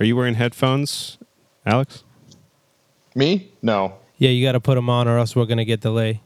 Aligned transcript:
Are 0.00 0.04
you 0.04 0.14
wearing 0.14 0.34
headphones, 0.34 1.18
Alex? 1.66 2.04
Me? 3.14 3.50
No. 3.62 3.94
Yeah, 4.16 4.30
you 4.30 4.46
got 4.46 4.52
to 4.52 4.60
put 4.60 4.76
them 4.76 4.88
on, 4.88 5.08
or 5.08 5.18
else 5.18 5.34
we're 5.34 5.46
gonna 5.46 5.64
get 5.64 5.80
delay. 5.80 6.20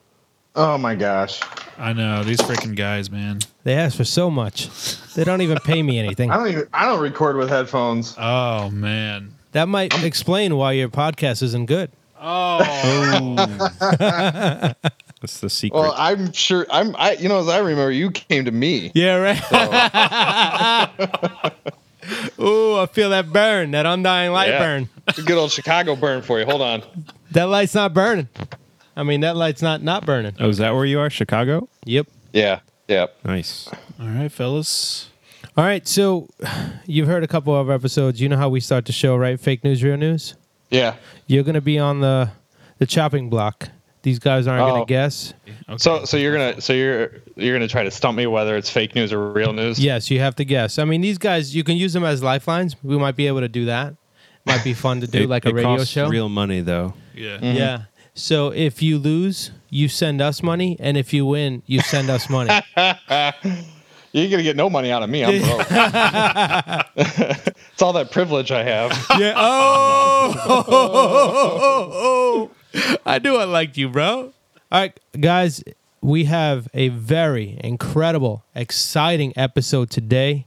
Oh 0.54 0.76
my 0.76 0.94
gosh. 0.94 1.40
I 1.78 1.94
know 1.94 2.22
these 2.22 2.38
freaking 2.38 2.76
guys, 2.76 3.10
man. 3.10 3.40
They 3.64 3.74
ask 3.74 3.96
for 3.96 4.04
so 4.04 4.30
much. 4.30 4.68
They 5.14 5.24
don't 5.24 5.40
even 5.40 5.58
pay 5.58 5.82
me 5.82 5.98
anything. 5.98 6.30
I 6.30 6.36
don't 6.36 6.48
even. 6.48 6.68
I 6.72 6.84
don't 6.84 7.00
record 7.00 7.36
with 7.36 7.48
headphones. 7.48 8.14
Oh 8.18 8.70
man. 8.70 9.34
That 9.52 9.68
might 9.68 10.02
explain 10.04 10.56
why 10.56 10.72
your 10.72 10.88
podcast 10.88 11.42
isn't 11.42 11.66
good. 11.66 11.90
Oh. 12.20 12.58
That's 15.20 15.40
the 15.40 15.50
secret. 15.50 15.78
Well, 15.78 15.94
I'm 15.96 16.32
sure. 16.32 16.66
I'm. 16.70 16.94
I. 16.96 17.12
You 17.12 17.28
know, 17.28 17.40
as 17.40 17.48
I 17.48 17.58
remember, 17.58 17.90
you 17.90 18.10
came 18.10 18.44
to 18.44 18.50
me. 18.50 18.92
Yeah, 18.94 19.16
right. 19.16 20.90
Ooh, 22.40 22.78
I 22.78 22.86
feel 22.86 23.10
that 23.10 23.32
burn, 23.32 23.70
that 23.72 23.86
undying 23.86 24.32
light 24.32 24.48
Yeah. 24.48 24.58
burn. 24.58 24.88
It's 25.08 25.18
a 25.18 25.22
good 25.22 25.38
old 25.38 25.52
Chicago 25.52 25.94
burn 25.96 26.22
for 26.22 26.38
you. 26.38 26.44
Hold 26.46 26.62
on. 26.62 26.82
That 27.30 27.44
light's 27.44 27.74
not 27.74 27.94
burning. 27.94 28.28
I 28.96 29.02
mean, 29.04 29.20
that 29.20 29.36
light's 29.36 29.62
not 29.62 29.82
not 29.82 30.04
burning. 30.04 30.34
oh, 30.40 30.48
is 30.48 30.58
that 30.58 30.74
where 30.74 30.84
you 30.84 31.00
are? 31.00 31.08
Chicago? 31.10 31.68
Yep. 31.84 32.06
Yeah. 32.32 32.60
Yep. 32.88 33.16
Nice. 33.24 33.68
All 34.00 34.08
right, 34.08 34.30
fellas. 34.30 35.08
All 35.56 35.64
right, 35.64 35.86
so 35.86 36.28
you've 36.86 37.06
heard 37.08 37.22
a 37.24 37.28
couple 37.28 37.54
of 37.58 37.68
episodes. 37.70 38.20
You 38.20 38.28
know 38.28 38.36
how 38.36 38.48
we 38.48 38.60
start 38.60 38.86
the 38.86 38.92
show, 38.92 39.16
right? 39.16 39.38
Fake 39.38 39.62
news, 39.64 39.82
real 39.82 39.96
news. 39.96 40.34
Yeah. 40.70 40.96
You're 41.26 41.42
gonna 41.44 41.60
be 41.60 41.78
on 41.78 42.00
the 42.00 42.30
the 42.78 42.86
chopping 42.86 43.28
block. 43.30 43.68
These 44.02 44.18
guys 44.18 44.46
aren't 44.46 44.62
Oh. 44.62 44.70
gonna 44.72 44.84
guess. 44.86 45.32
Okay. 45.68 45.78
So, 45.78 46.04
so 46.04 46.16
you're 46.16 46.32
gonna, 46.32 46.60
so 46.60 46.72
you're, 46.72 47.12
you're 47.36 47.54
gonna 47.54 47.68
try 47.68 47.84
to 47.84 47.90
stump 47.90 48.16
me 48.18 48.26
whether 48.26 48.56
it's 48.56 48.68
fake 48.68 48.94
news 48.94 49.12
or 49.12 49.30
real 49.32 49.52
news. 49.52 49.78
Yes, 49.78 50.10
you 50.10 50.18
have 50.20 50.34
to 50.36 50.44
guess. 50.44 50.78
I 50.78 50.84
mean, 50.84 51.00
these 51.02 51.18
guys, 51.18 51.54
you 51.54 51.62
can 51.64 51.76
use 51.76 51.92
them 51.92 52.02
as 52.04 52.22
lifelines. 52.22 52.74
We 52.82 52.98
might 52.98 53.14
be 53.16 53.26
able 53.28 53.40
to 53.40 53.48
do 53.48 53.66
that. 53.66 53.94
Might 54.44 54.64
be 54.64 54.74
fun 54.74 55.00
to 55.02 55.06
do, 55.06 55.22
It- 55.22 55.28
like 55.28 55.44
a 55.46 55.50
it 55.50 55.54
radio 55.54 55.76
costs 55.76 55.92
show. 55.92 56.08
Real 56.08 56.28
money 56.28 56.60
though. 56.62 56.94
yeah. 57.14 57.36
Mm-hmm. 57.36 57.56
Yeah. 57.56 57.82
So 58.14 58.48
if 58.52 58.82
you 58.82 58.98
lose, 58.98 59.52
you 59.70 59.88
send 59.88 60.20
us 60.20 60.42
money, 60.42 60.76
and 60.80 60.96
if 60.98 61.12
you 61.14 61.24
win, 61.24 61.62
you 61.66 61.80
send 61.80 62.10
us 62.10 62.28
money. 62.28 62.50
You're 64.14 64.28
gonna 64.28 64.42
get 64.42 64.56
no 64.56 64.68
money 64.68 64.90
out 64.92 65.02
of 65.02 65.08
me. 65.08 65.24
I'm 65.24 65.40
broke. 65.40 65.60
it's 66.96 67.80
all 67.80 67.94
that 67.94 68.10
privilege 68.10 68.50
I 68.52 68.62
have. 68.64 68.90
yeah. 69.18 69.32
Oh, 70.84 72.50
I 73.06 73.18
knew 73.18 73.36
I 73.36 73.44
liked 73.44 73.76
you, 73.76 73.88
bro. 73.88 74.32
All 74.70 74.80
right, 74.80 74.98
guys, 75.20 75.62
we 76.00 76.24
have 76.24 76.68
a 76.74 76.88
very 76.88 77.58
incredible, 77.62 78.44
exciting 78.54 79.32
episode 79.36 79.90
today. 79.90 80.46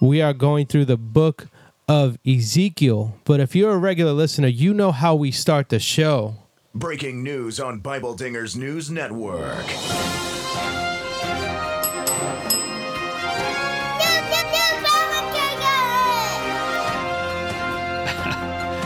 We 0.00 0.22
are 0.22 0.32
going 0.32 0.66
through 0.66 0.86
the 0.86 0.96
book 0.96 1.48
of 1.88 2.18
Ezekiel. 2.26 3.16
But 3.24 3.40
if 3.40 3.54
you're 3.56 3.72
a 3.72 3.78
regular 3.78 4.12
listener, 4.12 4.48
you 4.48 4.72
know 4.72 4.92
how 4.92 5.14
we 5.14 5.30
start 5.30 5.68
the 5.68 5.78
show. 5.78 6.36
Breaking 6.74 7.22
news 7.22 7.60
on 7.60 7.80
Bible 7.80 8.16
Dingers 8.16 8.56
News 8.56 8.90
Network. 8.90 9.66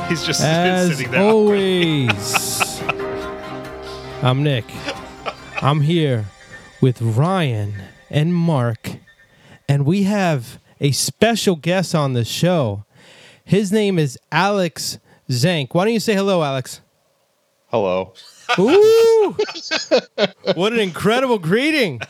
He's 0.08 0.24
just 0.24 0.40
As 0.40 0.96
sitting 0.96 1.10
there. 1.10 1.20
always, 1.20 2.32
I'm 4.22 4.42
Nick. 4.42 4.64
I'm 5.62 5.80
here 5.82 6.26
with 6.80 7.00
Ryan 7.00 7.74
and 8.10 8.34
Mark, 8.34 8.90
and 9.68 9.84
we 9.86 10.04
have 10.04 10.58
a 10.80 10.90
special 10.92 11.56
guest 11.56 11.94
on 11.94 12.12
the 12.14 12.24
show. 12.24 12.84
His 13.44 13.70
name 13.70 13.98
is 13.98 14.18
Alex 14.32 14.98
Zank. 15.30 15.74
Why 15.74 15.84
don't 15.84 15.94
you 15.94 16.00
say 16.00 16.14
hello, 16.14 16.42
Alex? 16.42 16.80
Hello. 17.68 18.14
Ooh! 18.58 19.36
what 20.54 20.72
an 20.72 20.78
incredible 20.80 21.38
greeting. 21.38 22.00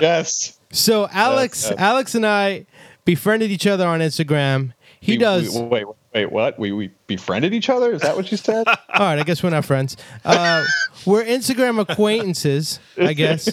Yes. 0.00 0.58
So 0.72 1.08
Alex, 1.12 1.66
yes. 1.70 1.78
Alex 1.78 2.14
and 2.14 2.26
I 2.26 2.66
befriended 3.04 3.50
each 3.50 3.66
other 3.66 3.86
on 3.86 4.00
Instagram. 4.00 4.72
He 5.00 5.12
We- 5.12 5.18
does. 5.18 5.54
we- 5.54 5.62
wait, 5.62 5.86
wait, 5.88 5.96
what? 6.14 6.58
We 6.58 6.72
we 6.72 6.90
befriended 7.06 7.54
each 7.54 7.70
other? 7.70 7.92
Is 7.92 8.02
that 8.02 8.16
what 8.16 8.30
you 8.30 8.36
said? 8.36 8.66
All 8.68 8.76
right, 8.98 9.18
I 9.18 9.22
guess 9.22 9.42
we're 9.42 9.50
not 9.50 9.64
friends. 9.64 9.96
Uh, 10.24 10.64
we're 11.06 11.24
Instagram 11.24 11.80
acquaintances, 11.80 12.80
I 12.98 13.12
guess. 13.14 13.48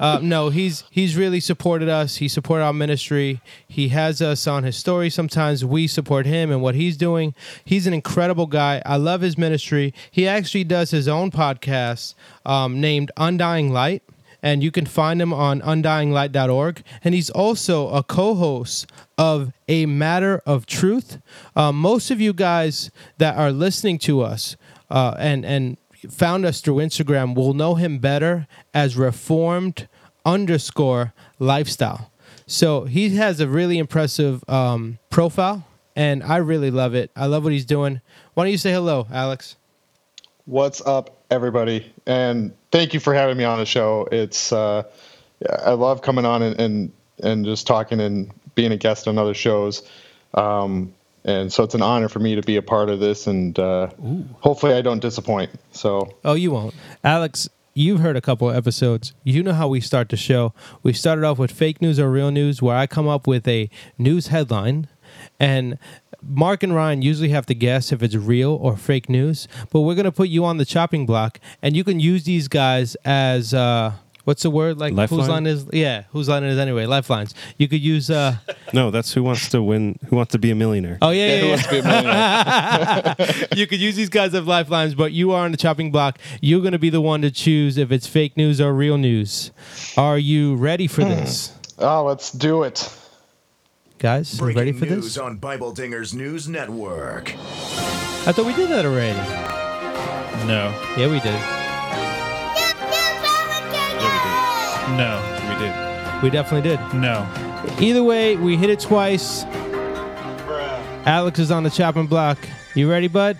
Uh, 0.00 0.18
no, 0.22 0.48
he's 0.48 0.84
he's 0.90 1.14
really 1.14 1.40
supported 1.40 1.88
us. 1.88 2.16
He 2.16 2.26
supported 2.26 2.64
our 2.64 2.72
ministry. 2.72 3.42
He 3.68 3.88
has 3.88 4.22
us 4.22 4.46
on 4.46 4.64
his 4.64 4.76
story. 4.76 5.10
Sometimes 5.10 5.62
we 5.62 5.86
support 5.86 6.24
him 6.24 6.50
and 6.50 6.62
what 6.62 6.74
he's 6.74 6.96
doing. 6.96 7.34
He's 7.66 7.86
an 7.86 7.92
incredible 7.92 8.46
guy. 8.46 8.80
I 8.86 8.96
love 8.96 9.20
his 9.20 9.36
ministry. 9.36 9.92
He 10.10 10.26
actually 10.26 10.64
does 10.64 10.90
his 10.90 11.06
own 11.06 11.30
podcast 11.30 12.14
um, 12.46 12.80
named 12.80 13.12
Undying 13.18 13.74
Light. 13.74 14.02
And 14.42 14.62
you 14.62 14.70
can 14.70 14.86
find 14.86 15.20
him 15.20 15.32
on 15.32 15.60
undyinglight.org. 15.60 16.82
And 17.04 17.14
he's 17.14 17.30
also 17.30 17.88
a 17.90 18.02
co 18.02 18.34
host 18.34 18.90
of 19.18 19.52
A 19.68 19.86
Matter 19.86 20.42
of 20.46 20.66
Truth. 20.66 21.18
Uh, 21.54 21.72
most 21.72 22.10
of 22.10 22.20
you 22.20 22.32
guys 22.32 22.90
that 23.18 23.36
are 23.36 23.52
listening 23.52 23.98
to 24.00 24.22
us 24.22 24.56
uh, 24.90 25.14
and, 25.18 25.44
and 25.44 25.76
found 26.08 26.46
us 26.46 26.60
through 26.60 26.76
Instagram 26.76 27.34
will 27.34 27.54
know 27.54 27.74
him 27.74 27.98
better 27.98 28.46
as 28.72 28.96
Reformed 28.96 29.88
underscore 30.24 31.12
lifestyle. 31.38 32.10
So 32.46 32.84
he 32.84 33.10
has 33.16 33.40
a 33.40 33.46
really 33.46 33.78
impressive 33.78 34.42
um, 34.48 34.98
profile, 35.08 35.66
and 35.94 36.22
I 36.22 36.38
really 36.38 36.70
love 36.70 36.94
it. 36.94 37.10
I 37.14 37.26
love 37.26 37.44
what 37.44 37.52
he's 37.52 37.64
doing. 37.64 38.00
Why 38.34 38.44
don't 38.44 38.50
you 38.50 38.58
say 38.58 38.72
hello, 38.72 39.06
Alex? 39.12 39.56
What's 40.46 40.80
up, 40.80 41.22
everybody? 41.30 41.92
And 42.06 42.52
thank 42.70 42.94
you 42.94 43.00
for 43.00 43.14
having 43.14 43.36
me 43.36 43.44
on 43.44 43.58
the 43.58 43.66
show. 43.66 44.08
It's 44.10 44.52
uh, 44.52 44.84
I 45.48 45.72
love 45.72 46.02
coming 46.02 46.24
on 46.24 46.42
and, 46.42 46.60
and 46.60 46.92
and 47.22 47.44
just 47.44 47.66
talking 47.66 48.00
and 48.00 48.30
being 48.54 48.72
a 48.72 48.76
guest 48.76 49.06
on 49.08 49.18
other 49.18 49.34
shows. 49.34 49.82
Um, 50.34 50.94
and 51.24 51.52
so 51.52 51.64
it's 51.64 51.74
an 51.74 51.82
honor 51.82 52.08
for 52.08 52.18
me 52.18 52.34
to 52.34 52.42
be 52.42 52.56
a 52.56 52.62
part 52.62 52.88
of 52.88 52.98
this, 52.98 53.26
and 53.26 53.58
uh, 53.58 53.88
hopefully 54.40 54.72
I 54.72 54.80
don't 54.80 55.00
disappoint. 55.00 55.50
So 55.72 56.14
Oh, 56.24 56.32
you 56.34 56.50
won't. 56.50 56.74
Alex, 57.04 57.48
you've 57.74 58.00
heard 58.00 58.16
a 58.16 58.22
couple 58.22 58.48
of 58.48 58.56
episodes. 58.56 59.12
You 59.22 59.42
know 59.42 59.52
how 59.52 59.68
we 59.68 59.80
start 59.80 60.08
the 60.08 60.16
show. 60.16 60.54
We 60.82 60.94
started 60.94 61.24
off 61.24 61.38
with 61.38 61.50
fake 61.50 61.82
news 61.82 61.98
or 61.98 62.10
real 62.10 62.30
news, 62.30 62.62
where 62.62 62.76
I 62.76 62.86
come 62.86 63.06
up 63.06 63.26
with 63.26 63.46
a 63.46 63.68
news 63.98 64.28
headline, 64.28 64.88
and 65.38 65.78
Mark 66.22 66.62
and 66.62 66.74
Ryan 66.74 67.02
usually 67.02 67.30
have 67.30 67.46
to 67.46 67.54
guess 67.54 67.92
if 67.92 68.02
it's 68.02 68.14
real 68.14 68.52
or 68.52 68.76
fake 68.76 69.08
news. 69.08 69.48
But 69.70 69.80
we're 69.80 69.94
gonna 69.94 70.12
put 70.12 70.28
you 70.28 70.44
on 70.44 70.58
the 70.58 70.64
chopping 70.64 71.06
block, 71.06 71.40
and 71.62 71.76
you 71.76 71.84
can 71.84 72.00
use 72.00 72.24
these 72.24 72.48
guys 72.48 72.94
as 73.04 73.54
uh, 73.54 73.92
what's 74.24 74.42
the 74.42 74.50
word 74.50 74.78
like? 74.78 74.90
Whose 74.92 75.10
Lifeline? 75.10 75.28
line 75.28 75.46
is? 75.46 75.66
Yeah, 75.72 76.04
whose 76.10 76.28
line 76.28 76.44
it 76.44 76.50
is 76.50 76.58
anyway? 76.58 76.86
Lifelines. 76.86 77.34
You 77.58 77.68
could 77.68 77.80
use. 77.80 78.10
Uh, 78.10 78.36
No, 78.72 78.92
that's 78.92 79.12
who 79.12 79.24
wants 79.24 79.48
to 79.48 79.60
win. 79.60 79.98
Who 80.10 80.14
wants 80.16 80.30
to 80.30 80.38
be 80.38 80.52
a 80.52 80.54
millionaire? 80.54 80.98
oh 81.02 81.10
yeah, 81.10 81.26
yeah, 81.26 81.34
yeah, 81.34 81.40
who 81.40 81.46
yeah. 81.46 81.50
wants 81.50 81.64
to 81.64 81.70
be 81.72 81.78
a 81.78 81.82
millionaire? 81.82 83.46
you 83.56 83.66
could 83.66 83.80
use 83.80 83.96
these 83.96 84.08
guys 84.08 84.32
as 84.32 84.46
lifelines, 84.46 84.94
but 84.94 85.10
you 85.10 85.32
are 85.32 85.44
on 85.44 85.50
the 85.50 85.56
chopping 85.56 85.90
block. 85.90 86.20
You're 86.40 86.60
going 86.60 86.70
to 86.72 86.78
be 86.78 86.88
the 86.90 87.00
one 87.00 87.20
to 87.22 87.32
choose 87.32 87.76
if 87.78 87.90
it's 87.90 88.06
fake 88.06 88.36
news 88.36 88.60
or 88.60 88.72
real 88.72 88.96
news. 88.96 89.50
Are 89.96 90.18
you 90.18 90.54
ready 90.54 90.86
for 90.86 91.02
this, 91.02 91.52
oh, 91.78 92.04
let's 92.04 92.30
do 92.30 92.62
it. 92.62 92.88
Guys? 94.00 94.32
You 94.34 94.38
Breaking 94.40 94.58
ready 94.58 94.72
for 94.72 94.86
news 94.86 95.04
this? 95.04 95.18
on 95.18 95.36
Bible 95.36 95.72
Dingers 95.72 96.14
News 96.14 96.48
Network. 96.48 97.34
I 97.36 98.32
thought 98.32 98.46
we 98.46 98.54
did 98.54 98.70
that 98.70 98.84
already. 98.86 99.18
No. 100.48 100.74
Yeah, 100.96 101.08
we 101.08 101.20
did. 101.20 101.38
No. 104.96 105.20
We 105.48 105.54
did. 105.64 106.22
We 106.22 106.30
definitely 106.30 106.68
did. 106.68 106.80
No. 106.94 107.28
Either 107.78 108.02
way, 108.02 108.36
we 108.36 108.56
hit 108.56 108.70
it 108.70 108.80
twice. 108.80 109.44
Alex 111.06 111.38
is 111.38 111.50
on 111.50 111.62
the 111.62 111.70
chopping 111.70 112.06
block. 112.06 112.38
You 112.74 112.90
ready, 112.90 113.08
bud? 113.08 113.36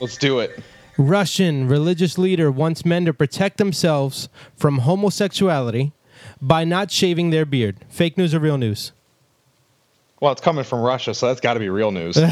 Let's 0.00 0.16
do 0.16 0.40
it. 0.40 0.58
Russian 0.98 1.68
religious 1.68 2.18
leader 2.18 2.50
wants 2.50 2.84
men 2.84 3.04
to 3.06 3.14
protect 3.14 3.56
themselves 3.58 4.28
from 4.56 4.78
homosexuality 4.78 5.92
by 6.40 6.64
not 6.64 6.90
shaving 6.90 7.30
their 7.30 7.46
beard. 7.46 7.76
Fake 7.88 8.18
news 8.18 8.34
or 8.34 8.40
real 8.40 8.58
news? 8.58 8.92
Well, 10.22 10.30
it's 10.30 10.40
coming 10.40 10.62
from 10.62 10.82
Russia, 10.82 11.14
so 11.14 11.26
that's 11.26 11.40
got 11.40 11.54
to 11.54 11.58
be 11.58 11.68
real 11.68 11.90
news. 11.90 12.16
Ooh, 12.16 12.22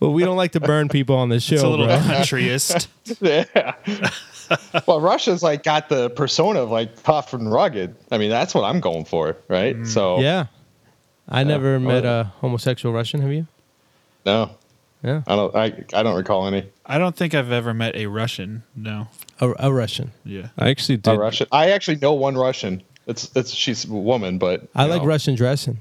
well, 0.00 0.10
we 0.10 0.24
don't 0.24 0.38
like 0.38 0.52
to 0.52 0.60
burn 0.60 0.88
people 0.88 1.16
on 1.16 1.28
this 1.28 1.42
show, 1.42 1.56
It's 1.56 1.62
a 1.62 1.68
little 1.68 1.84
bro. 1.84 1.96
countryist. 1.96 2.86
yeah. 3.20 4.80
well, 4.86 5.02
Russia's 5.02 5.42
like 5.42 5.62
got 5.62 5.90
the 5.90 6.08
persona 6.08 6.62
of 6.62 6.70
like 6.70 7.02
tough 7.02 7.34
and 7.34 7.52
rugged. 7.52 7.94
I 8.10 8.16
mean, 8.16 8.30
that's 8.30 8.54
what 8.54 8.64
I'm 8.64 8.80
going 8.80 9.04
for, 9.04 9.36
right? 9.48 9.76
Mm. 9.76 9.86
So 9.86 10.20
Yeah. 10.20 10.46
I 11.28 11.44
never 11.44 11.78
met 11.78 12.06
a 12.06 12.32
homosexual 12.38 12.94
Russian. 12.94 13.20
Have 13.20 13.30
you? 13.30 13.46
no, 14.24 14.52
Yeah. 15.02 15.24
I 15.26 15.36
don't. 15.36 15.54
I 15.54 15.84
I 15.92 16.02
don't 16.02 16.16
recall 16.16 16.46
any. 16.46 16.70
I 16.86 16.96
don't 16.96 17.14
think 17.14 17.34
I've 17.34 17.52
ever 17.52 17.74
met 17.74 17.96
a 17.96 18.06
Russian. 18.06 18.62
No. 18.74 19.08
A, 19.42 19.52
a 19.58 19.70
Russian. 19.70 20.12
Yeah. 20.24 20.48
I 20.56 20.70
actually 20.70 20.96
did. 20.96 21.12
A. 21.12 21.18
Russian. 21.18 21.48
I 21.52 21.72
actually 21.72 21.98
know 21.98 22.14
one 22.14 22.38
Russian. 22.38 22.82
It's 23.06 23.30
it's 23.34 23.50
she's 23.52 23.84
a 23.84 23.92
woman, 23.92 24.38
but 24.38 24.68
I 24.74 24.84
like 24.86 25.02
know. 25.02 25.08
Russian 25.08 25.34
dressing. 25.34 25.78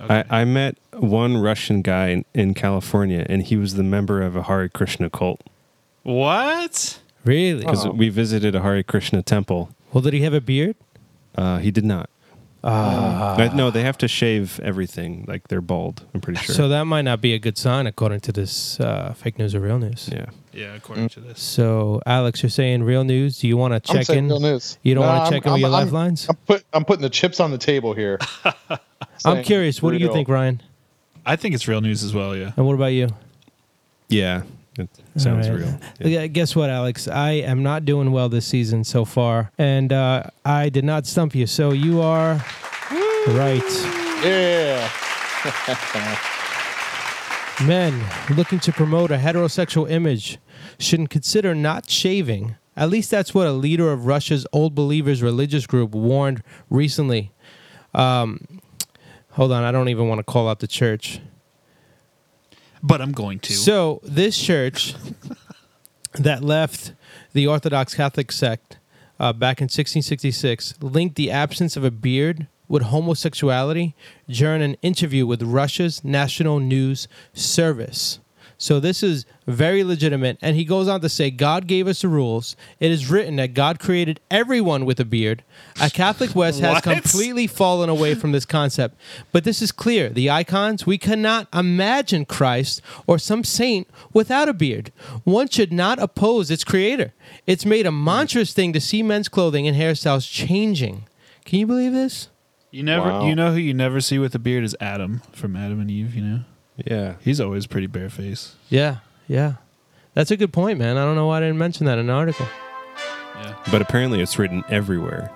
Okay. 0.00 0.24
I, 0.28 0.42
I 0.42 0.44
met 0.44 0.76
one 0.92 1.38
Russian 1.38 1.80
guy 1.80 2.08
in, 2.08 2.24
in 2.34 2.52
California, 2.52 3.24
and 3.30 3.42
he 3.42 3.56
was 3.56 3.74
the 3.74 3.82
member 3.82 4.20
of 4.20 4.36
a 4.36 4.42
Hare 4.42 4.68
Krishna 4.68 5.08
cult. 5.08 5.42
what? 6.02 7.00
Really? 7.24 7.60
Because 7.60 7.86
Oh. 7.86 7.90
we 7.90 8.08
visited 8.10 8.54
a 8.54 8.60
Hare 8.62 8.82
Krishna 8.82 9.22
temple. 9.22 9.70
Well, 9.92 10.02
did 10.02 10.12
he 10.12 10.20
have 10.20 10.34
a 10.34 10.40
beard? 10.40 10.76
Uh, 11.34 11.58
he 11.58 11.70
did 11.70 11.84
not. 11.84 12.08
Ah. 12.68 13.36
Uh, 13.36 13.54
no, 13.54 13.70
they 13.70 13.82
have 13.82 13.96
to 13.98 14.08
shave 14.08 14.58
everything. 14.60 15.24
Like 15.28 15.46
they're 15.48 15.60
bald. 15.60 16.04
I'm 16.14 16.20
pretty 16.20 16.40
sure. 16.40 16.54
So 16.54 16.68
that 16.68 16.84
might 16.84 17.02
not 17.02 17.20
be 17.20 17.32
a 17.32 17.38
good 17.38 17.56
sign 17.56 17.86
according 17.86 18.20
to 18.20 18.32
this 18.32 18.80
uh, 18.80 19.14
fake 19.16 19.38
news 19.38 19.54
or 19.54 19.60
real 19.60 19.78
news. 19.78 20.08
yeah. 20.12 20.26
Yeah, 20.52 20.74
according 20.74 21.10
to 21.10 21.20
this. 21.20 21.38
So, 21.40 22.00
Alex, 22.06 22.42
you're 22.42 22.48
saying 22.50 22.82
real 22.82 23.04
news. 23.04 23.38
Do 23.40 23.46
you 23.46 23.58
want 23.58 23.72
to 23.72 23.90
I'm 23.92 23.96
check 23.98 24.06
saying 24.06 24.20
in? 24.24 24.28
real 24.28 24.40
news. 24.40 24.78
You 24.82 24.94
don't 24.94 25.02
No, 25.04 25.08
want 25.10 25.18
to 25.18 25.22
I'm- 25.24 25.32
check 25.32 25.46
in 25.46 25.52
with 25.52 25.62
I'm- 25.62 25.70
your 25.70 25.78
I'm- 25.78 25.84
lifelines? 25.86 26.26
I'm 26.30 26.36
put 26.46 26.64
I'm 26.72 26.84
putting 26.84 27.02
the 27.02 27.10
chips 27.10 27.40
on 27.40 27.50
the 27.50 27.58
table 27.58 27.92
here. 27.94 28.18
I'm 28.70 28.78
Saying 29.18 29.44
curious. 29.44 29.82
What 29.82 29.90
do 29.90 29.98
you 29.98 30.06
real. 30.06 30.14
think, 30.14 30.28
Ryan? 30.28 30.62
I 31.26 31.36
think 31.36 31.54
it's 31.54 31.68
real 31.68 31.80
news 31.82 32.02
as 32.02 32.14
well. 32.14 32.34
Yeah. 32.36 32.52
And 32.56 32.66
what 32.66 32.74
about 32.74 32.86
you? 32.94 33.08
Yeah. 34.08 34.42
It 34.78 35.20
sounds 35.20 35.48
right. 35.48 35.58
real. 35.58 35.78
Yeah. 36.00 36.20
Yeah, 36.20 36.26
Guess 36.26 36.56
what, 36.56 36.70
Alex? 36.70 37.08
I 37.08 37.32
am 37.32 37.62
not 37.62 37.84
doing 37.84 38.12
well 38.12 38.28
this 38.28 38.46
season 38.46 38.84
so 38.84 39.04
far, 39.04 39.50
and 39.58 39.92
uh, 39.92 40.24
I 40.44 40.68
did 40.68 40.84
not 40.84 41.06
stump 41.06 41.34
you. 41.34 41.46
So 41.46 41.72
you 41.72 42.02
are 42.02 42.44
right. 43.28 43.62
Yeah. 44.24 44.90
Men 47.64 48.04
looking 48.36 48.58
to 48.60 48.72
promote 48.72 49.10
a 49.10 49.16
heterosexual 49.16 49.90
image 49.90 50.38
shouldn't 50.78 51.10
consider 51.10 51.54
not 51.54 51.88
shaving. 51.88 52.56
At 52.76 52.90
least 52.90 53.10
that's 53.10 53.32
what 53.32 53.46
a 53.46 53.52
leader 53.52 53.90
of 53.90 54.06
Russia's 54.06 54.46
Old 54.52 54.74
Believers 54.74 55.22
religious 55.22 55.66
group 55.66 55.92
warned 55.92 56.42
recently. 56.68 57.32
Um, 57.94 58.60
hold 59.30 59.52
on, 59.52 59.64
I 59.64 59.72
don't 59.72 59.88
even 59.88 60.08
want 60.08 60.18
to 60.18 60.24
call 60.24 60.48
out 60.48 60.58
the 60.58 60.66
church. 60.66 61.20
But 62.86 63.00
I'm 63.00 63.10
going 63.10 63.40
to. 63.40 63.52
So 63.52 64.00
this 64.04 64.38
church 64.38 64.94
that 66.14 66.44
left 66.44 66.92
the 67.32 67.46
Orthodox 67.46 67.94
Catholic 67.94 68.30
sect 68.30 68.78
uh, 69.18 69.32
back 69.32 69.60
in 69.60 69.64
1666 69.64 70.74
linked 70.80 71.16
the 71.16 71.32
absence 71.32 71.76
of 71.76 71.82
a 71.82 71.90
beard 71.90 72.46
with 72.68 72.84
homosexuality 72.84 73.96
during 74.28 74.62
an 74.62 74.76
interview 74.82 75.26
with 75.26 75.42
Russia's 75.42 76.04
National 76.04 76.60
News 76.60 77.08
Service. 77.32 78.20
So 78.58 78.80
this 78.80 79.02
is 79.02 79.26
very 79.46 79.84
legitimate. 79.84 80.38
And 80.40 80.56
he 80.56 80.64
goes 80.64 80.88
on 80.88 81.00
to 81.02 81.08
say, 81.08 81.30
God 81.30 81.66
gave 81.66 81.86
us 81.86 82.00
the 82.02 82.08
rules. 82.08 82.56
It 82.80 82.90
is 82.90 83.10
written 83.10 83.36
that 83.36 83.52
God 83.54 83.78
created 83.78 84.18
everyone 84.30 84.84
with 84.86 84.98
a 84.98 85.04
beard. 85.04 85.44
A 85.80 85.90
Catholic 85.90 86.34
West 86.34 86.60
has 86.60 86.80
completely 86.82 87.46
fallen 87.46 87.88
away 87.90 88.14
from 88.14 88.32
this 88.32 88.46
concept. 88.46 88.96
But 89.30 89.44
this 89.44 89.60
is 89.60 89.72
clear. 89.72 90.08
The 90.08 90.30
icons, 90.30 90.86
we 90.86 90.96
cannot 90.96 91.48
imagine 91.54 92.24
Christ 92.24 92.80
or 93.06 93.18
some 93.18 93.44
saint 93.44 93.88
without 94.14 94.48
a 94.48 94.54
beard. 94.54 94.90
One 95.24 95.48
should 95.48 95.72
not 95.72 95.98
oppose 95.98 96.50
its 96.50 96.64
creator. 96.64 97.12
It's 97.46 97.66
made 97.66 97.84
a 97.86 97.92
monstrous 97.92 98.52
thing 98.54 98.72
to 98.72 98.80
see 98.80 99.02
men's 99.02 99.28
clothing 99.28 99.68
and 99.68 99.76
hairstyles 99.76 100.30
changing. 100.30 101.04
Can 101.44 101.58
you 101.58 101.66
believe 101.66 101.92
this? 101.92 102.28
you 102.72 102.82
never, 102.82 103.08
Wow. 103.08 103.26
you 103.26 103.34
know 103.34 103.52
who 103.52 103.58
you 103.58 103.72
never 103.72 104.00
see 104.00 104.18
with 104.18 104.34
a 104.34 104.38
beard 104.38 104.62
is 104.64 104.76
Adam 104.80 105.22
from 105.32 105.56
Adam 105.56 105.80
and 105.80 105.90
Eve. 105.90 106.14
You 106.14 106.22
know, 106.22 106.40
Yeah. 106.84 107.14
he's 107.20 107.40
always 107.40 107.66
pretty 107.66 107.86
barefaced. 107.86 108.54
Yeah, 108.68 108.98
yeah. 109.28 109.54
That's 110.14 110.30
a 110.30 110.36
good 110.36 110.52
point, 110.52 110.78
man. 110.78 110.96
I 110.96 111.04
don't 111.04 111.14
know 111.14 111.26
why 111.26 111.38
I 111.38 111.40
didn't 111.40 111.58
mention 111.58 111.86
that 111.86 111.98
in 111.98 112.06
the 112.06 112.12
article. 112.12 112.46
Yeah. 113.36 113.54
But 113.70 113.82
apparently 113.82 114.20
it's 114.20 114.38
written 114.38 114.64
everywhere 114.68 115.30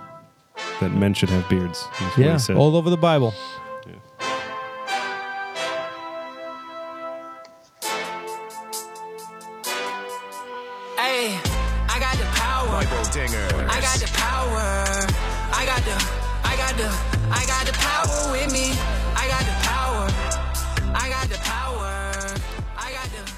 that 0.80 0.92
men 0.92 1.12
should 1.14 1.28
have 1.30 1.48
beards. 1.48 1.84
That's 2.00 2.00
what 2.00 2.12
he 2.14 2.54
Yeah, 2.54 2.58
all 2.58 2.76
over 2.76 2.88
the 2.90 2.96
Bible. 2.96 3.34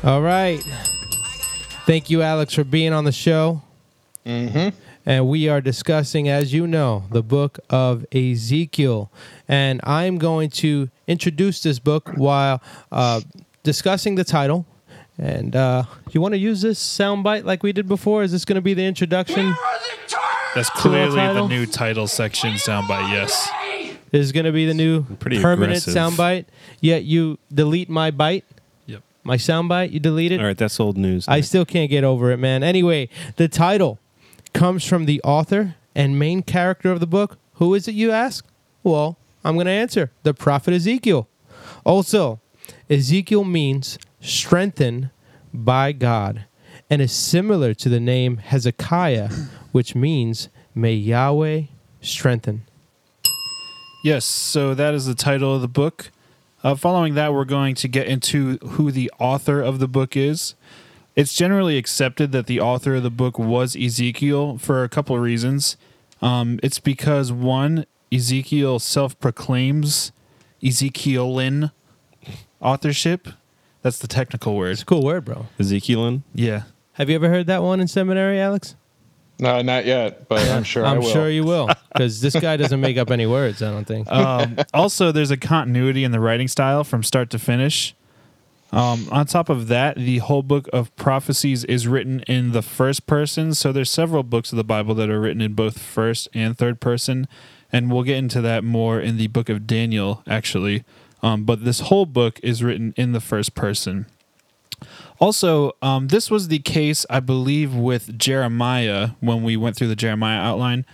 All 0.05 0.21
right. 0.21 0.59
Thank 1.87 2.11
you, 2.11 2.23
Alex, 2.23 2.55
for 2.55 2.65
being 2.65 2.93
on 2.93 3.05
the 3.05 3.13
show. 3.13 3.63
Mm-hmm. 4.27 4.77
And 5.07 5.29
we 5.29 5.49
are 5.49 5.61
discussing, 5.61 6.29
as 6.29 6.53
you 6.53 6.67
know, 6.67 7.05
the 7.11 7.23
book 7.23 7.61
of 7.71 8.05
Ezekiel. 8.13 9.13
And 9.47 9.81
I'm 9.85 10.19
going 10.19 10.51
to 10.51 10.91
introduce 11.07 11.63
this 11.63 11.79
book 11.79 12.11
while 12.17 12.61
uh, 12.91 13.21
discussing 13.63 14.17
the 14.17 14.25
title. 14.25 14.67
And 15.19 15.55
uh, 15.55 15.85
you 16.11 16.21
want 16.21 16.35
to 16.35 16.39
use 16.39 16.63
this 16.63 16.81
soundbite 16.81 17.45
like 17.45 17.63
we 17.63 17.73
did 17.73 17.87
before? 17.89 18.25
Is 18.25 18.33
this 18.33 18.45
going 18.45 18.57
to 18.57 18.63
be 18.63 18.75
the 18.75 18.85
introduction? 18.85 19.55
That's 20.55 20.71
clearly 20.71 21.11
the 21.11 21.17
title? 21.17 21.49
new 21.49 21.65
title 21.67 22.09
section 22.09 22.55
soundbite. 22.55 23.11
Yes. 23.13 23.49
Is 24.11 24.33
going 24.33 24.47
to 24.47 24.53
be 24.53 24.67
the 24.67 24.75
new 24.75 25.05
Pretty 25.17 25.41
permanent 25.41 25.87
aggressive. 25.87 25.95
soundbite? 25.95 26.45
Yet 26.81 27.05
you 27.05 27.39
delete 27.53 27.89
my 27.89 28.11
bite, 28.11 28.45
Yep. 28.45 28.62
My 29.25 29.37
soundbite. 29.37 29.93
You 29.93 30.01
deleted. 30.01 30.41
All 30.41 30.47
right, 30.47 30.57
that's 30.57 30.79
old 30.81 30.97
news. 30.97 31.27
I 31.29 31.37
Nick. 31.37 31.45
still 31.45 31.65
can't 31.65 31.91
get 31.91 32.05
over 32.05 32.31
it, 32.31 32.39
man. 32.39 32.63
Anyway, 32.63 33.09
the 33.37 33.49
title 33.49 33.99
comes 34.53 34.85
from 34.85 35.05
the 35.07 35.21
author 35.23 35.77
and 35.95 36.19
main 36.19 36.43
character 36.43 36.91
of 36.93 37.01
the 37.01 37.07
book. 37.07 37.39
Who 37.55 37.75
is 37.75 37.89
it, 37.89 37.95
you 37.95 38.11
ask? 38.11 38.47
Well, 38.83 39.17
I'm 39.45 39.55
going 39.55 39.67
to 39.67 39.73
answer 39.73 40.11
the 40.23 40.35
prophet 40.35 40.75
Ezekiel. 40.75 41.29
Also, 41.85 42.41
Ezekiel 42.89 43.45
means 43.45 43.99
strengthened 44.21 45.11
by 45.53 45.93
God 45.93 46.45
and 46.89 47.03
is 47.03 47.13
similar 47.13 47.75
to 47.75 47.89
the 47.89 48.01
name 48.01 48.37
Hezekiah, 48.39 49.31
which 49.73 49.95
means 49.95 50.49
may 50.75 50.95
Yahweh 50.95 51.63
strengthen. 52.01 52.63
Yes, 54.05 54.25
so 54.25 54.75
that 54.75 54.95
is 54.95 55.07
the 55.07 55.15
title 55.15 55.55
of 55.55 55.61
the 55.63 55.69
book. 55.69 56.11
Uh, 56.65 56.77
following 56.77 57.15
that, 57.15 57.33
we're 57.33 57.45
going 57.45 57.75
to 57.75 57.89
get 57.89 58.07
into 58.07 58.57
who 58.59 58.93
the 58.93 59.11
author 59.19 59.61
of 59.61 59.81
the 59.81 59.89
book 59.89 60.17
is. 60.17 60.55
It's 61.17 61.35
generally 61.35 61.77
accepted 61.77 62.33
that 62.33 62.47
the 62.47 62.61
author 62.61 62.95
of 62.95 63.03
the 63.03 63.11
book 63.11 63.39
was 63.39 63.77
Ezekiel 63.77 64.59
for 64.59 64.85
a 64.85 64.89
couple 64.89 65.17
of 65.17 65.23
reasons. 65.23 65.77
Um, 66.23 66.61
it's 66.63 66.79
because, 66.79 67.33
one, 67.33 67.85
Ezekiel 68.13 68.79
self 68.79 69.19
proclaims 69.19 70.13
Ezekielin 70.63 71.73
authorship. 72.61 73.29
That's 73.83 73.99
the 73.99 74.07
technical 74.07 74.57
word. 74.57 74.71
It's 74.71 74.83
a 74.83 74.87
cool 74.87 75.03
word, 75.03 75.25
bro. 75.25 75.47
Ezekielin. 75.59 76.23
Yeah. 76.33 76.63
Have 76.93 77.11
you 77.11 77.17
ever 77.17 77.29
heard 77.29 77.49
that 77.49 77.63
one 77.63 77.81
in 77.81 77.89
seminary, 77.89 78.39
Alex? 78.41 78.77
No, 79.43 79.61
not 79.61 79.85
yet, 79.85 80.29
but 80.29 80.49
I'm 80.49 80.63
sure 80.63 80.87
I 80.87 80.93
will. 80.93 80.99
I'm 80.99 81.05
will. 81.05 81.13
sure 81.13 81.29
you 81.29 81.43
will, 81.43 81.69
because 81.93 82.21
this 82.21 82.35
guy 82.37 82.57
doesn't 82.57 82.81
make 82.81 82.97
up 82.97 83.11
any 83.11 83.27
words. 83.27 83.61
I 83.61 83.73
don't 83.73 83.85
think. 83.85 84.11
um, 84.11 84.57
also, 84.73 85.11
there's 85.11 85.33
a 85.33 85.37
continuity 85.37 86.05
in 86.05 86.13
the 86.13 86.21
writing 86.21 86.47
style 86.47 86.85
from 86.85 87.03
start 87.03 87.29
to 87.31 87.41
finish. 87.41 87.95
Um, 88.71 89.09
on 89.11 89.27
top 89.27 89.49
of 89.49 89.67
that, 89.67 89.97
the 89.97 90.19
whole 90.19 90.43
book 90.43 90.69
of 90.73 90.95
prophecies 90.95 91.65
is 91.65 91.87
written 91.89 92.21
in 92.21 92.53
the 92.53 92.63
first 92.63 93.07
person. 93.07 93.53
So 93.53 93.71
there's 93.73 93.91
several 93.91 94.23
books 94.23 94.53
of 94.53 94.57
the 94.57 94.65
Bible 94.65 94.95
that 94.95 95.11
are 95.11 95.21
written 95.21 95.43
in 95.43 95.55
both 95.55 95.79
first 95.79 96.29
and 96.33 96.57
third 96.57 96.81
person, 96.81 97.27
and 97.73 97.91
we'll 97.93 98.05
get 98.05 98.17
into 98.17 98.41
that 98.41 98.63
more 98.65 99.01
in 99.01 99.17
the 99.19 99.27
book 99.27 99.49
of 99.49 99.67
Daniel, 99.67 100.23
actually. 100.27 100.85
Um, 101.21 101.45
but 101.45 101.65
this 101.65 101.81
whole 101.81 102.07
book 102.07 102.39
is 102.45 102.63
written 102.63 102.95
in 102.97 103.13
the 103.13 103.21
first 103.21 103.55
person. 103.55 104.07
Also, 105.23 105.71
um, 105.83 106.09
this 106.09 106.33
was 106.33 106.49
the 106.49 106.59
case, 106.59 107.07
I 107.09 107.21
believe, 107.21 107.77
with 107.77 108.19
Jeremiah 108.19 109.11
when 109.21 109.45
we 109.45 109.57
went 109.57 109.77
through 109.77 109.87
the 109.87 109.95
Jeremiah 109.95 110.41
outline, 110.41 110.85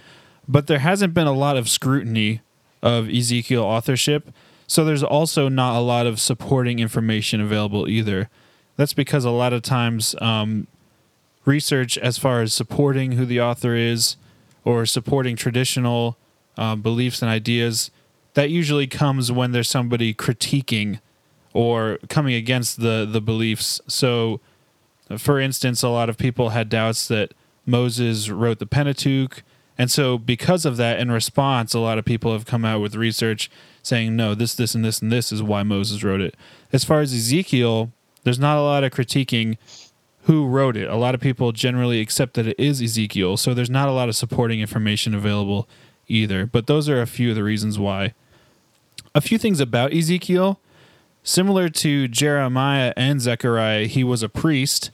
but 0.47 0.67
there 0.67 0.81
hasn't 0.81 1.15
been 1.15 1.27
a 1.27 1.33
lot 1.33 1.57
of 1.57 1.67
scrutiny 1.67 2.43
of 2.83 3.09
Ezekiel 3.09 3.63
authorship, 3.63 4.29
so 4.67 4.85
there's 4.85 5.03
also 5.03 5.49
not 5.49 5.79
a 5.79 5.81
lot 5.81 6.07
of 6.07 6.21
supporting 6.21 6.79
information 6.79 7.41
available 7.41 7.89
either. 7.89 8.29
That's 8.77 8.93
because 8.93 9.25
a 9.25 9.31
lot 9.31 9.55
of 9.55 9.63
times 9.63 10.15
um, 10.21 10.67
research 11.47 11.97
as 11.97 12.19
far 12.19 12.43
as 12.43 12.53
supporting 12.53 13.13
who 13.13 13.25
the 13.25 13.41
author 13.41 13.75
is 13.75 14.19
or 14.63 14.85
supporting 14.85 15.37
traditional 15.37 16.19
uh, 16.59 16.77
beliefs 16.77 17.23
and 17.23 17.31
ideas, 17.31 17.91
that 18.35 18.51
usually 18.51 18.87
comes 18.87 19.33
when 19.33 19.53
there's 19.53 19.71
somebody 19.71 20.13
critiquing 20.13 21.01
or 21.53 21.99
coming 22.09 22.35
against 22.35 22.81
the 22.81 23.09
the 23.11 23.21
beliefs. 23.21 23.81
So, 23.87 24.41
for 25.17 25.41
instance, 25.41 25.83
a 25.83 25.89
lot 25.89 26.09
of 26.09 26.19
people 26.19 26.51
had 26.51 26.69
doubts 26.69 27.09
that 27.09 27.33
Moses 27.65 28.31
wrote 28.31 28.59
the 28.59 28.67
Pentateuch, 28.67 29.43
and 29.77 29.91
so 29.91 30.19
because 30.19 30.65
of 30.65 30.77
that, 30.77 30.99
in 30.99 31.11
response, 31.11 31.75
a 31.75 31.81
lot 31.81 31.99
of 31.99 32.05
people 32.05 32.33
have 32.33 32.47
come 32.47 32.65
out 32.65 32.81
with 32.81 32.95
research 32.95 33.51
saying, 33.83 34.17
no, 34.17 34.35
this, 34.35 34.55
this, 34.55 34.75
and 34.75 34.85
this, 34.85 35.01
and 35.01 35.11
this 35.11 35.33
is 35.33 35.43
why 35.43 35.63
Moses 35.63 36.03
wrote 36.03 36.21
it. 36.21 36.35
As 36.73 36.85
far 36.85 37.01
as 37.01 37.15
Ezekiel, 37.15 37.91
there's 38.25 38.39
not 38.39 38.59
a 38.59 38.63
lot 38.63 38.85
of 38.85 38.93
critiquing 38.93 39.57
who 40.25 40.47
wrote 40.47 40.77
it. 40.77 40.89
A 40.89 40.97
lot 40.97 41.15
of 41.15 41.21
people 41.23 41.53
generally 41.53 42.01
accept 42.01 42.35
that 42.35 42.47
it 42.47 42.59
is 42.59 42.83
Ezekiel, 42.83 43.39
so 43.39 43.55
there's 43.55 43.71
not 43.71 43.89
a 43.89 43.93
lot 43.93 44.11
of 44.11 44.17
supporting 44.17 44.61
information 44.61 45.15
available 45.15 45.67
either. 46.07 46.45
But 46.45 46.67
those 46.67 46.89
are 46.89 47.01
a 47.01 47.07
few 47.07 47.31
of 47.31 47.37
the 47.37 47.45
reasons 47.45 47.79
why. 47.79 48.13
a 49.15 49.21
few 49.21 49.39
things 49.39 49.61
about 49.61 49.93
Ezekiel. 49.93 50.61
Similar 51.29 51.69
to 51.69 52.09
Jeremiah 52.09 52.95
and 52.97 53.21
Zechariah, 53.21 53.85
he 53.85 54.03
was 54.03 54.23
a 54.23 54.31
priest. 54.31 54.91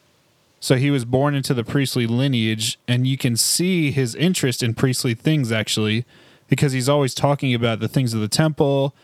So 0.58 0.74
he 0.74 0.90
was 0.90 1.04
born 1.04 1.36
into 1.36 1.54
the 1.54 1.62
priestly 1.62 2.08
lineage, 2.08 2.76
and 2.88 3.06
you 3.06 3.16
can 3.16 3.36
see 3.36 3.92
his 3.92 4.16
interest 4.16 4.60
in 4.60 4.74
priestly 4.74 5.14
things 5.14 5.52
actually, 5.52 6.04
because 6.48 6.72
he's 6.72 6.88
always 6.88 7.14
talking 7.14 7.54
about 7.54 7.78
the 7.78 7.86
things 7.86 8.14
of 8.14 8.20
the 8.20 8.26
temple. 8.26 8.96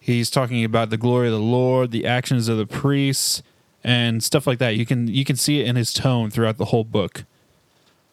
He's 0.00 0.30
talking 0.30 0.64
about 0.64 0.88
the 0.88 0.96
glory 0.96 1.26
of 1.26 1.34
the 1.34 1.40
Lord, 1.40 1.90
the 1.90 2.06
actions 2.06 2.48
of 2.48 2.56
the 2.56 2.64
priests, 2.64 3.42
and 3.84 4.24
stuff 4.24 4.46
like 4.46 4.58
that. 4.58 4.76
You 4.76 4.86
can 4.86 5.08
you 5.08 5.26
can 5.26 5.36
see 5.36 5.60
it 5.60 5.66
in 5.66 5.76
his 5.76 5.92
tone 5.92 6.30
throughout 6.30 6.56
the 6.56 6.66
whole 6.72 6.84
book. 6.84 7.24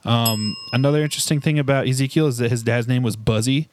Um, 0.03 0.58
another 0.74 1.01
interesting 1.01 1.39
thing 1.39 1.58
about 1.58 1.88
Ezekiel 1.88 2.27
is 2.27 2.39
that 2.39 2.51
his 2.51 2.62
dad's 2.62 2.89
name 2.89 3.03
was 3.03 3.15
Buzzy. 3.15 3.70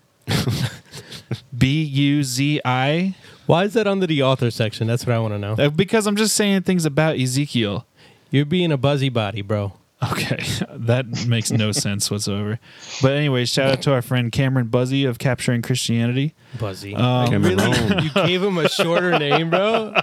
B 1.58 1.82
U 1.82 2.22
Z 2.22 2.60
I. 2.64 3.16
Why 3.46 3.64
is 3.64 3.74
that 3.74 3.86
under 3.86 4.06
the 4.06 4.22
author 4.22 4.50
section? 4.50 4.86
That's 4.86 5.06
what 5.06 5.14
I 5.14 5.18
want 5.18 5.34
to 5.34 5.38
know. 5.38 5.52
Uh, 5.58 5.70
Because 5.70 6.06
I'm 6.06 6.16
just 6.16 6.34
saying 6.34 6.62
things 6.62 6.84
about 6.84 7.18
Ezekiel. 7.18 7.86
You're 8.30 8.44
being 8.46 8.72
a 8.72 8.76
buzzy 8.76 9.08
body, 9.08 9.42
bro. 9.42 9.74
Okay, 10.10 10.42
that 10.72 11.26
makes 11.28 11.50
no 11.52 11.70
sense 11.72 12.10
whatsoever. 12.10 12.58
But 13.00 13.12
anyway, 13.12 13.44
shout 13.44 13.70
out 13.70 13.82
to 13.82 13.92
our 13.92 14.02
friend 14.02 14.32
Cameron 14.32 14.66
Buzzy 14.66 15.04
of 15.04 15.18
Capturing 15.18 15.62
Christianity. 15.62 16.34
Buzzy. 16.58 16.94
Um, 16.94 17.28
Cameron 17.28 17.56
Rome. 17.58 17.98
you 18.04 18.10
gave 18.26 18.42
him 18.42 18.58
a 18.58 18.68
shorter 18.68 19.16
name, 19.18 19.50
bro. 19.50 19.94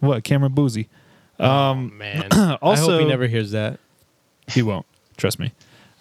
What 0.00 0.24
Cameron 0.24 0.54
Boozy? 0.54 0.88
Um, 1.38 1.96
man. 1.98 2.26
I 2.32 2.58
also- 2.60 2.92
hope 2.92 3.00
he 3.02 3.06
never 3.06 3.26
hears 3.26 3.50
that. 3.52 3.78
He 4.48 4.62
won't. 4.62 4.86
Trust 5.16 5.38
me. 5.38 5.52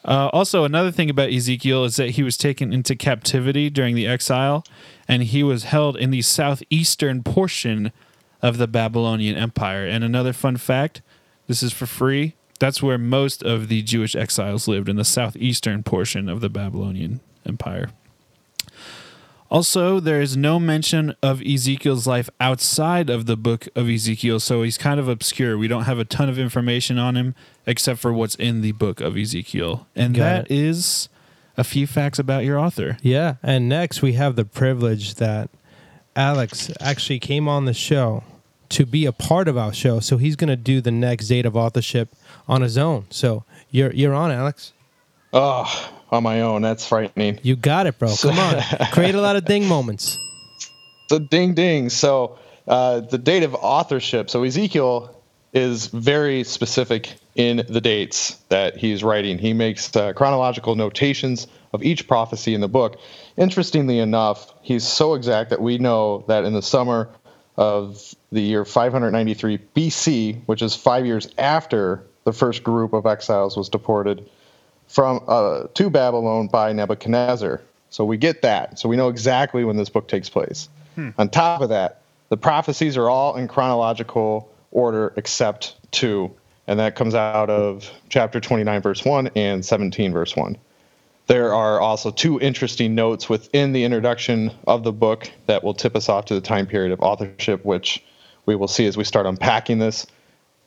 Uh, 0.06 0.30
also, 0.32 0.64
another 0.64 0.92
thing 0.92 1.10
about 1.10 1.32
Ezekiel 1.32 1.84
is 1.84 1.98
that 1.98 2.12
he 2.12 2.24
was 2.24 2.38
taken 2.38 2.72
into 2.72 2.96
captivity 2.96 3.70
during 3.70 3.96
the 3.96 4.08
exile, 4.08 4.64
and 5.08 5.24
he 5.24 5.44
was 5.44 5.66
held 5.66 5.98
in 5.98 6.12
the 6.12 6.22
southeastern 6.22 7.24
portion 7.24 7.92
of 8.42 8.58
the 8.58 8.68
Babylonian 8.68 9.36
Empire. 9.36 9.86
And 9.86 10.04
another 10.04 10.34
fun 10.34 10.58
fact 10.58 11.02
this 11.48 11.64
is 11.64 11.74
for 11.74 11.86
free. 11.86 12.36
That's 12.60 12.84
where 12.84 12.98
most 12.98 13.44
of 13.44 13.68
the 13.68 13.82
Jewish 13.82 14.16
exiles 14.16 14.68
lived, 14.68 14.90
in 14.90 14.96
the 14.96 15.06
southeastern 15.06 15.84
portion 15.84 16.28
of 16.28 16.42
the 16.42 16.50
Babylonian 16.50 17.22
Empire. 17.46 17.90
Also, 19.50 20.00
there 20.00 20.22
is 20.22 20.36
no 20.36 20.60
mention 20.60 21.16
of 21.24 21.42
Ezekiel's 21.42 22.06
life 22.06 22.30
outside 22.40 23.10
of 23.10 23.26
the 23.28 23.38
book 23.38 23.68
of 23.76 23.88
Ezekiel, 23.90 24.40
so 24.42 24.62
he's 24.64 24.78
kind 24.78 25.00
of 25.00 25.08
obscure. 25.08 25.58
We 25.58 25.68
don't 25.70 25.84
have 25.84 26.00
a 26.00 26.06
ton 26.06 26.28
of 26.28 26.38
information 26.38 27.00
on 27.00 27.16
him 27.16 27.34
except 27.66 28.00
for 28.00 28.12
what's 28.12 28.36
in 28.36 28.62
the 28.62 28.74
book 28.74 29.00
of 29.00 29.16
Ezekiel. 29.16 29.88
And 29.96 30.14
Got 30.16 30.20
that 30.24 30.52
it. 30.52 30.58
is 30.58 31.08
a 31.56 31.64
few 31.64 31.88
facts 31.88 32.20
about 32.20 32.44
your 32.44 32.60
author. 32.60 32.98
Yeah. 33.02 33.36
And 33.42 33.70
next, 33.70 34.02
we 34.02 34.14
have 34.14 34.36
the 34.36 34.46
privilege 34.46 35.16
that 35.16 35.50
Alex 36.16 36.70
actually 36.82 37.20
came 37.20 37.48
on 37.48 37.66
the 37.66 37.74
show 37.74 38.24
to 38.70 38.86
be 38.86 39.06
a 39.06 39.12
part 39.14 39.48
of 39.48 39.58
our 39.58 39.72
show. 39.74 40.00
So 40.02 40.18
he's 40.18 40.36
going 40.36 40.50
to 40.50 40.56
do 40.58 40.82
the 40.82 40.92
next 40.92 41.28
date 41.30 41.46
of 41.46 41.56
authorship 41.56 42.10
on 42.50 42.62
his 42.62 42.78
own. 42.78 43.06
So 43.10 43.44
you're 43.72 43.94
you're 43.94 44.14
on, 44.14 44.32
Alex. 44.32 44.74
Oh, 45.32 45.94
on 46.12 46.24
my 46.24 46.42
own. 46.42 46.62
That's 46.62 46.88
frightening. 46.88 47.40
You 47.44 47.56
got 47.56 47.88
it, 47.88 48.00
bro. 48.00 48.14
Come 48.16 48.38
on. 48.38 48.62
Create 48.92 49.16
a 49.16 49.22
lot 49.22 49.36
of 49.36 49.46
ding 49.46 49.68
moments. 49.68 50.18
So 51.10 51.20
ding 51.20 51.54
ding. 51.54 51.90
So 51.90 52.38
uh, 52.68 53.02
the 53.02 53.18
date 53.18 53.44
of 53.44 53.56
authorship. 53.56 54.30
So 54.30 54.44
Ezekiel 54.44 55.14
is 55.54 55.88
very 55.88 56.44
specific 56.44 57.16
in 57.36 57.66
the 57.70 57.82
dates 57.82 58.36
that 58.50 58.78
he's 58.78 59.04
writing. 59.04 59.38
He 59.38 59.54
makes 59.54 59.96
uh, 59.96 60.14
chronological 60.14 60.76
notations 60.76 61.48
of 61.74 61.84
each 61.84 62.08
prophecy 62.08 62.54
in 62.54 62.62
the 62.62 62.68
book. 62.68 63.00
Interestingly 63.38 64.00
enough, 64.00 64.54
he's 64.62 64.86
so 64.86 65.14
exact 65.14 65.50
that 65.52 65.62
we 65.62 65.78
know 65.78 66.26
that 66.28 66.44
in 66.44 66.54
the 66.54 66.62
summer 66.62 67.10
of 67.56 68.14
the 68.32 68.42
year 68.42 68.66
593 68.66 69.60
BC, 69.76 70.42
which 70.46 70.62
is 70.62 70.76
five 70.76 71.06
years 71.06 71.30
after 71.38 72.04
the 72.24 72.34
first 72.34 72.64
group 72.64 72.94
of 72.94 73.06
exiles 73.06 73.56
was 73.56 73.70
deported 73.70 74.30
from 74.88 75.24
uh, 75.28 75.64
to 75.74 75.90
Babylon 75.90 76.48
by 76.48 76.74
Nebuchadnezzar. 76.74 77.62
So 77.90 78.06
we 78.06 78.18
get 78.18 78.42
that. 78.42 78.80
So 78.80 78.90
we 78.90 78.96
know 78.96 79.10
exactly 79.10 79.64
when 79.64 79.78
this 79.78 79.90
book 79.90 80.08
takes 80.08 80.30
place. 80.30 80.70
On 81.18 81.30
top 81.30 81.62
of 81.62 81.70
that, 81.70 82.02
the 82.30 82.38
prophecies 82.38 82.98
are 82.98 83.10
all 83.10 83.36
in 83.36 83.48
chronological 83.48 84.52
order 84.72 85.14
except 85.16 85.76
two, 85.92 86.32
and 86.66 86.80
that 86.80 86.96
comes 86.96 87.16
out 87.16 87.50
of 87.50 87.90
chapter 88.10 88.40
29, 88.40 88.82
verse 88.82 89.06
1 89.06 89.32
and 89.36 89.64
17, 89.64 90.12
verse 90.12 90.36
1. 90.36 90.58
There 91.28 91.54
are 91.54 91.80
also 91.80 92.10
two 92.10 92.40
interesting 92.40 92.96
notes 92.96 93.30
within 93.30 93.74
the 93.74 93.84
introduction 93.84 94.52
of 94.66 94.84
the 94.84 94.94
book 94.94 95.30
that 95.46 95.64
will 95.64 95.74
tip 95.74 95.96
us 95.96 96.10
off 96.10 96.26
to 96.26 96.34
the 96.34 96.42
time 96.42 96.68
period 96.68 96.92
of 96.92 97.02
authorship, 97.02 97.64
which 97.66 98.04
we 98.46 98.56
will 98.56 98.68
see 98.68 98.88
as 98.88 98.96
we 98.98 99.04
start 99.04 99.26
unpacking 99.26 99.78
this. 99.78 100.08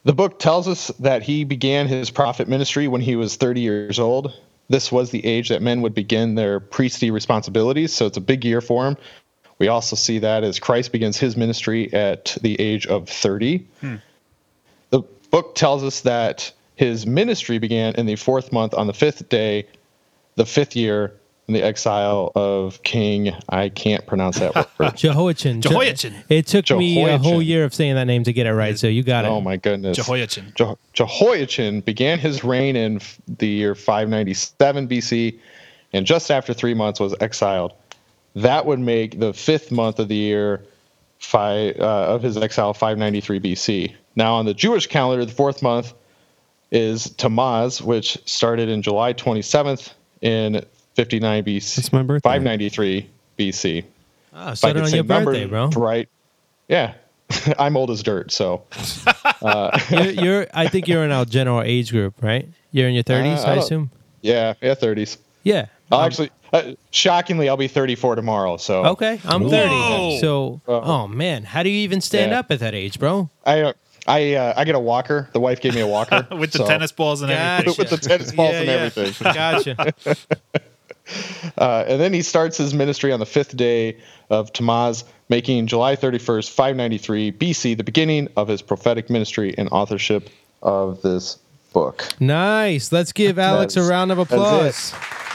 The 0.05 0.13
book 0.15 0.39
tells 0.39 0.67
us 0.67 0.89
that 1.01 1.23
he 1.23 1.45
began 1.45 1.87
his 1.87 2.11
prophet 2.11 2.49
ministry 2.49 2.89
when 2.89 3.03
he 3.03 3.17
was 3.17 3.37
30 3.37 3.61
years 3.61 3.99
old. 3.99 4.33
This 4.69 4.91
was 4.91 5.11
the 5.11 5.25
age 5.27 5.51
that 5.51 5.63
men 5.63 5.83
would 5.83 5.95
begin 5.95 6.37
their 6.37 6.59
priestly 6.61 7.11
responsibilities, 7.11 7.93
so 7.93 8.07
it's 8.07 8.17
a 8.17 8.23
big 8.23 8.45
year 8.45 8.61
for 8.61 8.87
him. 8.87 8.97
We 9.59 9.69
also 9.69 9.97
see 9.97 10.21
that 10.21 10.43
as 10.43 10.59
Christ 10.59 10.93
begins 10.93 11.19
his 11.19 11.37
ministry 11.37 11.93
at 11.93 12.37
the 12.41 12.59
age 12.59 12.87
of 12.87 13.09
30. 13.09 13.67
Hmm. 13.81 13.97
The 14.89 15.03
book 15.31 15.55
tells 15.55 15.85
us 15.85 16.01
that 16.01 16.51
his 16.77 17.07
ministry 17.07 17.59
began 17.59 17.95
in 17.97 18.07
the 18.07 18.17
fourth 18.17 18.53
month 18.53 18.73
on 18.73 18.87
the 18.87 18.95
fifth 18.95 19.29
day, 19.29 19.67
the 20.37 20.47
fifth 20.47 20.77
year 20.77 21.13
in 21.51 21.55
the 21.55 21.63
exile 21.67 22.31
of 22.37 22.81
King. 22.85 23.33
I 23.49 23.71
can't 23.71 24.07
pronounce 24.07 24.39
that 24.39 24.55
word. 24.79 24.95
Jehoiachin. 24.97 25.61
Jehoiachin. 25.61 26.15
It 26.29 26.47
took 26.47 26.71
me 26.71 27.05
a 27.09 27.19
whole 27.19 27.43
year 27.43 27.65
of 27.65 27.75
saying 27.75 27.97
that 27.97 28.05
name 28.05 28.23
to 28.25 28.33
get 28.33 28.47
it 28.47 28.55
right, 28.55 28.79
so 28.79 28.87
you 28.87 29.03
got 29.03 29.25
it. 29.25 29.29
oh 29.29 29.41
my 29.41 29.57
goodness. 29.57 29.97
Jehoiachin. 29.97 30.53
Je- 30.55 30.75
Jehoiachin 30.93 31.81
began 31.81 32.21
his 32.21 32.45
reign 32.45 32.77
in 32.77 32.97
f- 32.97 33.19
the 33.27 33.49
year 33.49 33.75
597 33.75 34.87
BC, 34.89 35.39
and 35.93 36.07
just 36.07 36.31
after 36.31 36.55
three 36.55 36.73
months 36.75 37.01
was 37.01 37.17
exiled. 37.21 37.73
That 38.37 38.65
would 38.65 38.79
make 38.79 39.19
the 39.19 39.33
fifth 39.33 39.73
month 39.73 39.99
of 39.99 40.07
the 40.07 40.15
year 40.15 40.63
five, 41.19 41.75
uh, 41.81 42.15
of 42.15 42.23
his 42.23 42.37
exile 42.37 42.73
593 42.75 43.41
BC. 43.41 43.93
Now, 44.15 44.35
on 44.37 44.47
the 44.47 44.55
Jewish 44.55 44.87
calendar, 44.87 45.25
the 45.25 45.33
fourth 45.33 45.63
month 45.65 45.95
is 46.71 47.11
Tammuz, 47.11 47.83
which 47.83 48.19
started 48.25 48.69
in 48.69 48.83
July 48.83 49.13
27th 49.15 49.95
in 50.21 50.65
59 50.95 51.45
BC. 51.45 51.79
It's 51.79 51.93
my 51.93 52.03
birthday. 52.03 52.29
593 52.29 53.11
BC. 53.39 53.85
Ah, 54.33 54.43
If 54.43 54.49
I 54.51 54.55
started 54.55 54.79
could 54.81 54.85
on 54.89 54.95
your 54.95 55.05
birthday, 55.05 55.47
bro. 55.47 55.69
Right. 55.69 56.09
Yeah. 56.69 56.95
I'm 57.59 57.77
old 57.77 57.91
as 57.91 58.03
dirt, 58.03 58.33
so. 58.33 58.63
you're, 59.91 60.01
you're, 60.11 60.47
I 60.53 60.67
think 60.69 60.89
you're 60.89 61.05
in 61.05 61.13
our 61.13 61.25
general 61.25 61.63
age 61.63 61.91
group, 61.93 62.15
right? 62.23 62.49
You're 62.73 62.89
in 62.89 62.95
your 62.95 63.05
30s, 63.05 63.39
Uh, 63.39 63.49
I 63.49 63.53
I 63.53 63.57
assume. 63.57 63.91
Yeah, 64.23 64.55
yeah, 64.61 64.75
30s. 64.75 65.17
Yeah. 65.45 65.67
I'll 65.93 66.01
Um, 66.01 66.07
actually, 66.07 66.31
uh, 66.53 66.63
shockingly, 66.91 67.49
I'll 67.49 67.57
be 67.57 67.69
34 67.69 68.17
tomorrow. 68.17 68.57
So 68.57 68.85
Okay, 68.87 69.21
I'm 69.25 69.49
30. 69.49 69.69
Whoa. 69.69 70.19
So, 70.21 70.61
Uh, 70.69 70.81
oh 70.81 71.09
man, 71.09 71.45
how 71.45 71.63
do 71.63 71.71
you 71.71 71.79
even 71.83 72.01
stand 72.01 72.33
yeah. 72.33 72.41
up 72.41 72.51
at 72.51 72.59
that 72.61 72.75
age, 72.75 72.99
bro? 72.99 73.31
I, 73.47 73.61
uh, 73.63 73.73
I, 74.07 74.35
uh, 74.35 74.55
I 74.57 74.65
get 74.65 74.75
a 74.75 74.81
walker. 74.81 75.29
The 75.33 75.41
wife 75.41 75.61
gave 75.61 75.75
me 75.75 75.81
a 75.83 75.87
walker 75.87 76.27
With 76.37 76.53
the 76.53 76.59
so- 76.59 76.67
tennis 76.67 76.91
balls 76.93 77.23
and 77.23 77.31
everything. 77.31 77.75
with 77.79 77.91
the 77.91 77.97
tennis 77.97 78.33
balls 78.33 78.53
Yeah, 78.53 78.59
and 78.61 78.67
yeah. 78.67 78.73
everything. 78.75 79.33
Gotcha. 79.33 79.95
Uh, 81.59 81.85
and 81.87 82.01
then 82.01 82.13
he 82.13 82.23
starts 82.23 82.57
his 82.57 82.75
ministry 82.75 83.13
on 83.13 83.21
the 83.21 83.27
fifth 83.27 83.57
day 83.57 83.97
of 84.31 84.53
Tammuz, 84.53 85.05
making 85.29 85.67
July 85.67 85.97
31st, 85.97 86.51
593 86.51 87.33
BC, 87.33 87.77
the 87.77 87.85
beginning 87.85 88.29
of 88.37 88.49
his 88.49 88.63
prophetic 88.63 89.11
ministry 89.11 89.55
and 89.59 89.69
authorship 89.71 90.29
of 90.63 91.03
this 91.03 91.39
book. 91.73 92.09
nice. 92.21 92.93
Let's 92.93 93.13
give 93.13 93.39
Alex 93.39 93.77
a 93.77 93.83
round 93.83 94.11
of 94.13 94.19
applause. 94.19 94.93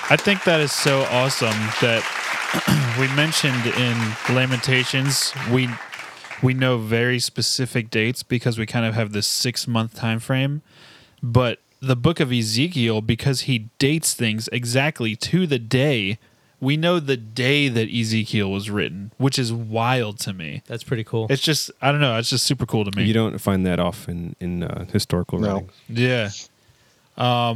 I 0.10 0.18
think 0.18 0.44
that 0.44 0.62
is 0.62 0.72
so 0.72 1.02
awesome 1.04 1.58
that 1.82 2.04
we 3.00 3.08
mentioned 3.16 3.66
in 3.66 4.36
Lamentations 4.36 5.34
we 5.52 5.68
we 6.44 6.54
know 6.54 6.78
very 6.78 7.20
specific 7.20 7.90
dates 7.90 8.22
because 8.22 8.60
we 8.60 8.66
kind 8.66 8.86
of 8.86 8.94
have 8.94 9.14
this 9.14 9.28
six 9.28 9.68
month 9.68 9.96
time 9.96 10.20
frame. 10.20 10.62
But 11.24 11.60
the 11.86 11.96
book 11.96 12.20
of 12.20 12.32
Ezekiel, 12.32 13.02
because 13.02 13.42
he 13.42 13.70
dates 13.80 14.14
things 14.14 14.48
exactly 14.52 15.16
to 15.18 15.46
the 15.48 15.60
day, 15.60 16.18
we 16.60 16.78
know 16.78 17.00
the 17.00 17.18
day 17.18 17.68
that 17.68 17.90
Ezekiel 17.90 18.50
was 18.52 18.70
written, 18.70 19.12
which 19.18 19.38
is 19.38 19.52
wild 19.54 20.20
to 20.22 20.34
me. 20.34 20.64
That's 20.68 20.84
pretty 20.84 21.04
cool. 21.04 21.28
It's 21.30 21.42
just 21.42 21.70
I 21.82 21.92
don't 21.92 22.02
know, 22.02 22.18
it's 22.18 22.30
just 22.30 22.46
super 22.46 22.66
cool 22.66 22.86
to 22.86 22.98
me. 22.98 23.06
You 23.06 23.14
don't 23.14 23.38
find 23.40 23.66
that 23.66 23.80
often 23.80 24.36
in 24.40 24.64
uh, 24.64 24.86
historical 24.92 25.40
No. 25.40 25.54
writings. 25.88 26.50
yeah. 27.18 27.56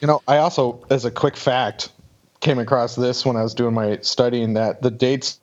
You 0.00 0.06
know, 0.06 0.22
I 0.28 0.36
also, 0.36 0.84
as 0.90 1.04
a 1.04 1.10
quick 1.10 1.36
fact, 1.36 1.90
came 2.40 2.60
across 2.60 2.94
this 2.94 3.26
when 3.26 3.36
I 3.36 3.42
was 3.42 3.52
doing 3.52 3.74
my 3.74 3.98
studying 4.02 4.54
that 4.54 4.80
the 4.80 4.92
dates 4.92 5.40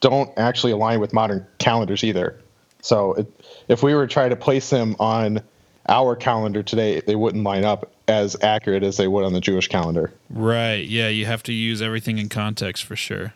don't 0.00 0.30
actually 0.36 0.72
align 0.72 0.98
with 0.98 1.12
modern 1.12 1.46
calendars 1.58 2.02
either. 2.02 2.36
So 2.80 3.12
it, 3.14 3.26
if 3.68 3.84
we 3.84 3.94
were 3.94 4.08
to 4.08 4.12
try 4.12 4.28
to 4.28 4.34
place 4.34 4.70
them 4.70 4.96
on 4.98 5.40
our 5.88 6.16
calendar 6.16 6.62
today, 6.62 7.00
they 7.00 7.16
wouldn't 7.16 7.44
line 7.44 7.64
up 7.64 7.90
as 8.08 8.36
accurate 8.42 8.82
as 8.82 8.96
they 8.96 9.08
would 9.08 9.24
on 9.24 9.32
the 9.32 9.40
Jewish 9.40 9.68
calendar. 9.68 10.12
Right. 10.30 10.86
Yeah, 10.86 11.08
you 11.08 11.26
have 11.26 11.42
to 11.44 11.52
use 11.52 11.80
everything 11.82 12.18
in 12.18 12.28
context 12.28 12.84
for 12.84 12.96
sure. 12.96 13.34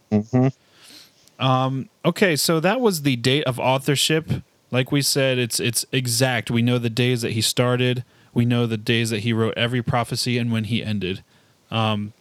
Okay, 2.04 2.36
so 2.36 2.60
that 2.60 2.80
was 2.80 3.02
the 3.02 3.16
date 3.16 3.44
of 3.44 3.58
authorship. 3.58 4.30
Like 4.70 4.90
we 4.90 5.02
said, 5.02 5.38
it's 5.38 5.60
it's 5.60 5.84
exact. 5.92 6.50
We 6.50 6.62
know 6.62 6.78
the 6.78 6.90
days 6.90 7.22
that 7.22 7.32
he 7.32 7.40
started. 7.40 8.04
We 8.32 8.44
know 8.44 8.66
the 8.66 8.76
days 8.76 9.10
that 9.10 9.20
he 9.20 9.32
wrote 9.32 9.54
every 9.56 9.82
prophecy 9.82 10.38
and 10.38 10.52
when 10.52 10.64
he 10.64 10.82
ended. 10.84 11.22
Um, 11.70 12.12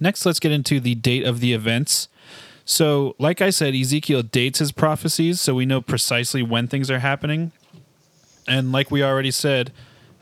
next, 0.00 0.24
let's 0.24 0.40
get 0.40 0.52
into 0.52 0.80
the 0.80 0.94
date 0.94 1.24
of 1.24 1.40
the 1.40 1.52
events. 1.52 2.08
So, 2.64 3.14
like 3.18 3.40
I 3.40 3.50
said, 3.50 3.74
Ezekiel 3.74 4.22
dates 4.22 4.58
his 4.58 4.72
prophecies, 4.72 5.40
so 5.40 5.54
we 5.54 5.66
know 5.66 5.80
precisely 5.80 6.42
when 6.42 6.66
things 6.66 6.90
are 6.90 6.98
happening. 6.98 7.52
And 8.48 8.72
like 8.72 8.90
we 8.90 9.02
already 9.02 9.30
said, 9.30 9.72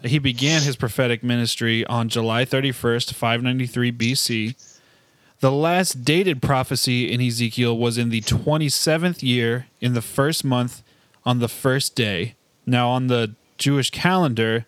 he 0.02 0.18
began 0.18 0.62
his 0.62 0.76
prophetic 0.76 1.22
ministry 1.22 1.84
on 1.86 2.08
July 2.08 2.44
31st, 2.44 3.14
593 3.14 3.92
BC. 3.92 4.78
The 5.40 5.52
last 5.52 6.04
dated 6.04 6.40
prophecy 6.42 7.12
in 7.12 7.20
Ezekiel 7.20 7.76
was 7.76 7.98
in 7.98 8.10
the 8.10 8.20
27th 8.22 9.22
year, 9.22 9.66
in 9.80 9.94
the 9.94 10.02
first 10.02 10.44
month, 10.44 10.82
on 11.24 11.38
the 11.38 11.48
first 11.48 11.94
day. 11.94 12.34
Now, 12.66 12.90
on 12.90 13.08
the 13.08 13.34
Jewish 13.58 13.90
calendar, 13.90 14.66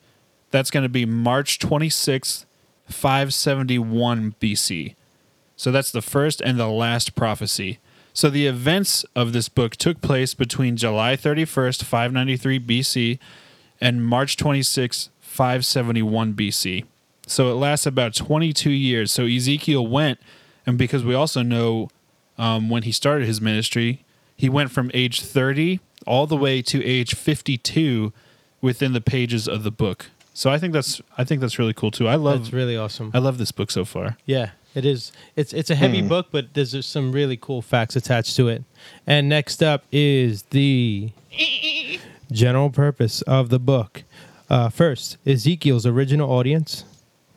that's 0.50 0.70
going 0.70 0.82
to 0.82 0.88
be 0.88 1.06
March 1.06 1.58
26th, 1.58 2.44
571 2.88 4.34
BC. 4.40 4.94
So 5.56 5.72
that's 5.72 5.90
the 5.90 6.02
first 6.02 6.40
and 6.40 6.58
the 6.58 6.68
last 6.68 7.14
prophecy. 7.14 7.78
So 8.12 8.30
the 8.30 8.46
events 8.46 9.04
of 9.14 9.32
this 9.32 9.48
book 9.48 9.76
took 9.76 10.00
place 10.00 10.34
between 10.34 10.76
July 10.76 11.16
31st, 11.16 11.82
593 11.84 12.60
BC, 12.60 13.18
and 13.80 14.04
March 14.04 14.36
26, 14.36 15.10
571 15.20 16.34
BC. 16.34 16.84
So 17.26 17.50
it 17.50 17.54
lasts 17.54 17.86
about 17.86 18.14
22 18.14 18.70
years. 18.70 19.12
So 19.12 19.24
Ezekiel 19.24 19.86
went, 19.86 20.20
and 20.66 20.78
because 20.78 21.04
we 21.04 21.14
also 21.14 21.42
know 21.42 21.90
um, 22.38 22.68
when 22.70 22.84
he 22.84 22.92
started 22.92 23.26
his 23.26 23.40
ministry, 23.40 24.04
he 24.36 24.48
went 24.48 24.70
from 24.70 24.90
age 24.94 25.20
30 25.22 25.80
all 26.06 26.26
the 26.26 26.36
way 26.36 26.62
to 26.62 26.84
age 26.84 27.14
52 27.14 28.12
within 28.60 28.92
the 28.92 29.00
pages 29.00 29.48
of 29.48 29.62
the 29.64 29.70
book. 29.70 30.06
So 30.34 30.50
I 30.50 30.58
think 30.58 30.74
that's 30.74 31.00
I 31.16 31.24
think 31.24 31.40
that's 31.40 31.58
really 31.58 31.72
cool 31.72 31.90
too. 31.90 32.06
I 32.08 32.16
love 32.16 32.40
That's 32.40 32.52
really 32.52 32.76
awesome. 32.76 33.10
I 33.14 33.18
love 33.18 33.38
this 33.38 33.52
book 33.52 33.70
so 33.70 33.86
far. 33.86 34.18
Yeah, 34.26 34.50
it 34.74 34.84
is. 34.84 35.10
It's 35.34 35.54
it's 35.54 35.70
a 35.70 35.74
heavy 35.74 36.02
book, 36.02 36.26
but 36.30 36.52
there's 36.52 36.72
just 36.72 36.90
some 36.90 37.10
really 37.10 37.38
cool 37.38 37.62
facts 37.62 37.96
attached 37.96 38.36
to 38.36 38.48
it. 38.48 38.62
And 39.06 39.30
next 39.30 39.62
up 39.62 39.84
is 39.90 40.42
the 40.50 41.10
general 42.30 42.70
purpose 42.70 43.22
of 43.22 43.48
the 43.48 43.58
book. 43.58 44.04
Uh, 44.48 44.68
first, 44.68 45.16
Ezekiel's 45.26 45.86
original 45.86 46.30
audience 46.30 46.84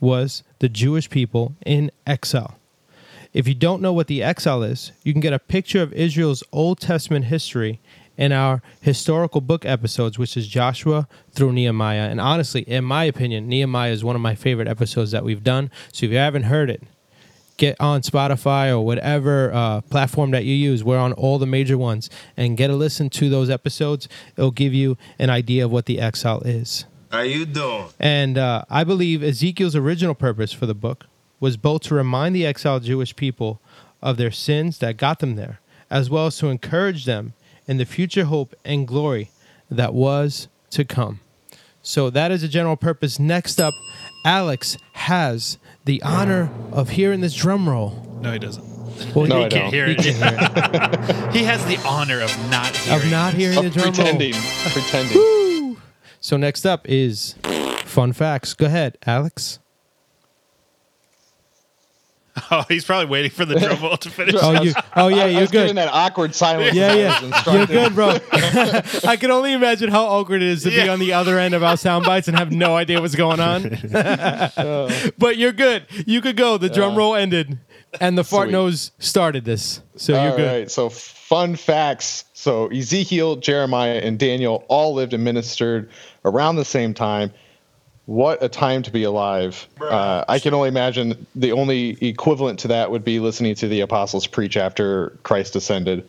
was 0.00 0.42
the 0.60 0.68
Jewish 0.68 1.10
people 1.10 1.54
in 1.66 1.90
exile. 2.06 2.56
If 3.32 3.46
you 3.46 3.54
don't 3.54 3.82
know 3.82 3.92
what 3.92 4.08
the 4.08 4.22
exile 4.22 4.62
is, 4.62 4.92
you 5.04 5.12
can 5.12 5.20
get 5.20 5.32
a 5.32 5.38
picture 5.38 5.82
of 5.82 5.92
Israel's 5.92 6.42
Old 6.52 6.80
Testament 6.80 7.26
history 7.26 7.80
in 8.16 8.32
our 8.32 8.60
historical 8.80 9.40
book 9.40 9.64
episodes, 9.64 10.18
which 10.18 10.36
is 10.36 10.46
Joshua 10.46 11.08
through 11.32 11.52
Nehemiah. 11.52 12.08
And 12.10 12.20
honestly, 12.20 12.62
in 12.62 12.84
my 12.84 13.04
opinion, 13.04 13.48
Nehemiah 13.48 13.92
is 13.92 14.04
one 14.04 14.16
of 14.16 14.22
my 14.22 14.34
favorite 14.34 14.68
episodes 14.68 15.10
that 15.12 15.24
we've 15.24 15.44
done. 15.44 15.70
So 15.92 16.06
if 16.06 16.12
you 16.12 16.18
haven't 16.18 16.44
heard 16.44 16.70
it, 16.70 16.82
get 17.60 17.78
on 17.78 18.00
Spotify 18.00 18.70
or 18.70 18.80
whatever 18.80 19.52
uh, 19.52 19.82
platform 19.82 20.30
that 20.30 20.44
you 20.44 20.54
use. 20.54 20.82
We're 20.82 20.98
on 20.98 21.12
all 21.12 21.38
the 21.38 21.46
major 21.46 21.76
ones 21.76 22.08
and 22.34 22.56
get 22.56 22.70
a 22.70 22.74
listen 22.74 23.10
to 23.10 23.28
those 23.28 23.50
episodes. 23.50 24.08
It'll 24.36 24.50
give 24.50 24.72
you 24.72 24.96
an 25.18 25.28
idea 25.28 25.66
of 25.66 25.70
what 25.70 25.84
the 25.84 26.00
exile 26.00 26.40
is. 26.40 26.86
How 27.12 27.20
you 27.20 27.44
doing? 27.44 27.88
And 28.00 28.38
uh, 28.38 28.64
I 28.70 28.82
believe 28.84 29.22
Ezekiel's 29.22 29.76
original 29.76 30.14
purpose 30.14 30.54
for 30.54 30.64
the 30.64 30.74
book 30.74 31.06
was 31.38 31.58
both 31.58 31.82
to 31.82 31.94
remind 31.94 32.34
the 32.34 32.46
exiled 32.46 32.84
Jewish 32.84 33.14
people 33.14 33.60
of 34.00 34.16
their 34.16 34.30
sins 34.30 34.78
that 34.78 34.96
got 34.96 35.18
them 35.18 35.36
there, 35.36 35.60
as 35.90 36.08
well 36.08 36.26
as 36.26 36.38
to 36.38 36.46
encourage 36.48 37.04
them 37.04 37.34
in 37.66 37.76
the 37.76 37.84
future 37.84 38.24
hope 38.24 38.54
and 38.64 38.88
glory 38.88 39.30
that 39.70 39.92
was 39.92 40.48
to 40.70 40.84
come. 40.84 41.20
So 41.82 42.08
that 42.10 42.30
is 42.30 42.42
a 42.42 42.48
general 42.48 42.76
purpose. 42.76 43.18
Next 43.18 43.60
up, 43.60 43.74
Alex 44.24 44.76
has 44.92 45.58
the 45.84 46.02
honor 46.02 46.50
of 46.72 46.90
hearing 46.90 47.20
this 47.20 47.34
drum 47.34 47.68
roll. 47.68 48.18
No, 48.20 48.32
he 48.32 48.38
doesn't. 48.38 48.64
Well, 49.14 49.26
No, 49.26 49.38
he 49.40 49.44
I 49.46 49.48
can't 49.48 49.52
don't. 49.64 49.72
Hear 49.72 49.86
He 49.86 49.92
it. 49.92 49.98
can 49.98 50.14
hear 50.14 50.38
it. 51.30 51.32
He 51.34 51.44
has 51.44 51.64
the 51.66 51.78
honor 51.86 52.20
of 52.20 52.50
not 52.50 52.76
hearing. 52.76 53.02
of 53.04 53.10
not 53.10 53.34
hearing 53.34 53.60
the 53.60 53.66
Of 53.68 53.72
drum 53.74 53.92
pretending, 53.94 54.32
roll. 54.32 54.42
pretending. 54.72 55.76
So 56.22 56.36
next 56.36 56.66
up 56.66 56.86
is 56.86 57.34
fun 57.86 58.12
facts. 58.12 58.52
Go 58.52 58.66
ahead, 58.66 58.98
Alex. 59.06 59.58
Oh, 62.52 62.64
he's 62.68 62.84
probably 62.84 63.06
waiting 63.06 63.30
for 63.30 63.44
the 63.44 63.54
drum 63.58 63.82
roll 63.82 63.96
to 63.96 64.08
finish. 64.10 64.34
Oh, 64.38 64.62
you. 64.62 64.72
Oh 64.96 65.08
yeah, 65.08 65.22
I, 65.22 65.24
I 65.24 65.28
you're 65.28 65.40
was 65.42 65.50
giving 65.50 65.68
good. 65.68 65.76
that 65.78 65.88
awkward 65.92 66.34
silence. 66.34 66.74
Yeah, 66.74 66.94
yeah. 66.94 67.42
You're 67.52 67.66
good, 67.66 67.94
bro. 67.94 68.16
I 68.32 69.16
can 69.20 69.30
only 69.30 69.52
imagine 69.52 69.90
how 69.90 70.04
awkward 70.06 70.42
it 70.42 70.48
is 70.48 70.62
to 70.62 70.70
be 70.70 70.88
on 70.88 70.98
the 71.00 71.12
other 71.12 71.38
end 71.38 71.54
of 71.54 71.62
our 71.62 71.76
sound 71.76 72.04
bites 72.06 72.28
and 72.28 72.36
have 72.38 72.50
no 72.52 72.76
idea 72.76 73.00
what's 73.00 73.14
going 73.16 73.40
on. 73.40 73.62
but 75.18 75.36
you're 75.36 75.52
good. 75.52 75.86
You 76.06 76.20
could 76.20 76.36
go. 76.36 76.56
The 76.58 76.68
drum 76.68 76.96
roll 76.96 77.14
ended, 77.14 77.58
and 78.00 78.16
the 78.16 78.24
fart 78.24 78.46
Sweet. 78.46 78.52
nose 78.52 78.92
started 78.98 79.44
this. 79.44 79.80
So 79.96 80.12
you're 80.12 80.30
All 80.30 80.36
good. 80.36 80.46
right. 80.60 80.70
So 80.70 80.88
fun 80.88 81.56
facts. 81.56 82.24
So 82.32 82.68
Ezekiel, 82.68 83.36
Jeremiah, 83.36 84.00
and 84.02 84.18
Daniel 84.18 84.64
all 84.68 84.94
lived 84.94 85.12
and 85.14 85.22
ministered 85.24 85.90
around 86.24 86.56
the 86.56 86.64
same 86.64 86.94
time. 86.94 87.32
What 88.06 88.42
a 88.42 88.48
time 88.48 88.82
to 88.82 88.90
be 88.90 89.04
alive. 89.04 89.68
Uh, 89.80 90.24
I 90.28 90.40
can 90.40 90.52
only 90.52 90.68
imagine 90.68 91.26
the 91.36 91.52
only 91.52 91.90
equivalent 92.00 92.58
to 92.60 92.68
that 92.68 92.90
would 92.90 93.04
be 93.04 93.20
listening 93.20 93.54
to 93.56 93.68
the 93.68 93.82
apostles 93.82 94.26
preach 94.26 94.56
after 94.56 95.10
Christ 95.22 95.54
ascended. 95.54 96.08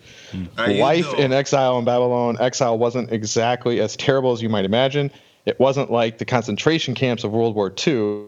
Life 0.57 1.13
in 1.13 1.31
exile 1.31 1.77
in 1.77 1.85
Babylon, 1.85 2.37
exile 2.39 2.77
wasn't 2.77 3.11
exactly 3.11 3.79
as 3.81 3.95
terrible 3.95 4.31
as 4.31 4.41
you 4.41 4.49
might 4.49 4.65
imagine. 4.65 5.11
It 5.45 5.59
wasn't 5.59 5.91
like 5.91 6.17
the 6.17 6.25
concentration 6.25 6.95
camps 6.95 7.23
of 7.23 7.31
World 7.31 7.55
War 7.55 7.71
II. 7.85 8.25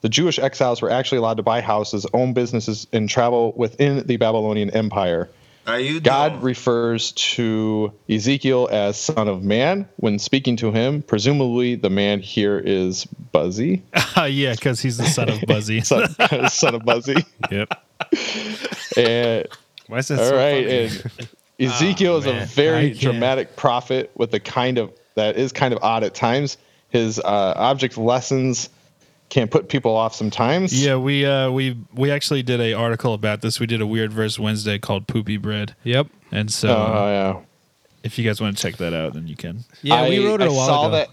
The 0.00 0.08
Jewish 0.08 0.38
exiles 0.38 0.80
were 0.80 0.90
actually 0.90 1.18
allowed 1.18 1.38
to 1.38 1.42
buy 1.42 1.60
houses, 1.60 2.06
own 2.14 2.32
businesses, 2.32 2.86
and 2.92 3.08
travel 3.08 3.52
within 3.56 4.06
the 4.06 4.16
Babylonian 4.16 4.70
Empire. 4.70 5.28
How 5.68 5.74
you 5.76 6.00
God 6.00 6.30
doing? 6.30 6.40
refers 6.44 7.12
to 7.12 7.92
Ezekiel 8.08 8.70
as 8.72 8.98
son 8.98 9.28
of 9.28 9.42
man 9.42 9.86
when 9.96 10.18
speaking 10.18 10.56
to 10.56 10.72
him. 10.72 11.02
Presumably, 11.02 11.74
the 11.74 11.90
man 11.90 12.20
here 12.20 12.58
is 12.58 13.04
Buzzy, 13.04 13.82
Uh, 14.16 14.22
yeah, 14.30 14.54
because 14.54 14.80
he's 14.80 14.96
the 14.96 15.04
son 15.04 15.28
of 15.28 15.42
Buzzy. 15.46 15.80
son, 15.82 16.08
son 16.48 16.74
of 16.74 16.84
Buzzy. 16.86 17.16
Yep. 17.50 17.68
And 18.96 19.46
Why 19.88 19.98
is 19.98 20.08
that 20.08 20.18
all 20.20 20.24
so 20.24 20.36
right, 20.36 20.64
funny? 20.66 21.18
and 21.18 21.28
Ezekiel 21.70 22.16
is 22.16 22.24
a 22.24 22.32
man. 22.32 22.42
I 22.42 22.44
very 22.46 22.90
dramatic 22.94 23.54
prophet 23.56 24.10
with 24.14 24.32
a 24.32 24.40
kind 24.40 24.78
of 24.78 24.90
that 25.16 25.36
is 25.36 25.52
kind 25.52 25.74
of 25.74 25.82
odd 25.82 26.02
at 26.02 26.14
times. 26.14 26.56
His 26.88 27.18
uh, 27.18 27.52
object 27.56 27.98
lessons 27.98 28.70
can 29.30 29.48
put 29.48 29.68
people 29.68 29.94
off 29.94 30.14
sometimes. 30.14 30.72
yeah, 30.84 30.96
we 30.96 31.24
uh, 31.26 31.50
we 31.50 31.76
we 31.94 32.10
actually 32.10 32.42
did 32.42 32.60
a 32.60 32.72
article 32.72 33.14
about 33.14 33.40
this. 33.42 33.60
We 33.60 33.66
did 33.66 33.80
a 33.80 33.86
weird 33.86 34.12
verse 34.12 34.38
Wednesday 34.38 34.78
called 34.78 35.06
"Poopy 35.06 35.36
Bread," 35.36 35.74
Yep. 35.84 36.06
and 36.32 36.50
so 36.52 36.68
Oh 36.70 37.08
yeah. 37.08 37.40
if 38.02 38.18
you 38.18 38.24
guys 38.24 38.40
want 38.40 38.56
to 38.56 38.62
check 38.62 38.76
that 38.78 38.94
out, 38.94 39.14
then 39.14 39.28
you 39.28 39.36
can. 39.36 39.64
Yeah, 39.82 40.08
we 40.08 40.24
wrote 40.24 40.40
it 40.40 40.48
a 40.48 40.50
I 40.50 40.54
while 40.54 40.66
saw 40.66 40.86
ago. 40.86 40.96
That, 40.96 41.08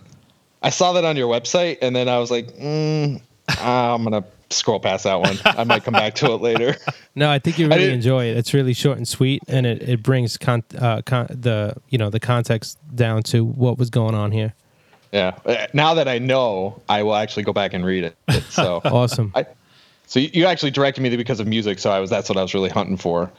I 0.61 0.69
saw 0.69 0.93
that 0.93 1.03
on 1.05 1.15
your 1.17 1.27
website, 1.33 1.79
and 1.81 1.95
then 1.95 2.07
I 2.09 2.17
was 2.19 2.31
like, 2.31 2.47
mm, 2.57 3.21
I'm 3.49 4.03
gonna 4.03 4.23
scroll 4.49 4.79
past 4.79 5.03
that 5.03 5.19
one. 5.19 5.37
I 5.45 5.63
might 5.63 5.83
come 5.83 5.93
back 5.93 6.15
to 6.15 6.31
it 6.33 6.41
later. 6.41 6.75
No, 7.17 7.29
I 7.31 7.39
think 7.39 7.57
you 7.57 7.67
I 7.67 7.69
really 7.69 7.79
didn't- 7.83 7.95
enjoy 7.95 8.25
it. 8.25 8.35
It's 8.35 8.53
really 8.53 8.73
short 8.73 8.97
and 8.97 9.07
sweet, 9.07 9.41
and 9.47 9.65
it, 9.65 9.81
it 9.87 10.03
brings 10.03 10.37
con- 10.37 10.65
uh, 10.77 11.01
con- 11.05 11.27
the 11.29 11.73
you 11.87 11.97
know 11.97 12.09
the 12.09 12.19
context 12.19 12.77
down 12.93 13.23
to 13.23 13.45
what 13.45 13.77
was 13.77 13.89
going 13.89 14.13
on 14.15 14.33
here. 14.33 14.53
Yeah. 15.15 15.31
Uh, 15.45 15.67
Now 15.73 15.93
that 15.93 16.07
I 16.09 16.19
know, 16.19 16.81
I 16.89 17.03
will 17.03 17.15
actually 17.15 17.43
go 17.43 17.53
back 17.53 17.73
and 17.73 17.85
read 17.85 18.03
it. 18.03 18.15
So, 18.49 18.81
Awesome. 18.85 19.31
I, 19.33 19.45
so 20.07 20.19
you- 20.19 20.29
you 20.33 20.45
actually 20.45 20.71
directed 20.71 21.01
me 21.01 21.15
because 21.15 21.39
of 21.39 21.47
music. 21.47 21.79
So 21.79 21.89
I 21.89 21.99
was 21.99 22.09
that's 22.09 22.27
what 22.29 22.37
I 22.37 22.41
was 22.41 22.53
really 22.53 22.69
hunting 22.69 22.97
for. 22.97 23.31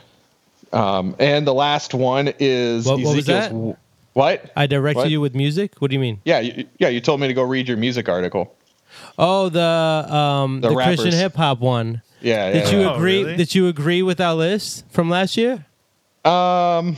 Um, 0.72 1.14
and 1.18 1.46
the 1.46 1.54
last 1.54 1.92
one 1.94 2.32
is 2.38 2.86
What- 2.86 3.00
what 3.00 3.14
was 3.16 3.26
that? 3.26 3.50
w- 3.50 3.76
What? 4.14 4.50
I 4.56 4.66
directed 4.66 5.00
What? 5.02 5.10
you 5.10 5.20
with 5.20 5.34
music. 5.34 5.74
What 5.78 5.90
do 5.90 5.94
you 5.94 6.00
mean? 6.00 6.20
Yeah, 6.24 6.40
you, 6.40 6.64
yeah. 6.78 6.88
You 6.88 7.00
told 7.02 7.20
me 7.20 7.28
to 7.28 7.34
go 7.34 7.42
read 7.42 7.68
your 7.68 7.76
music 7.76 8.08
article. 8.08 8.54
Oh, 9.18 9.50
the 9.50 9.60
um 9.60 10.62
The 10.62 10.70
the, 10.70 10.74
Christian 10.74 11.12
hip 11.12 11.34
hop 11.36 11.60
one. 11.60 12.00
Yeah. 12.22 12.52
Did 12.52 12.64
yeah, 12.64 12.70
you 12.70 12.80
yeah. 12.80 12.90
Oh, 12.90 12.94
agree? 12.96 13.22
really? 13.24 13.36
Did 13.36 13.54
you 13.54 13.68
agree 13.68 14.02
with 14.02 14.18
our 14.20 14.34
list 14.34 14.84
from 14.90 15.10
last 15.10 15.36
year? 15.36 15.66
Um, 16.24 16.96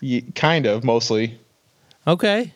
ye- 0.00 0.22
kind 0.34 0.66
of 0.66 0.82
mostly. 0.82 1.38
Okay. 2.06 2.52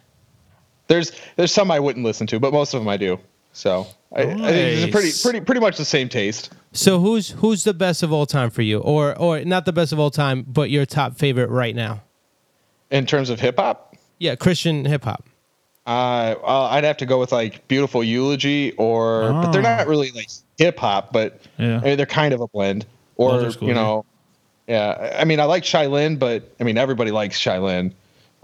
There's 0.92 1.12
there's 1.37 1.52
some 1.52 1.70
I 1.70 1.81
wouldn't 1.81 2.05
listen 2.05 2.26
to, 2.28 2.38
but 2.38 2.52
most 2.52 2.74
of 2.74 2.81
them 2.81 2.88
I 2.88 2.98
do. 2.98 3.18
So 3.55 3.87
I, 4.14 4.22
I 4.22 4.26
think 4.26 4.38
it's 4.44 4.92
pretty 4.92 5.11
pretty 5.22 5.40
pretty 5.44 5.61
much 5.61 5.78
the 5.78 5.85
same 5.87 6.09
taste. 6.11 6.50
So 6.72 7.00
who's 7.00 7.31
who's 7.31 7.64
the 7.64 7.72
best 7.72 8.02
of 8.02 8.12
all 8.12 8.26
time 8.26 8.50
for 8.50 8.61
you, 8.62 8.78
or 8.81 9.18
or 9.18 9.42
not 9.44 9.64
the 9.64 9.72
best 9.72 9.92
of 9.92 9.98
all 9.98 10.11
time, 10.11 10.44
but 10.46 10.68
your 10.68 10.85
top 10.85 11.16
favorite 11.16 11.48
right 11.48 11.74
now? 11.74 12.02
In 12.90 13.07
terms 13.07 13.31
of 13.31 13.40
hip 13.40 13.57
hop, 13.59 13.96
Yeah, 14.18 14.35
Christian 14.35 14.85
hip 14.85 15.05
hop. 15.05 15.24
uh, 15.87 16.35
well, 16.42 16.64
I'd 16.64 16.85
have 16.85 16.98
to 16.98 17.07
go 17.07 17.18
with 17.18 17.33
like 17.33 17.66
"Beautiful 17.68 18.05
Eulogy" 18.05 18.72
or, 18.76 19.33
but 19.33 19.50
they're 19.52 19.61
Oh. 19.62 19.76
not 19.78 19.87
really 19.87 20.11
like 20.12 20.28
hip 20.59 20.78
hop, 20.78 21.11
but 21.12 21.40
Yeah. 21.59 21.78
I 21.81 21.85
mean, 21.85 21.96
they're 21.96 22.05
kind 22.07 22.35
of 22.35 22.40
a 22.42 22.48
blend. 22.48 22.85
Or 23.16 23.40
are 23.42 23.52
cool, 23.52 23.68
you 23.68 23.74
know, 23.74 24.05
Yeah, 24.68 24.90
I 25.16 25.20
I 25.22 25.24
mean, 25.24 25.40
I 25.40 25.44
like 25.44 25.64
Shai 25.64 25.87
Linne, 25.87 26.16
but 26.16 26.50
I 26.61 26.64
mean, 26.64 26.76
everybody 26.76 27.11
likes 27.12 27.38
Shai 27.38 27.59
Linne. 27.59 27.94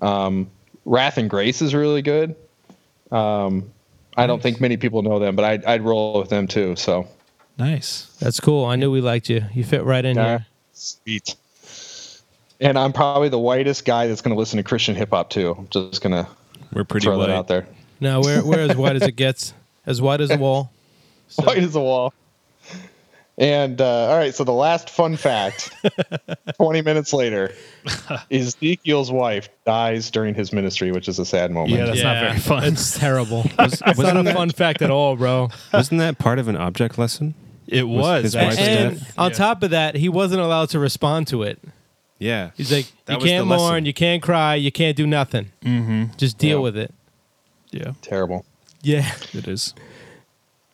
Um, 0.00 0.48
Wrath 0.88 1.18
and 1.18 1.28
Grace 1.28 1.60
is 1.60 1.74
really 1.74 2.02
good. 2.02 2.34
Um, 3.12 3.70
I 4.16 4.26
don't 4.26 4.42
think 4.42 4.60
many 4.60 4.76
people 4.76 5.02
know 5.02 5.18
them, 5.18 5.36
but 5.36 5.44
I'd, 5.44 5.64
I'd 5.64 5.82
roll 5.82 6.18
with 6.18 6.30
them 6.30 6.46
too. 6.48 6.76
So, 6.76 7.06
Nice. 7.58 8.06
That's 8.20 8.40
cool. 8.40 8.64
I 8.64 8.76
knew 8.76 8.90
we 8.90 9.00
liked 9.00 9.28
you. 9.28 9.44
You 9.52 9.64
fit 9.64 9.84
right 9.84 10.04
in 10.04 10.16
yeah, 10.16 10.28
here. 10.38 10.46
sweet. 10.72 11.34
And 12.60 12.78
I'm 12.78 12.92
probably 12.92 13.28
the 13.28 13.38
whitest 13.38 13.84
guy 13.84 14.06
that's 14.06 14.20
going 14.20 14.34
to 14.34 14.38
listen 14.38 14.56
to 14.56 14.62
Christian 14.62 14.94
hip 14.96 15.10
hop 15.10 15.30
too. 15.30 15.54
I'm 15.56 15.68
just 15.68 16.00
going 16.02 16.12
to 16.12 16.28
We're 16.72 16.84
pretty 16.84 17.04
throw 17.04 17.18
white. 17.18 17.26
that 17.28 17.36
out 17.36 17.48
there. 17.48 17.66
No, 18.00 18.20
we're 18.20 18.44
we're 18.44 18.60
as 18.60 18.76
white 18.76 18.96
as 18.96 19.02
it 19.02 19.16
gets, 19.16 19.54
as 19.86 20.00
white 20.00 20.20
as 20.20 20.30
a 20.30 20.38
wall. 20.38 20.70
So- 21.28 21.42
White 21.46 21.58
as 21.58 21.74
a 21.74 21.80
wall. 21.80 22.14
And 23.38 23.80
uh, 23.80 24.08
all 24.10 24.16
right, 24.16 24.34
so 24.34 24.42
the 24.42 24.52
last 24.52 24.90
fun 24.90 25.16
fact 25.16 25.72
20 26.56 26.82
minutes 26.82 27.12
later, 27.12 27.52
Ezekiel's 28.32 29.12
wife 29.12 29.48
dies 29.64 30.10
during 30.10 30.34
his 30.34 30.52
ministry, 30.52 30.90
which 30.90 31.08
is 31.08 31.20
a 31.20 31.24
sad 31.24 31.52
moment. 31.52 31.72
Yeah, 31.78 31.86
that's 31.86 32.02
not 32.02 32.18
very 32.20 32.38
fun. 32.40 32.64
It's 32.64 32.98
terrible. 32.98 33.42
it's 33.58 33.80
not 33.80 33.94
a 33.96 33.96
wasn't 33.96 34.24
that- 34.24 34.34
fun 34.34 34.50
fact 34.50 34.82
at 34.82 34.90
all, 34.90 35.14
bro. 35.16 35.50
Wasn't 35.72 36.00
that 36.00 36.18
part 36.18 36.38
of 36.40 36.48
an 36.48 36.56
object 36.56 36.98
lesson? 36.98 37.34
It 37.68 37.86
was. 37.86 38.24
his 38.24 38.34
wife's. 38.36 38.58
And 38.58 38.98
death? 38.98 39.14
on 39.18 39.30
Yeah. 39.30 39.36
top 39.36 39.62
of 39.62 39.70
that, 39.70 39.94
he 39.94 40.08
wasn't 40.08 40.40
allowed 40.40 40.70
to 40.70 40.78
respond 40.80 41.28
to 41.28 41.42
it. 41.44 41.60
Yeah. 42.18 42.50
He's 42.56 42.72
like, 42.72 42.86
That 43.04 43.20
you 43.20 43.26
can't 43.28 43.46
lesson. 43.46 43.66
mourn, 43.66 43.84
you 43.86 43.92
can't 43.94 44.20
cry, 44.22 44.56
you 44.56 44.72
can't 44.72 44.96
do 44.96 45.06
nothing. 45.06 45.52
Mm-hmm. 45.62 46.04
Just 46.16 46.38
deal 46.38 46.58
Yeah. 46.58 46.62
with 46.62 46.76
it. 46.76 46.94
Yeah, 47.70 47.92
Terrible. 48.02 48.44
Yeah. 48.82 49.12
it 49.34 49.46
is. 49.46 49.74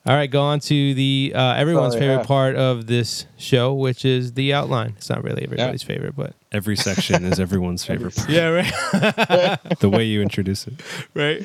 All 0.07 0.15
right, 0.15 0.31
go 0.31 0.43
on 0.43 0.61
to 0.61 0.93
the 0.95 1.33
uh, 1.35 1.55
everyone's 1.55 1.95
Oh, 1.95 1.99
favorite 1.99 2.17
yeah. 2.19 2.25
part 2.27 2.57
of 2.57 2.87
this 2.87 3.25
show, 3.39 3.73
which 3.73 4.05
is 4.05 4.35
the 4.35 4.53
outline. 4.53 4.93
It's 4.99 5.09
not 5.09 5.25
really 5.25 5.43
everybody's 5.45 5.83
favorite, 5.83 6.15
but 6.15 6.35
Every 6.53 6.77
section 6.77 7.25
is 7.25 7.41
everyone's 7.41 7.85
favorite 7.87 8.15
part. 8.15 8.29
yeah, 8.29 8.49
right, 8.49 9.59
The 9.81 9.89
way 9.89 10.05
you 10.05 10.21
introduce 10.21 10.67
it. 10.67 10.75
right. 11.15 11.43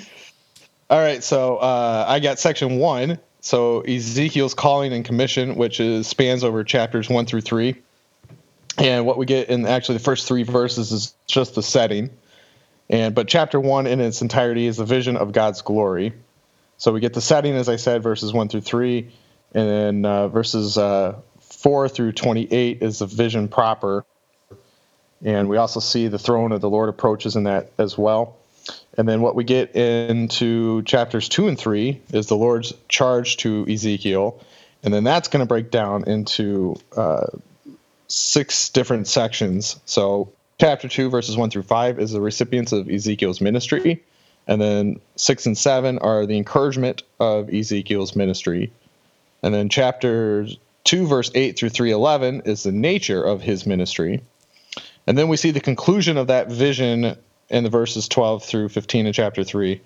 All 0.90 1.00
right, 1.00 1.24
so 1.24 1.58
uh, 1.58 2.04
I 2.08 2.20
got 2.20 2.38
section 2.40 2.80
one. 2.80 3.18
So 3.42 3.82
Ezekiel's 3.82 4.54
calling 4.54 4.92
and 4.92 5.06
commission, 5.06 5.56
which 5.56 5.80
is 5.80 6.08
spans 6.08 6.44
over 6.44 6.64
chapters 6.66 7.08
one 7.10 7.26
through 7.26 7.42
three. 7.42 7.76
And 8.78 9.06
what 9.06 9.18
we 9.18 9.26
get 9.26 9.50
in 9.50 9.66
actually 9.66 9.98
the 10.00 10.04
first 10.04 10.28
three 10.28 10.44
verses 10.44 10.92
is 10.92 11.14
just 11.28 11.56
the 11.56 11.64
setting. 11.64 12.10
And 12.90 13.16
but 13.16 13.28
chapter 13.30 13.60
one 13.60 13.88
in 13.88 14.02
its 14.02 14.22
entirety 14.22 14.66
is 14.66 14.78
the 14.78 14.86
vision 14.86 15.16
of 15.16 15.32
God's 15.32 15.62
glory. 15.62 16.12
So 16.80 16.92
we 16.92 17.02
get 17.02 17.14
the 17.14 17.22
setting, 17.22 17.54
as 17.56 17.70
I 17.70 17.76
said, 17.76 18.02
verses 18.02 18.34
one 18.34 18.50
through 18.50 18.62
three, 18.62 19.12
and 19.54 19.70
then 19.70 20.06
uh, 20.06 20.30
verses 20.30 20.78
uh, 20.78 21.20
four 21.42 21.88
through 21.90 22.14
twenty-eight 22.14 22.82
is 22.82 23.00
the 23.00 23.06
vision 23.06 23.50
proper. 23.50 24.06
And 25.24 25.50
we 25.50 25.58
also 25.58 25.82
see 25.82 26.08
the 26.08 26.18
throne 26.18 26.54
of 26.54 26.62
the 26.62 26.70
Lord 26.70 26.88
approaches 26.88 27.36
in 27.36 27.44
that 27.44 27.72
as 27.78 27.98
well. 27.98 28.38
And 28.98 29.08
then 29.08 29.22
what 29.22 29.36
we 29.36 29.44
get 29.44 29.76
into 29.76 30.82
chapters 30.84 31.28
two 31.28 31.50
and 31.50 31.60
three 31.60 32.02
is 32.14 32.28
the 32.28 32.38
Lord's 32.38 32.74
charge 32.88 33.38
to 33.38 33.68
Ezekiel. 33.70 34.42
And 34.82 34.94
then 34.94 35.04
that's 35.04 35.28
going 35.28 35.42
to 35.42 35.46
break 35.46 35.72
down 35.72 36.08
into 36.08 36.78
uh, 36.96 37.28
six 38.08 38.70
different 38.70 39.08
sections. 39.08 39.78
So, 39.86 40.32
chapter 40.58 40.88
two, 40.88 41.10
verses 41.10 41.36
one 41.36 41.50
through 41.50 41.64
five, 41.64 42.00
is 42.00 42.12
the 42.12 42.22
recipients 42.22 42.72
of 42.72 42.90
Ezekiel's 42.90 43.42
ministry. 43.42 44.02
And 44.50 44.60
then 44.60 45.00
six 45.16 45.46
and 45.46 45.56
seven 45.56 46.00
are 46.00 46.26
the 46.26 46.36
encouragement 46.36 47.04
of 47.20 47.54
Ezekiel's 47.54 48.16
ministry. 48.16 48.72
And 49.44 49.54
then 49.54 49.70
chapter 49.70 50.48
two, 50.84 51.06
verse 51.06 51.30
eight 51.36 51.58
through 51.58 51.70
311 51.70 52.42
is 52.46 52.64
the 52.64 52.72
nature 52.72 53.24
of 53.24 53.42
his 53.42 53.68
ministry. 53.68 54.22
And 55.06 55.18
then 55.18 55.28
we 55.28 55.38
see 55.38 55.52
the 55.52 55.60
conclusion 55.60 56.18
of 56.18 56.28
that 56.28 56.52
vision 56.52 57.16
in 57.50 57.64
the 57.64 57.70
verses 57.70 58.08
12 58.08 58.44
through 58.44 58.70
15 58.70 59.06
in 59.06 59.14
chapter 59.14 59.44
3. 59.44 59.80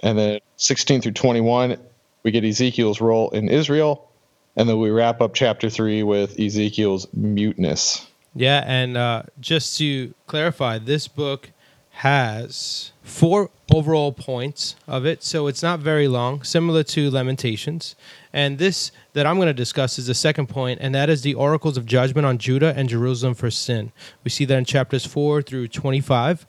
And 0.00 0.16
then 0.16 0.40
16 0.58 1.00
through 1.00 1.12
21, 1.12 1.76
we 2.22 2.30
get 2.30 2.44
Ezekiel's 2.44 3.00
role 3.00 3.30
in 3.30 3.48
Israel. 3.48 4.08
And 4.56 4.68
then 4.68 4.78
we 4.78 4.90
wrap 4.90 5.20
up 5.20 5.34
chapter 5.34 5.68
3 5.68 6.04
with 6.04 6.38
Ezekiel's 6.38 7.08
muteness. 7.12 8.06
Yeah, 8.36 8.62
and 8.64 8.96
uh, 8.96 9.24
just 9.40 9.76
to 9.78 10.14
clarify, 10.28 10.78
this 10.78 11.08
book 11.08 11.50
has 11.98 12.92
four 13.02 13.50
overall 13.74 14.12
points 14.12 14.76
of 14.86 15.04
it, 15.04 15.24
so 15.24 15.48
it's 15.48 15.64
not 15.64 15.80
very 15.80 16.06
long, 16.06 16.44
similar 16.44 16.84
to 16.84 17.10
Lamentations. 17.10 17.96
And 18.32 18.58
this 18.58 18.92
that 19.14 19.26
I'm 19.26 19.34
going 19.34 19.48
to 19.48 19.52
discuss 19.52 19.98
is 19.98 20.06
the 20.06 20.14
second 20.14 20.48
point, 20.48 20.78
and 20.80 20.94
that 20.94 21.10
is 21.10 21.22
the 21.22 21.34
oracles 21.34 21.76
of 21.76 21.86
judgment 21.86 22.24
on 22.24 22.38
Judah 22.38 22.72
and 22.76 22.88
Jerusalem 22.88 23.34
for 23.34 23.50
sin. 23.50 23.90
We 24.22 24.30
see 24.30 24.44
that 24.44 24.56
in 24.56 24.64
chapters 24.64 25.04
4 25.06 25.42
through 25.42 25.68
25. 25.68 26.46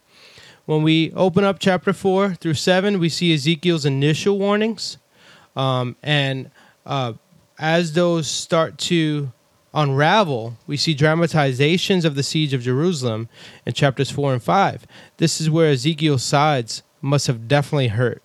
When 0.67 0.83
we 0.83 1.11
open 1.13 1.43
up 1.43 1.57
chapter 1.57 1.93
4 1.93 2.35
through 2.35 2.53
7, 2.53 2.99
we 2.99 3.09
see 3.09 3.33
Ezekiel's 3.33 3.85
initial 3.85 4.37
warnings. 4.37 4.99
Um, 5.55 5.95
and 6.03 6.51
uh, 6.85 7.13
as 7.57 7.93
those 7.93 8.29
start 8.29 8.77
to 8.77 9.31
unravel, 9.73 10.57
we 10.67 10.77
see 10.77 10.93
dramatizations 10.93 12.05
of 12.05 12.15
the 12.15 12.23
siege 12.23 12.53
of 12.53 12.61
Jerusalem 12.61 13.29
in 13.65 13.73
chapters 13.73 14.09
4 14.09 14.33
and 14.33 14.43
5. 14.43 14.85
This 15.17 15.39
is 15.39 15.49
where 15.49 15.71
Ezekiel's 15.71 16.23
sides 16.23 16.83
must 17.01 17.27
have 17.27 17.47
definitely 17.47 17.89
hurt. 17.89 18.21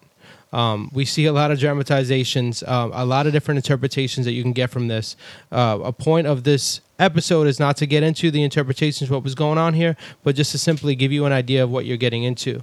Um, 0.52 0.88
we 0.92 1.04
see 1.04 1.26
a 1.26 1.32
lot 1.32 1.50
of 1.50 1.58
dramatizations, 1.58 2.62
um, 2.68 2.92
a 2.94 3.04
lot 3.04 3.26
of 3.26 3.32
different 3.32 3.58
interpretations 3.58 4.24
that 4.24 4.32
you 4.32 4.42
can 4.42 4.52
get 4.52 4.70
from 4.70 4.86
this. 4.86 5.16
Uh, 5.50 5.80
a 5.82 5.92
point 5.92 6.28
of 6.28 6.44
this 6.44 6.80
episode 6.98 7.46
is 7.46 7.58
not 7.58 7.76
to 7.78 7.86
get 7.86 8.02
into 8.02 8.30
the 8.30 8.42
interpretations 8.42 9.10
what 9.10 9.22
was 9.22 9.34
going 9.34 9.58
on 9.58 9.74
here, 9.74 9.96
but 10.22 10.36
just 10.36 10.52
to 10.52 10.58
simply 10.58 10.94
give 10.94 11.12
you 11.12 11.24
an 11.24 11.32
idea 11.32 11.62
of 11.62 11.70
what 11.70 11.84
you're 11.84 11.96
getting 11.96 12.22
into. 12.22 12.62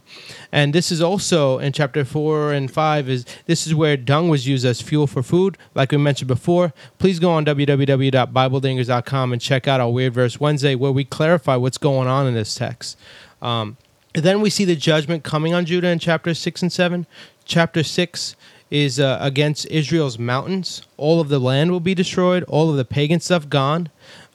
And 0.52 0.74
this 0.74 0.92
is 0.92 1.02
also 1.02 1.60
in 1.60 1.74
chapter 1.74 2.06
four 2.06 2.54
and 2.54 2.72
five 2.72 3.10
is 3.10 3.26
this 3.46 3.68
is 3.68 3.76
where 3.76 3.98
dung 3.98 4.30
was 4.30 4.48
used 4.48 4.66
as 4.66 4.82
fuel 4.82 5.08
for 5.08 5.24
food, 5.24 5.58
like 5.76 5.92
we 5.92 5.98
mentioned 5.98 6.28
before. 6.28 6.74
Please 6.98 7.20
go 7.20 7.32
on 7.32 7.46
www.bibledingers.com 7.46 9.34
and 9.34 9.42
check 9.42 9.68
out 9.68 9.82
our 9.82 9.90
Weird 9.90 10.14
Verse 10.14 10.40
Wednesday, 10.40 10.76
where 10.76 10.92
we 10.92 11.04
clarify 11.04 11.56
what's 11.56 11.78
going 11.78 12.08
on 12.08 12.28
in 12.28 12.34
this 12.34 12.56
text. 12.56 12.98
Um, 13.42 13.78
then 14.14 14.42
we 14.42 14.50
see 14.50 14.66
the 14.66 14.76
judgment 14.76 15.24
coming 15.24 15.54
on 15.54 15.66
Judah 15.66 15.88
in 15.88 16.00
chapter 16.00 16.34
six 16.34 16.62
and 16.62 16.72
seven. 16.72 17.06
Chapter 17.46 17.84
six 17.84 18.36
is 18.70 19.00
uh, 19.00 19.18
against 19.22 19.66
Israel's 19.68 20.18
mountains. 20.18 20.82
All 20.98 21.20
of 21.20 21.28
the 21.28 21.40
land 21.40 21.72
will 21.72 21.82
be 21.82 21.94
destroyed. 21.94 22.44
All 22.44 22.70
of 22.70 22.78
the 22.78 22.86
pagan 22.86 23.20
stuff 23.20 23.50
gone. 23.50 23.90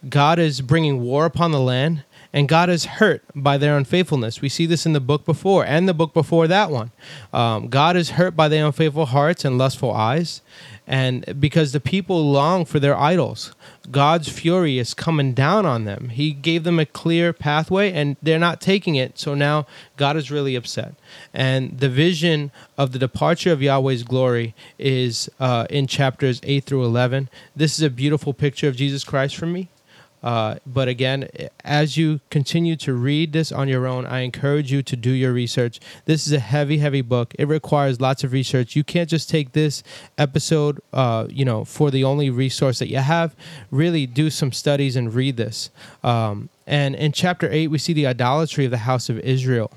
God 0.08 0.38
is 0.38 0.60
bringing 0.60 1.00
war 1.00 1.24
upon 1.24 1.52
the 1.52 1.60
land, 1.60 2.04
and 2.32 2.48
God 2.48 2.68
is 2.68 2.84
hurt 2.84 3.22
by 3.34 3.56
their 3.56 3.76
unfaithfulness. 3.76 4.40
We 4.40 4.48
see 4.48 4.66
this 4.66 4.84
in 4.84 4.92
the 4.92 5.00
book 5.00 5.24
before 5.24 5.64
and 5.64 5.88
the 5.88 5.94
book 5.94 6.12
before 6.12 6.46
that 6.48 6.70
one. 6.70 6.90
Um, 7.32 7.68
God 7.68 7.96
is 7.96 8.10
hurt 8.10 8.36
by 8.36 8.48
their 8.48 8.66
unfaithful 8.66 9.06
hearts 9.06 9.44
and 9.44 9.56
lustful 9.56 9.92
eyes, 9.92 10.42
and 10.86 11.40
because 11.40 11.72
the 11.72 11.80
people 11.80 12.30
long 12.30 12.64
for 12.64 12.78
their 12.78 12.96
idols. 12.96 13.54
God's 13.90 14.28
fury 14.28 14.78
is 14.78 14.94
coming 14.94 15.32
down 15.32 15.66
on 15.66 15.84
them. 15.84 16.10
He 16.10 16.32
gave 16.32 16.64
them 16.64 16.78
a 16.78 16.86
clear 16.86 17.32
pathway 17.32 17.92
and 17.92 18.16
they're 18.22 18.38
not 18.38 18.60
taking 18.60 18.96
it. 18.96 19.18
So 19.18 19.34
now 19.34 19.66
God 19.96 20.16
is 20.16 20.30
really 20.30 20.56
upset. 20.56 20.94
And 21.32 21.78
the 21.78 21.88
vision 21.88 22.50
of 22.76 22.92
the 22.92 22.98
departure 22.98 23.52
of 23.52 23.62
Yahweh's 23.62 24.02
glory 24.02 24.54
is 24.78 25.28
uh, 25.40 25.66
in 25.70 25.86
chapters 25.86 26.40
8 26.42 26.64
through 26.64 26.84
11. 26.84 27.28
This 27.54 27.78
is 27.78 27.82
a 27.82 27.90
beautiful 27.90 28.32
picture 28.32 28.68
of 28.68 28.76
Jesus 28.76 29.04
Christ 29.04 29.36
for 29.36 29.46
me. 29.46 29.68
Uh, 30.26 30.56
but 30.66 30.88
again, 30.88 31.28
as 31.64 31.96
you 31.96 32.18
continue 32.30 32.74
to 32.74 32.92
read 32.92 33.32
this 33.32 33.52
on 33.52 33.68
your 33.68 33.86
own, 33.86 34.04
I 34.04 34.22
encourage 34.22 34.72
you 34.72 34.82
to 34.82 34.96
do 34.96 35.12
your 35.12 35.32
research. 35.32 35.78
This 36.06 36.26
is 36.26 36.32
a 36.32 36.40
heavy, 36.40 36.78
heavy 36.78 37.00
book. 37.00 37.32
It 37.38 37.46
requires 37.46 38.00
lots 38.00 38.24
of 38.24 38.32
research. 38.32 38.74
You 38.74 38.82
can't 38.82 39.08
just 39.08 39.30
take 39.30 39.52
this 39.52 39.84
episode, 40.18 40.80
uh, 40.92 41.28
you 41.30 41.44
know, 41.44 41.64
for 41.64 41.92
the 41.92 42.02
only 42.02 42.28
resource 42.28 42.80
that 42.80 42.88
you 42.88 42.96
have. 42.96 43.36
Really 43.70 44.04
do 44.04 44.28
some 44.28 44.50
studies 44.50 44.96
and 44.96 45.14
read 45.14 45.36
this. 45.36 45.70
Um, 46.02 46.48
and 46.66 46.96
in 46.96 47.12
chapter 47.12 47.48
eight, 47.52 47.68
we 47.68 47.78
see 47.78 47.92
the 47.92 48.08
idolatry 48.08 48.64
of 48.64 48.72
the 48.72 48.78
house 48.78 49.08
of 49.08 49.20
Israel, 49.20 49.70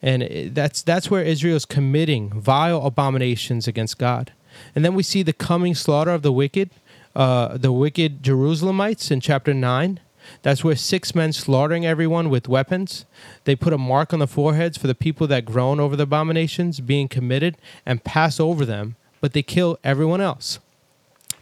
and 0.00 0.54
that's 0.54 0.82
that's 0.82 1.10
where 1.10 1.24
Israel 1.24 1.56
is 1.56 1.64
committing 1.64 2.30
vile 2.30 2.86
abominations 2.86 3.66
against 3.66 3.98
God. 3.98 4.30
And 4.76 4.84
then 4.84 4.94
we 4.94 5.02
see 5.02 5.24
the 5.24 5.32
coming 5.32 5.74
slaughter 5.74 6.12
of 6.12 6.22
the 6.22 6.30
wicked 6.30 6.70
uh, 7.14 7.56
the 7.56 7.72
wicked 7.72 8.22
Jerusalemites 8.22 9.10
in 9.10 9.20
chapter 9.20 9.52
9. 9.52 10.00
That's 10.42 10.62
where 10.62 10.76
six 10.76 11.14
men 11.14 11.32
slaughtering 11.32 11.84
everyone 11.84 12.30
with 12.30 12.48
weapons. 12.48 13.04
They 13.44 13.56
put 13.56 13.72
a 13.72 13.78
mark 13.78 14.12
on 14.12 14.18
the 14.18 14.26
foreheads 14.26 14.78
for 14.78 14.86
the 14.86 14.94
people 14.94 15.26
that 15.28 15.44
groan 15.44 15.80
over 15.80 15.96
the 15.96 16.04
abominations 16.04 16.80
being 16.80 17.08
committed 17.08 17.56
and 17.84 18.04
pass 18.04 18.38
over 18.38 18.64
them, 18.64 18.96
but 19.20 19.32
they 19.32 19.42
kill 19.42 19.78
everyone 19.82 20.20
else. 20.20 20.58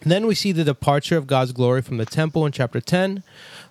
Then 0.01 0.27
we 0.27 0.35
see 0.35 0.53
the 0.53 0.65
departure 0.65 1.17
of 1.17 1.27
God's 1.27 1.53
glory 1.53 1.83
from 1.83 1.97
the 1.97 2.07
temple 2.07 2.47
in 2.47 2.53
chapter 2.53 2.81
10. 2.81 3.23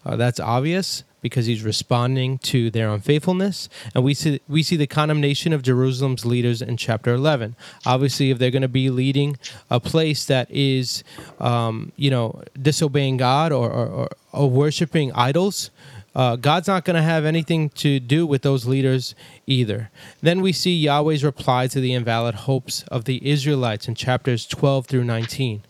Uh, 0.06 0.16
that's 0.18 0.40
obvious 0.40 1.04
because 1.28 1.46
he's 1.46 1.64
responding 1.64 2.38
to 2.40 2.70
their 2.70 2.90
unfaithfulness. 2.90 3.70
And 3.94 4.04
we 4.04 4.14
see, 4.14 4.42
we 4.48 4.64
see 4.64 4.76
the 4.76 4.88
condemnation 4.88 5.54
of 5.54 5.62
Jerusalem's 5.62 6.26
leaders 6.26 6.62
in 6.62 6.78
chapter 6.78 7.14
11. 7.14 7.56
Obviously, 7.86 8.32
if 8.32 8.40
they're 8.40 8.52
going 8.52 8.62
to 8.62 8.68
be 8.68 8.90
leading 8.90 9.38
a 9.70 9.80
place 9.80 10.26
that 10.26 10.50
is, 10.52 11.04
um, 11.40 11.92
you 11.96 12.10
know, 12.10 12.42
disobeying 12.62 13.18
God 13.18 13.52
or, 13.52 13.70
or, 13.70 13.88
or, 13.88 14.10
or 14.34 14.50
worshiping 14.50 15.12
idols, 15.14 15.72
uh, 16.18 16.36
God's 16.36 16.68
not 16.68 16.84
going 16.84 16.96
to 16.96 17.04
have 17.04 17.26
anything 17.26 17.70
to 17.70 18.00
do 18.00 18.26
with 18.26 18.42
those 18.42 18.66
leaders 18.66 19.14
either. 19.46 19.92
Then 20.20 20.42
we 20.42 20.52
see 20.52 20.76
Yahweh's 20.76 21.24
reply 21.24 21.68
to 21.68 21.80
the 21.80 21.94
invalid 21.94 22.34
hopes 22.34 22.84
of 22.88 23.06
the 23.06 23.30
Israelites 23.30 23.88
in 23.88 23.94
chapters 23.94 24.48
12 24.48 24.88
through 24.88 25.04
19. 25.04 25.62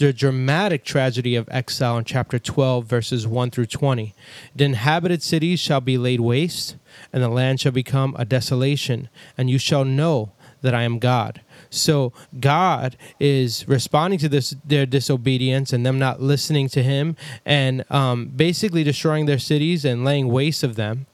The 0.00 0.14
dramatic 0.14 0.82
tragedy 0.82 1.36
of 1.36 1.46
exile 1.52 1.98
in 1.98 2.04
chapter 2.04 2.38
12, 2.38 2.86
verses 2.86 3.26
1 3.26 3.50
through 3.50 3.66
20. 3.66 4.14
The 4.56 4.64
inhabited 4.64 5.22
cities 5.22 5.60
shall 5.60 5.82
be 5.82 5.98
laid 5.98 6.20
waste, 6.20 6.76
and 7.12 7.22
the 7.22 7.28
land 7.28 7.60
shall 7.60 7.72
become 7.72 8.16
a 8.18 8.24
desolation, 8.24 9.10
and 9.36 9.50
you 9.50 9.58
shall 9.58 9.84
know 9.84 10.32
that 10.62 10.74
I 10.74 10.84
am 10.84 11.00
God. 11.00 11.42
So 11.68 12.14
God 12.40 12.96
is 13.20 13.68
responding 13.68 14.18
to 14.20 14.28
this 14.30 14.56
their 14.64 14.86
disobedience 14.86 15.70
and 15.70 15.84
them 15.84 15.98
not 15.98 16.22
listening 16.22 16.70
to 16.70 16.82
Him, 16.82 17.14
and 17.44 17.84
um, 17.92 18.28
basically 18.28 18.82
destroying 18.82 19.26
their 19.26 19.38
cities 19.38 19.84
and 19.84 20.02
laying 20.02 20.28
waste 20.28 20.64
of 20.64 20.76
them, 20.76 21.04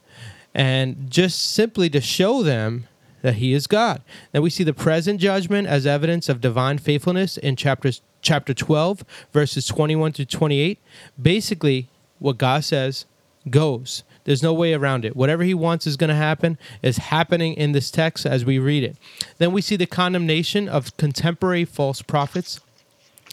and 0.55 1.11
just 1.11 1.51
simply 1.51 1.89
to 1.89 1.99
show 1.99 2.41
them 2.41 2.87
that 3.21 3.35
He 3.35 3.51
is 3.51 3.67
God. 3.67 4.01
Then 4.31 4.43
we 4.43 4.49
see 4.49 4.63
the 4.63 4.73
present 4.73 5.19
judgment 5.19 5.67
as 5.67 5.85
evidence 5.85 6.29
of 6.29 6.39
divine 6.39 6.77
faithfulness 6.77 7.35
in 7.35 7.57
chapters 7.57 8.01
chapter 8.27 8.53
12 8.53 9.05
verses 9.31 9.65
21 9.67 10.11
to 10.11 10.25
28 10.25 10.79
basically 11.21 11.87
what 12.19 12.37
god 12.37 12.61
says 12.61 13.05
goes 13.49 14.03
there's 14.25 14.43
no 14.43 14.51
way 14.51 14.73
around 14.73 15.05
it 15.05 15.15
whatever 15.15 15.43
he 15.43 15.53
wants 15.53 15.87
is 15.87 15.95
going 15.95 16.09
to 16.09 16.13
happen 16.15 16.57
is 16.81 16.97
happening 16.97 17.53
in 17.53 17.71
this 17.71 17.89
text 17.89 18.25
as 18.25 18.43
we 18.43 18.59
read 18.59 18.83
it 18.83 18.97
then 19.37 19.53
we 19.53 19.61
see 19.61 19.77
the 19.77 19.85
condemnation 19.85 20.67
of 20.67 20.97
contemporary 20.97 21.63
false 21.63 22.01
prophets 22.01 22.59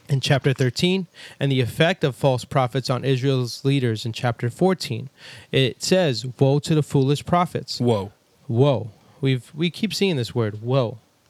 in 0.08 0.20
chapter 0.20 0.52
13 0.52 1.08
and 1.40 1.50
the 1.50 1.60
effect 1.60 2.04
of 2.04 2.14
false 2.14 2.44
prophets 2.44 2.88
on 2.88 3.04
Israel's 3.04 3.64
leaders 3.64 4.06
in 4.06 4.12
chapter 4.12 4.50
14. 4.50 5.08
It 5.50 5.82
says, 5.82 6.26
"Woe 6.38 6.58
to 6.58 6.74
the 6.74 6.82
foolish 6.82 7.24
prophets." 7.24 7.80
Woe. 7.80 8.12
Woe. 8.46 8.90
We've 9.22 9.50
we 9.54 9.70
keep 9.70 9.94
seeing 9.94 10.16
this 10.16 10.34
word, 10.34 10.60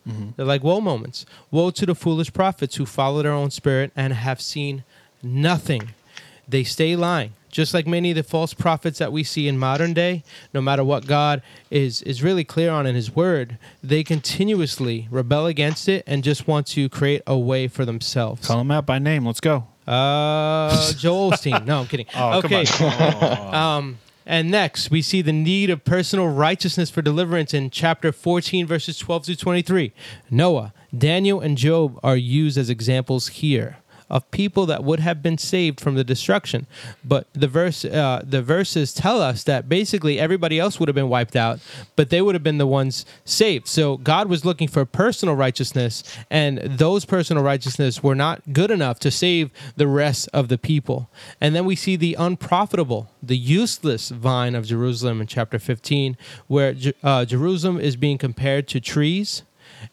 whoa. 0.06 0.34
They're 0.36 0.46
like 0.46 0.62
woe 0.62 0.80
moments. 0.80 1.26
Woe 1.50 1.70
to 1.70 1.86
the 1.86 1.94
foolish 1.94 2.32
prophets 2.32 2.76
who 2.76 2.86
follow 2.86 3.22
their 3.22 3.32
own 3.32 3.50
spirit 3.50 3.92
and 3.96 4.12
have 4.12 4.40
seen 4.40 4.84
nothing. 5.22 5.90
They 6.48 6.64
stay 6.64 6.96
lying. 6.96 7.32
Just 7.50 7.72
like 7.72 7.86
many 7.86 8.10
of 8.10 8.16
the 8.16 8.24
false 8.24 8.52
prophets 8.52 8.98
that 8.98 9.12
we 9.12 9.22
see 9.22 9.46
in 9.46 9.58
modern 9.58 9.94
day, 9.94 10.24
no 10.52 10.60
matter 10.60 10.82
what 10.82 11.06
God 11.06 11.40
is 11.70 12.02
is 12.02 12.20
really 12.20 12.42
clear 12.42 12.68
on 12.72 12.84
in 12.84 12.96
his 12.96 13.14
word, 13.14 13.58
they 13.80 14.02
continuously 14.02 15.06
rebel 15.08 15.46
against 15.46 15.88
it 15.88 16.02
and 16.04 16.24
just 16.24 16.48
want 16.48 16.66
to 16.68 16.88
create 16.88 17.22
a 17.28 17.38
way 17.38 17.68
for 17.68 17.84
themselves. 17.84 18.44
Call 18.44 18.58
them 18.58 18.72
out 18.72 18.86
by 18.86 18.98
name. 18.98 19.24
Let's 19.24 19.40
go. 19.40 19.68
Uh, 19.86 20.92
Joel 20.94 21.30
Osteen. 21.30 21.64
No, 21.64 21.80
I'm 21.80 21.86
kidding. 21.86 22.06
Oh, 22.16 22.40
come 22.42 22.52
okay. 22.52 22.64
on. 22.84 23.54
Um, 23.54 23.98
and 24.26 24.50
next, 24.50 24.90
we 24.90 25.02
see 25.02 25.22
the 25.22 25.32
need 25.32 25.70
of 25.70 25.84
personal 25.84 26.28
righteousness 26.28 26.90
for 26.90 27.02
deliverance 27.02 27.52
in 27.52 27.70
chapter 27.70 28.10
14, 28.10 28.66
verses 28.66 28.98
12 28.98 29.24
to 29.24 29.36
23. 29.36 29.92
Noah, 30.30 30.72
Daniel, 30.96 31.40
and 31.40 31.58
Job 31.58 31.98
are 32.02 32.16
used 32.16 32.56
as 32.56 32.70
examples 32.70 33.28
here 33.28 33.78
of 34.10 34.30
people 34.30 34.66
that 34.66 34.84
would 34.84 35.00
have 35.00 35.22
been 35.22 35.38
saved 35.38 35.80
from 35.80 35.94
the 35.94 36.04
destruction. 36.04 36.66
But 37.04 37.26
the 37.32 37.48
verse, 37.48 37.84
uh, 37.84 38.22
the 38.24 38.42
verses 38.42 38.92
tell 38.92 39.20
us 39.20 39.44
that 39.44 39.68
basically 39.68 40.18
everybody 40.18 40.58
else 40.58 40.78
would 40.78 40.88
have 40.88 40.94
been 40.94 41.08
wiped 41.08 41.36
out, 41.36 41.60
but 41.96 42.10
they 42.10 42.20
would 42.20 42.34
have 42.34 42.42
been 42.42 42.58
the 42.58 42.66
ones 42.66 43.06
saved. 43.24 43.66
So 43.66 43.96
God 43.96 44.28
was 44.28 44.44
looking 44.44 44.68
for 44.68 44.84
personal 44.84 45.34
righteousness, 45.34 46.02
and 46.30 46.58
those 46.58 47.04
personal 47.04 47.42
righteousness 47.42 48.02
were 48.02 48.14
not 48.14 48.52
good 48.52 48.70
enough 48.70 48.98
to 49.00 49.10
save 49.10 49.50
the 49.76 49.88
rest 49.88 50.28
of 50.32 50.48
the 50.48 50.58
people. 50.58 51.08
And 51.40 51.54
then 51.54 51.64
we 51.64 51.76
see 51.76 51.96
the 51.96 52.14
unprofitable, 52.18 53.10
the 53.22 53.36
useless 53.36 54.10
vine 54.10 54.54
of 54.54 54.66
Jerusalem 54.66 55.20
in 55.20 55.26
chapter 55.26 55.58
15, 55.58 56.16
where 56.46 56.74
uh, 57.02 57.24
Jerusalem 57.24 57.80
is 57.80 57.96
being 57.96 58.18
compared 58.18 58.68
to 58.68 58.80
trees 58.80 59.42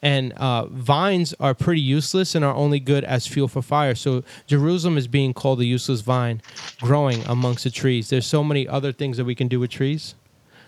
and 0.02 0.34
uh, 0.34 0.66
vines 0.68 1.34
are 1.40 1.54
pretty 1.54 1.82
useless 1.82 2.36
and 2.36 2.44
are 2.46 2.54
only 2.56 2.80
good 2.80 3.04
as 3.04 3.28
fuel 3.28 3.48
for 3.48 3.62
fire. 3.62 3.96
So 3.96 4.24
Jerusalem 4.48 4.98
is 4.98 5.08
being 5.08 5.34
called 5.34 5.60
the 5.60 5.66
useless 5.66 6.02
vine, 6.02 6.42
growing 6.82 7.24
amongst 7.28 7.64
the 7.64 7.70
trees. 7.72 8.10
There's 8.10 8.26
so 8.26 8.44
many 8.44 8.68
other 8.68 8.92
things 8.92 9.18
that 9.18 9.26
we 9.26 9.36
can 9.36 9.48
do 9.48 9.60
with 9.60 9.72
trees 9.72 10.16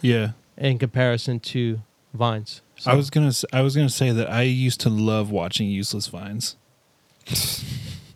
Yeah. 0.02 0.32
in 0.58 0.78
comparison 0.80 1.40
to 1.42 1.82
vines. 2.14 2.62
So, 2.78 2.92
I 2.92 2.96
was 2.96 3.10
gonna. 3.10 3.28
s- 3.28 3.46
I 3.54 3.62
was 3.62 3.76
gonna 3.76 3.88
say 3.90 4.12
that 4.12 4.30
I 4.30 4.42
used 4.42 4.82
to 4.82 4.90
love 4.90 5.32
watching 5.32 5.70
useless 5.70 6.08
vines. 6.08 6.56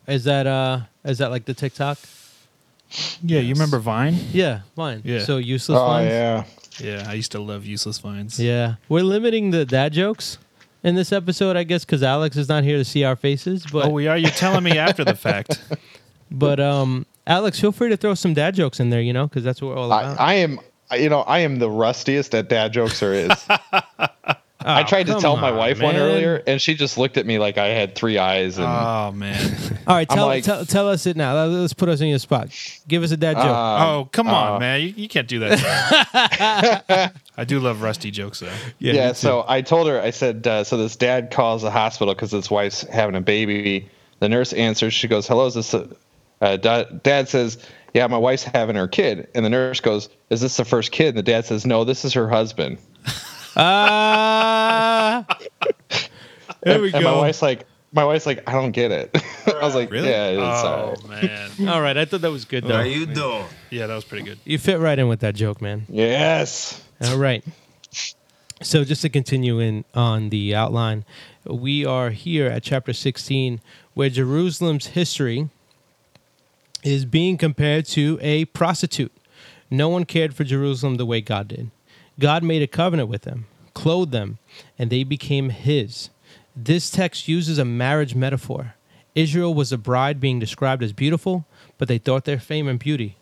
is 0.06 0.24
that 0.24 0.46
uh 0.46 0.80
is 1.04 1.18
that 1.18 1.30
like 1.30 1.44
the 1.46 1.54
TikTok? 1.54 1.98
Yeah, 3.22 3.40
you 3.40 3.52
remember 3.52 3.78
Vine? 3.78 4.14
Yeah, 4.32 4.60
vine. 4.74 5.02
Yeah. 5.04 5.20
So 5.20 5.36
useless 5.36 5.78
Oh 5.78 5.86
vines. 5.86 6.10
yeah. 6.10 6.44
Yeah, 6.80 7.06
I 7.08 7.14
used 7.14 7.32
to 7.32 7.40
love 7.40 7.66
useless 7.66 7.98
vines. 7.98 8.38
Yeah, 8.40 8.76
we're 8.88 9.02
limiting 9.02 9.50
the 9.50 9.64
dad 9.64 9.92
jokes 9.92 10.38
in 10.82 10.94
this 10.94 11.12
episode, 11.12 11.56
I 11.56 11.64
guess, 11.64 11.84
because 11.84 12.02
Alex 12.02 12.36
is 12.36 12.48
not 12.48 12.64
here 12.64 12.78
to 12.78 12.84
see 12.84 13.04
our 13.04 13.16
faces. 13.16 13.66
But 13.66 13.86
Oh, 13.86 13.90
we 13.90 14.06
are. 14.08 14.16
You're 14.16 14.30
telling 14.30 14.64
me 14.64 14.78
after 14.78 15.04
the 15.04 15.14
fact. 15.14 15.60
but 16.30 16.60
um, 16.60 17.06
Alex, 17.26 17.60
feel 17.60 17.72
free 17.72 17.88
to 17.90 17.96
throw 17.96 18.14
some 18.14 18.34
dad 18.34 18.54
jokes 18.54 18.80
in 18.80 18.90
there, 18.90 19.00
you 19.00 19.12
know, 19.12 19.26
because 19.26 19.44
that's 19.44 19.60
what 19.60 19.74
we're 19.74 19.80
all 19.82 19.92
I, 19.92 20.02
about. 20.02 20.20
I 20.20 20.34
am. 20.34 20.60
You 20.96 21.10
know, 21.10 21.20
I 21.20 21.40
am 21.40 21.58
the 21.58 21.68
rustiest 21.70 22.34
at 22.34 22.48
dad 22.48 22.72
jokes 22.72 23.00
there 23.00 23.12
is. 23.12 23.30
I 24.60 24.82
tried 24.82 25.06
to 25.06 25.12
come 25.12 25.20
tell 25.20 25.36
my 25.36 25.50
on, 25.50 25.56
wife 25.56 25.80
one 25.80 25.96
earlier, 25.96 26.42
and 26.46 26.60
she 26.60 26.74
just 26.74 26.98
looked 26.98 27.16
at 27.16 27.26
me 27.26 27.38
like 27.38 27.58
I 27.58 27.68
had 27.68 27.94
three 27.94 28.18
eyes. 28.18 28.58
And 28.58 28.66
Oh 28.66 29.12
man. 29.14 29.38
All 29.86 29.94
right, 29.94 30.08
tell, 30.08 30.26
like- 30.26 30.44
tell, 30.44 30.64
tell 30.64 30.88
us 30.88 31.06
it 31.06 31.16
now. 31.16 31.34
Let- 31.34 31.46
Let's 31.50 31.74
put 31.74 31.88
us 31.88 32.00
in 32.00 32.08
your 32.08 32.18
spot. 32.18 32.48
Give 32.88 33.02
us 33.02 33.10
a 33.12 33.16
dad 33.16 33.36
joke. 33.36 33.44
Um, 33.44 33.82
oh 33.82 34.08
come 34.12 34.28
on, 34.28 34.56
uh, 34.56 34.58
man. 34.58 34.80
You, 34.80 34.88
you 34.96 35.08
can't 35.08 35.28
do 35.28 35.38
that. 35.40 37.12
I 37.38 37.44
do 37.44 37.60
love 37.60 37.80
rusty 37.82 38.10
jokes 38.10 38.40
though. 38.40 38.50
yeah, 38.80 38.92
yeah 38.92 39.12
so 39.12 39.44
I 39.48 39.62
told 39.62 39.86
her, 39.88 40.00
I 40.00 40.10
said, 40.10 40.44
uh, 40.46 40.64
so 40.64 40.76
this 40.76 40.96
dad 40.96 41.30
calls 41.30 41.62
the 41.62 41.70
hospital 41.70 42.12
because 42.14 42.32
his 42.32 42.50
wife's 42.50 42.82
having 42.82 43.14
a 43.14 43.20
baby. 43.20 43.88
The 44.18 44.28
nurse 44.28 44.52
answers. 44.52 44.92
She 44.92 45.06
goes, 45.08 45.28
"Hello, 45.28 45.46
is 45.46 45.54
this?" 45.54 45.72
A, 45.72 45.88
uh, 46.40 46.56
da- 46.56 46.82
dad 47.04 47.28
says, 47.28 47.56
"Yeah, 47.94 48.08
my 48.08 48.18
wife's 48.18 48.42
having 48.42 48.74
her 48.74 48.88
kid." 48.88 49.28
And 49.34 49.44
the 49.44 49.50
nurse 49.50 49.80
goes, 49.80 50.08
"Is 50.30 50.40
this 50.40 50.56
the 50.56 50.64
first 50.64 50.90
kid?" 50.90 51.10
And 51.10 51.18
the 51.18 51.22
dad 51.22 51.44
says, 51.46 51.64
"No, 51.64 51.84
this 51.84 52.04
is 52.04 52.12
her 52.14 52.28
husband." 52.28 52.78
Ah, 53.60 55.24
there 56.62 56.80
we 56.80 56.92
And 56.92 57.02
my 57.04 57.10
go. 57.10 57.18
wife's 57.18 57.42
like, 57.42 57.66
my 57.92 58.04
wife's 58.04 58.26
like, 58.26 58.48
I 58.48 58.52
don't 58.52 58.70
get 58.72 58.90
it. 58.92 59.10
I 59.46 59.64
was 59.64 59.74
like, 59.74 59.90
Really? 59.90 60.08
Yeah, 60.10 60.28
it's 60.28 60.38
Oh 60.64 60.96
all 61.02 61.08
right. 61.08 61.22
man. 61.58 61.68
All 61.68 61.80
right, 61.80 61.96
I 61.96 62.04
thought 62.04 62.20
that 62.20 62.30
was 62.30 62.44
good 62.44 62.64
though. 62.64 62.74
How 62.76 62.82
you 62.82 63.06
doing? 63.06 63.44
Yeah, 63.70 63.86
that 63.88 63.94
was 63.94 64.04
pretty 64.04 64.24
good. 64.24 64.38
You 64.44 64.58
fit 64.58 64.78
right 64.78 64.98
in 64.98 65.08
with 65.08 65.20
that 65.20 65.34
joke, 65.34 65.60
man. 65.60 65.86
Yes. 65.88 66.80
All 67.04 67.16
right. 67.16 67.44
So 68.60 68.82
just 68.82 69.02
to 69.02 69.08
continue 69.08 69.60
in 69.60 69.84
on 69.94 70.30
the 70.30 70.52
outline, 70.52 71.04
we 71.44 71.84
are 71.84 72.10
here 72.10 72.46
at 72.46 72.64
chapter 72.64 72.92
16 72.92 73.60
where 73.94 74.10
Jerusalem's 74.10 74.88
history 74.88 75.48
is 76.82 77.04
being 77.04 77.36
compared 77.36 77.86
to 77.86 78.18
a 78.20 78.46
prostitute. 78.46 79.12
No 79.70 79.88
one 79.88 80.06
cared 80.06 80.34
for 80.34 80.42
Jerusalem 80.42 80.96
the 80.96 81.06
way 81.06 81.20
God 81.20 81.46
did. 81.46 81.70
God 82.18 82.42
made 82.42 82.62
a 82.62 82.66
covenant 82.66 83.08
with 83.08 83.22
them, 83.22 83.46
clothed 83.74 84.10
them, 84.10 84.38
and 84.76 84.90
they 84.90 85.04
became 85.04 85.50
his. 85.50 86.10
This 86.56 86.90
text 86.90 87.28
uses 87.28 87.58
a 87.58 87.64
marriage 87.64 88.16
metaphor. 88.16 88.74
Israel 89.14 89.54
was 89.54 89.70
a 89.70 89.78
bride 89.78 90.18
being 90.18 90.40
described 90.40 90.82
as 90.82 90.92
beautiful, 90.92 91.46
but 91.76 91.86
they 91.86 91.98
thought 91.98 92.24
their 92.24 92.40
fame 92.40 92.66
and 92.66 92.80
beauty 92.80 93.18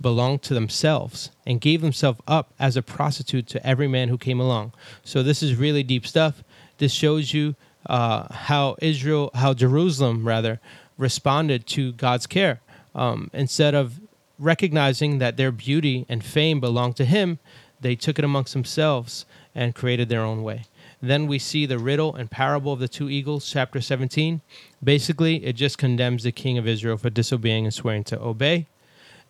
belonged 0.00 0.42
to 0.42 0.54
themselves 0.54 1.30
and 1.46 1.60
gave 1.60 1.82
themselves 1.82 2.20
up 2.26 2.52
as 2.58 2.76
a 2.76 2.82
prostitute 2.82 3.46
to 3.48 3.66
every 3.66 3.88
man 3.88 4.08
who 4.08 4.18
came 4.18 4.40
along. 4.40 4.72
So 5.04 5.22
this 5.22 5.42
is 5.42 5.56
really 5.56 5.82
deep 5.82 6.06
stuff. 6.06 6.42
This 6.78 6.92
shows 6.92 7.34
you 7.34 7.54
uh, 7.86 8.32
how 8.32 8.76
Israel, 8.80 9.30
how 9.34 9.54
Jerusalem 9.54 10.26
rather, 10.26 10.60
responded 10.96 11.66
to 11.68 11.92
God's 11.92 12.26
care. 12.26 12.60
Um, 12.94 13.30
instead 13.32 13.74
of 13.74 14.00
recognizing 14.38 15.18
that 15.18 15.36
their 15.36 15.52
beauty 15.52 16.06
and 16.08 16.24
fame 16.24 16.60
belonged 16.60 16.96
to 16.96 17.04
Him, 17.04 17.38
they 17.80 17.94
took 17.94 18.18
it 18.18 18.24
amongst 18.24 18.52
themselves 18.52 19.24
and 19.54 19.74
created 19.74 20.08
their 20.08 20.22
own 20.22 20.42
way. 20.42 20.64
Then 21.02 21.26
we 21.26 21.38
see 21.38 21.64
the 21.64 21.78
riddle 21.78 22.14
and 22.14 22.30
parable 22.30 22.74
of 22.74 22.78
the 22.78 22.88
two 22.88 23.08
eagles, 23.08 23.50
chapter 23.50 23.80
17. 23.80 24.42
Basically, 24.84 25.44
it 25.44 25.54
just 25.54 25.78
condemns 25.78 26.22
the 26.22 26.32
king 26.32 26.58
of 26.58 26.68
Israel 26.68 26.98
for 26.98 27.08
disobeying 27.08 27.64
and 27.64 27.72
swearing 27.72 28.04
to 28.04 28.20
obey. 28.20 28.66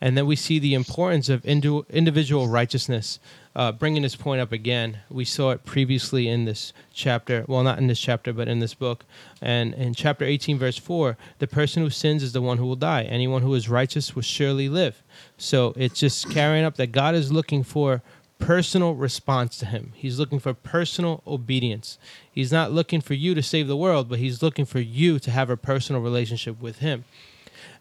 And 0.01 0.17
then 0.17 0.27
we 0.27 0.37
see 0.37 0.59
the 0.59 0.75
importance 0.75 1.29
of 1.29 1.45
indi- 1.45 1.83
individual 1.91 2.49
righteousness. 2.49 3.19
Uh, 3.55 3.73
bringing 3.73 4.03
this 4.03 4.17
point 4.17 4.41
up 4.41 4.53
again, 4.53 4.99
we 5.11 5.25
saw 5.25 5.51
it 5.51 5.65
previously 5.65 6.29
in 6.29 6.45
this 6.45 6.73
chapter. 6.95 7.45
Well, 7.49 7.63
not 7.63 7.79
in 7.79 7.89
this 7.89 8.01
chapter, 8.01 8.33
but 8.33 8.49
in 8.49 8.61
this 8.61 8.75
book. 8.75 9.05
And 9.43 9.75
in 9.75 9.93
chapter 9.93 10.25
18, 10.25 10.59
verse 10.59 10.79
4, 10.79 11.17
the 11.39 11.47
person 11.47 11.83
who 11.83 11.91
sins 11.91 12.23
is 12.23 12.33
the 12.33 12.41
one 12.41 12.59
who 12.59 12.67
will 12.67 12.77
die. 12.77 13.03
Anyone 13.03 13.43
who 13.43 13.55
is 13.55 13.69
righteous 13.69 14.15
will 14.15 14.23
surely 14.23 14.69
live. 14.69 15.03
So 15.37 15.75
it's 15.77 16.01
just 16.01 16.31
carrying 16.31 16.65
up 16.65 16.77
that 16.77 16.93
God 16.93 17.15
is 17.15 17.33
looking 17.33 17.63
for 17.63 18.03
personal 18.41 18.95
response 18.95 19.59
to 19.59 19.67
Him. 19.67 19.93
He's 19.95 20.19
looking 20.19 20.41
for 20.41 20.55
personal 20.55 21.23
obedience. 21.27 21.99
He's 22.33 22.51
not 22.51 22.73
looking 22.73 23.01
for 23.01 23.15
you 23.15 23.35
to 23.35 23.43
save 23.43 23.69
the 23.69 23.77
world, 23.77 24.09
but 24.09 24.19
He's 24.19 24.43
looking 24.43 24.65
for 24.65 24.81
you 24.81 25.19
to 25.21 25.31
have 25.31 25.51
a 25.51 25.57
personal 25.57 26.01
relationship 26.01 26.61
with 26.61 26.79
Him. 26.79 27.05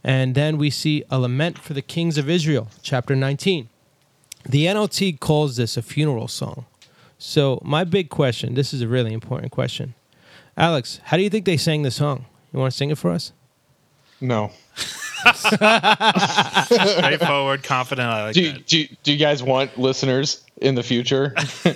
And 0.03 0.33
then 0.35 0.57
we 0.57 0.69
see 0.69 1.03
a 1.09 1.19
lament 1.19 1.57
for 1.59 1.73
the 1.73 1.81
kings 1.81 2.17
of 2.17 2.29
Israel, 2.29 2.69
chapter 2.81 3.15
19. 3.15 3.67
The 4.47 4.65
NLT 4.65 5.19
calls 5.19 5.57
this 5.57 5.75
a 5.77 5.81
funeral 5.81 6.27
song. 6.29 6.65
So 7.17 7.59
my 7.63 7.83
big 7.83 8.09
question, 8.09 8.53
this 8.53 8.73
is 8.73 8.81
a 8.81 8.87
really 8.87 9.11
important 9.13 9.51
question. 9.51 9.93
Alex, 10.55 11.01
how 11.05 11.17
do 11.17 11.23
you 11.23 11.29
think 11.29 11.45
they 11.45 11.57
sang 11.57 11.81
the 11.83 11.91
song? 11.91 12.25
You 12.53 12.59
want 12.59 12.71
to 12.71 12.77
sing 12.77 12.89
it 12.91 12.97
for 12.97 13.11
us? 13.11 13.33
No. 14.21 14.51
Straightforward, 16.65 17.63
confident. 17.63 18.07
I 18.09 18.23
like 18.25 18.33
Do 18.35 18.41
you, 18.41 18.51
that. 18.53 18.65
do, 18.67 18.87
do 19.03 19.11
you 19.11 19.17
guys 19.17 19.43
want 19.43 19.77
listeners 19.77 20.43
in 20.61 20.75
the 20.75 20.83
future? 20.83 21.35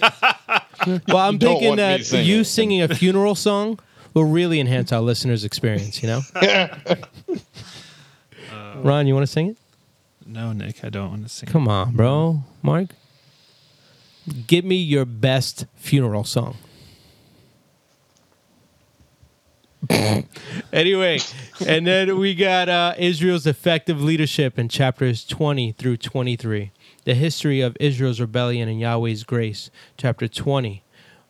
Well, 1.07 1.17
I'm 1.17 1.39
thinking 1.39 1.77
that 1.77 2.03
singing. 2.05 2.25
you 2.25 2.43
singing 2.43 2.81
a 2.81 2.93
funeral 2.93 3.35
song 3.35 3.79
will 4.13 4.25
really 4.25 4.59
enhance 4.59 4.91
our 4.91 4.99
listeners' 4.99 5.45
experience, 5.45 6.03
you 6.03 6.09
know? 6.09 6.21
Ron, 8.83 9.07
you 9.07 9.13
want 9.13 9.25
to 9.25 9.31
sing 9.31 9.47
it? 9.47 9.57
No, 10.25 10.51
Nick, 10.51 10.83
I 10.83 10.89
don't 10.89 11.09
want 11.09 11.23
to 11.23 11.29
sing. 11.29 11.47
It. 11.47 11.51
Come 11.51 11.67
on, 11.69 11.95
bro. 11.95 12.43
Mark? 12.61 12.89
Give 14.47 14.65
me 14.65 14.75
your 14.75 15.05
best 15.05 15.65
funeral 15.75 16.25
song. 16.25 16.57
anyway, 20.73 21.19
and 21.65 21.85
then 21.85 22.17
we 22.17 22.33
got 22.35 22.69
uh, 22.69 22.93
Israel's 22.97 23.45
effective 23.45 24.01
leadership 24.01 24.57
in 24.57 24.69
chapters 24.69 25.25
20 25.25 25.73
through 25.73 25.97
23. 25.97 26.71
The 27.03 27.13
history 27.13 27.59
of 27.59 27.75
Israel's 27.79 28.21
rebellion 28.21 28.69
and 28.69 28.79
Yahweh's 28.79 29.23
grace, 29.23 29.69
chapter 29.97 30.27
20, 30.27 30.83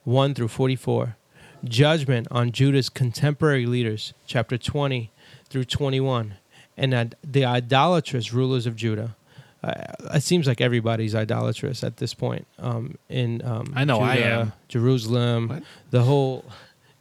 1 0.03 0.33
through 0.35 0.47
44. 0.47 1.17
Judgment 1.63 2.27
on 2.29 2.51
Judah's 2.51 2.89
contemporary 2.89 3.65
leaders, 3.65 4.13
chapter 4.27 4.57
20 4.57 5.11
through 5.49 5.65
21. 5.65 6.35
And 6.77 6.93
ad- 6.93 7.15
the 7.23 7.45
idolatrous 7.45 8.33
rulers 8.33 8.65
of 8.65 8.75
Judah. 8.75 9.15
Uh, 9.63 9.73
it 10.15 10.23
seems 10.23 10.45
like 10.47 10.59
everybody's 10.59 11.15
idolatrous 11.15 11.83
at 11.83 11.97
this 11.97 12.13
point. 12.13 12.45
Um, 12.59 12.97
in 13.09 13.41
um, 13.45 13.71
I 13.75 13.85
know 13.85 13.99
I 14.01 14.15
am. 14.15 14.51
Jerusalem, 14.67 15.47
What? 15.49 15.63
the 15.91 16.01
whole. 16.03 16.43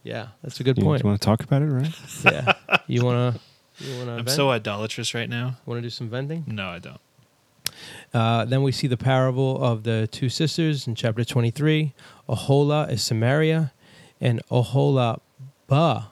Yeah, 0.03 0.27
that's 0.43 0.59
a 0.59 0.63
good 0.63 0.77
You, 0.77 0.83
point. 0.83 1.03
You 1.03 1.09
want 1.09 1.21
to 1.21 1.25
talk 1.25 1.43
about 1.43 1.61
it, 1.61 1.65
right? 1.67 1.93
yeah, 2.23 2.53
you 2.87 3.03
wanna 3.03 3.39
you 3.79 3.97
wanna 3.97 4.11
I'm 4.17 4.25
vent? 4.25 4.29
so 4.29 4.49
idolatrous 4.51 5.13
right 5.13 5.29
now. 5.29 5.57
wanna 5.65 5.81
do 5.81 5.89
some 5.89 6.09
venting? 6.09 6.43
No, 6.47 6.67
I 6.69 6.79
don't. 6.79 6.99
Uh, 8.13 8.45
then 8.45 8.63
we 8.63 8.71
see 8.71 8.87
the 8.87 8.97
parable 8.97 9.61
of 9.63 9.83
the 9.83 10.07
two 10.11 10.29
sisters 10.29 10.87
in 10.87 10.95
chapter 10.95 11.25
23. 11.25 11.93
Ahola 12.29 12.89
is 12.91 13.01
Samaria, 13.03 13.73
and 14.21 14.41
Oholaba, 14.49 15.19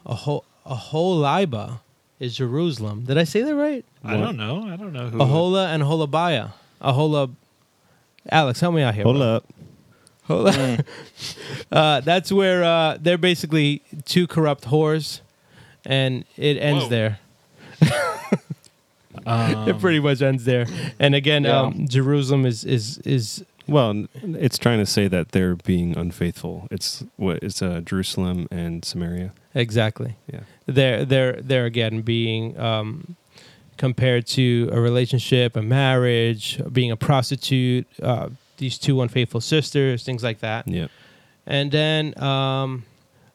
Oho, 0.05 0.43
Oholiba 0.65 1.79
is 2.21 2.37
Jerusalem. 2.37 3.03
Did 3.05 3.17
I 3.17 3.23
say 3.25 3.41
that 3.41 3.55
right? 3.55 3.83
I 4.03 4.15
don't 4.15 4.37
know. 4.37 4.63
I 4.67 4.75
don't 4.77 4.93
know 4.93 5.09
who. 5.09 5.17
Ahola 5.17 5.73
and 5.73 5.83
Holabiah. 5.83 6.51
Ahola. 6.81 7.31
Alex, 8.29 8.59
help 8.59 8.75
me 8.75 8.83
out 8.83 8.93
here. 8.95 9.03
Hold 9.03 9.17
bro. 9.17 9.25
up. 9.25 9.45
Hold 10.25 10.47
uh, 11.71 11.99
that's 12.01 12.31
where 12.31 12.63
uh, 12.63 12.97
they're 13.01 13.17
basically 13.17 13.81
two 14.05 14.27
corrupt 14.27 14.65
whores, 14.65 15.21
and 15.83 16.23
it 16.37 16.57
ends 16.57 16.83
Whoa. 16.83 16.89
there. 16.89 17.19
Um, 19.25 19.67
it 19.67 19.79
pretty 19.79 19.99
much 19.99 20.21
ends 20.21 20.45
there. 20.45 20.67
And 20.99 21.15
again, 21.15 21.43
Yeah. 21.43 21.61
um, 21.61 21.87
Jerusalem 21.87 22.45
is 22.45 22.63
is 22.63 22.99
is 22.99 23.43
Well, 23.67 23.89
n- 23.89 24.07
it's 24.39 24.57
trying 24.57 24.79
to 24.79 24.85
say 24.85 25.07
that 25.07 25.29
they're 25.31 25.55
being 25.55 25.97
unfaithful. 25.97 26.67
It's 26.71 27.03
what 27.17 27.39
it's 27.43 27.61
uh, 27.61 27.81
Jerusalem 27.83 28.47
and 28.51 28.85
Samaria. 28.85 29.33
exactly 29.53 30.15
Yeah. 30.31 30.41
They're 30.71 31.05
they're 31.05 31.41
they're 31.41 31.65
again 31.65 32.01
being 32.01 32.57
um, 32.59 33.15
compared 33.77 34.27
to 34.27 34.69
a 34.71 34.79
relationship, 34.79 35.55
a 35.55 35.61
marriage, 35.61 36.61
being 36.71 36.91
a 36.91 36.97
prostitute. 36.97 37.87
Uh, 38.01 38.29
these 38.57 38.77
two 38.77 39.01
unfaithful 39.01 39.41
sisters, 39.41 40.03
things 40.03 40.23
like 40.23 40.39
that. 40.39 40.67
Yeah. 40.67 40.87
And 41.45 41.71
then, 41.71 42.17
um, 42.21 42.85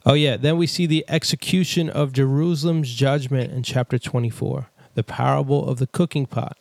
oh 0.07 0.15
yeah, 0.15 0.37
then 0.37 0.57
we 0.57 0.67
see 0.67 0.87
the 0.87 1.05
execution 1.09 1.91
of 1.91 2.13
Jerusalem's 2.13 2.95
judgment 2.95 3.53
in 3.53 3.65
chapter 3.65 3.99
24, 3.99 4.71
the 4.95 5.03
parable 5.03 5.69
of 5.69 5.79
the 5.79 5.89
cooking 5.89 6.27
pot. 6.27 6.57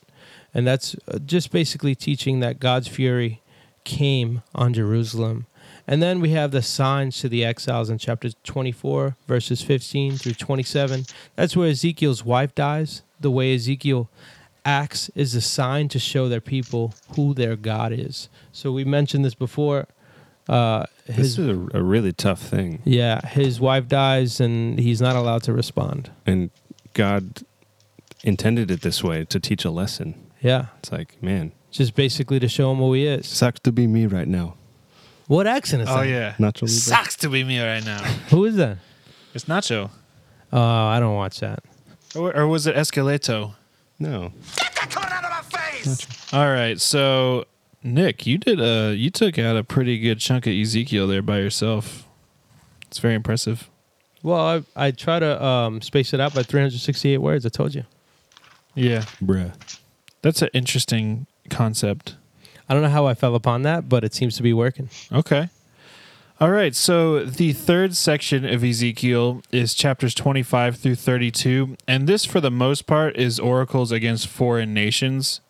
And 0.52 0.66
that's 0.66 0.96
uh, 1.06 1.18
just 1.18 1.52
basically 1.52 1.94
teaching 1.94 2.40
that 2.40 2.58
God's 2.58 2.88
fury 2.88 3.40
came 3.84 4.42
on 4.54 4.74
Jerusalem. 4.74 5.46
And 5.88 6.02
then 6.02 6.20
we 6.20 6.30
have 6.30 6.50
the 6.50 6.62
signs 6.62 7.20
to 7.20 7.28
the 7.28 7.44
exiles 7.44 7.90
in 7.90 7.98
chapter 7.98 8.30
24, 8.30 9.16
verses 9.28 9.62
15 9.62 10.16
through 10.16 10.34
27. 10.34 11.04
That's 11.36 11.56
where 11.56 11.68
Ezekiel's 11.70 12.24
wife 12.24 12.54
dies. 12.54 13.02
The 13.20 13.30
way 13.30 13.54
Ezekiel 13.54 14.10
acts 14.64 15.10
is 15.14 15.34
a 15.36 15.40
sign 15.40 15.88
to 15.88 15.98
show 16.00 16.28
their 16.28 16.40
people 16.40 16.92
who 17.14 17.34
their 17.34 17.54
God 17.54 17.92
is. 17.92 18.28
So 18.50 18.72
we 18.72 18.84
mentioned 18.84 19.24
this 19.24 19.34
before. 19.36 19.86
Uh, 20.48 20.86
his 21.06 21.36
This 21.36 21.38
is 21.38 21.48
a, 21.48 21.78
a 21.78 21.82
really 21.82 22.12
tough 22.12 22.40
thing, 22.40 22.80
yeah, 22.84 23.24
his 23.26 23.58
wife 23.60 23.88
dies 23.88 24.38
and 24.40 24.78
he's 24.78 25.00
not 25.00 25.16
allowed 25.16 25.42
to 25.44 25.52
respond. 25.52 26.10
and 26.24 26.50
God 26.94 27.42
intended 28.22 28.70
it 28.70 28.80
this 28.82 29.02
way 29.04 29.24
to 29.24 29.40
teach 29.40 29.64
a 29.64 29.70
lesson. 29.70 30.14
Yeah, 30.40 30.66
It's 30.78 30.92
like, 30.92 31.20
man, 31.22 31.50
just 31.72 31.94
basically 31.96 32.38
to 32.38 32.48
show 32.48 32.70
him 32.70 32.78
who 32.78 32.92
he 32.92 33.06
is. 33.06 33.26
sucks 33.26 33.58
to 33.60 33.72
be 33.72 33.86
me 33.88 34.06
right 34.06 34.28
now. 34.28 34.54
What 35.28 35.46
accent 35.46 35.82
is 35.82 35.88
that? 35.88 35.98
Oh 35.98 36.02
yeah, 36.02 36.34
Nacho 36.38 36.62
Libre. 36.62 36.68
sucks 36.68 37.16
to 37.16 37.28
be 37.28 37.42
me 37.44 37.60
right 37.60 37.84
now. 37.84 38.02
Who 38.30 38.44
is 38.44 38.56
that? 38.56 38.78
It's 39.34 39.44
Nacho, 39.46 39.90
Oh, 40.52 40.60
I 40.60 41.00
don't 41.00 41.16
watch 41.16 41.40
that. 41.40 41.62
or, 42.14 42.34
or 42.36 42.46
was 42.46 42.66
it 42.66 42.76
Esqueleto? 42.76 43.54
No, 43.98 44.32
Get 44.56 44.72
that 44.74 44.90
corn 44.94 45.12
out 45.12 45.24
of 45.24 45.30
my 45.52 45.58
face! 45.58 46.32
All 46.32 46.46
right, 46.46 46.80
so 46.80 47.44
Nick, 47.82 48.26
you 48.26 48.38
did 48.38 48.60
a 48.60 48.94
you 48.94 49.10
took 49.10 49.38
out 49.38 49.56
a 49.56 49.64
pretty 49.64 49.98
good 49.98 50.18
chunk 50.20 50.46
of 50.46 50.52
Ezekiel 50.52 51.06
there 51.06 51.22
by 51.22 51.38
yourself. 51.38 52.06
It's 52.88 52.98
very 52.98 53.14
impressive. 53.14 53.68
Well, 54.22 54.40
I 54.76 54.86
I 54.88 54.90
try 54.92 55.18
to 55.18 55.42
um, 55.44 55.80
space 55.82 56.12
it 56.14 56.20
out 56.20 56.34
by 56.34 56.42
368 56.42 57.18
words. 57.18 57.44
I 57.46 57.48
told 57.48 57.74
you. 57.74 57.84
Yeah, 58.74 59.02
bruh. 59.22 59.52
that's 60.22 60.42
an 60.42 60.50
interesting 60.52 61.26
concept. 61.50 62.16
I 62.68 62.74
don't 62.74 62.82
know 62.82 62.88
how 62.88 63.06
I 63.06 63.14
fell 63.14 63.34
upon 63.34 63.62
that, 63.62 63.88
but 63.88 64.04
it 64.04 64.14
seems 64.14 64.36
to 64.36 64.42
be 64.42 64.52
working. 64.52 64.88
Okay. 65.12 65.48
All 66.38 66.50
right. 66.50 66.74
So 66.74 67.24
the 67.24 67.52
third 67.52 67.96
section 67.96 68.44
of 68.44 68.62
Ezekiel 68.62 69.42
is 69.52 69.72
chapters 69.72 70.14
25 70.14 70.76
through 70.76 70.96
32. 70.96 71.76
And 71.88 72.06
this, 72.06 72.24
for 72.24 72.40
the 72.40 72.50
most 72.50 72.86
part, 72.86 73.16
is 73.16 73.40
oracles 73.40 73.90
against 73.90 74.26
foreign 74.26 74.74
nations. 74.74 75.40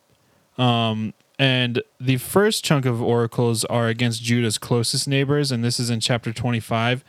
Um, 0.57 1.13
and 1.37 1.81
the 1.99 2.17
first 2.17 2.63
chunk 2.63 2.85
of 2.85 3.01
oracles 3.01 3.65
are 3.65 3.89
against 3.89 4.23
Judah's 4.23 4.57
closest 4.57 5.07
neighbors. 5.07 5.51
And 5.51 5.63
this 5.63 5.79
is 5.79 5.89
in 5.89 5.99
chapter 5.99 6.31
25. 6.31 7.03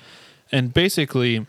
And 0.50 0.74
basically, 0.74 1.46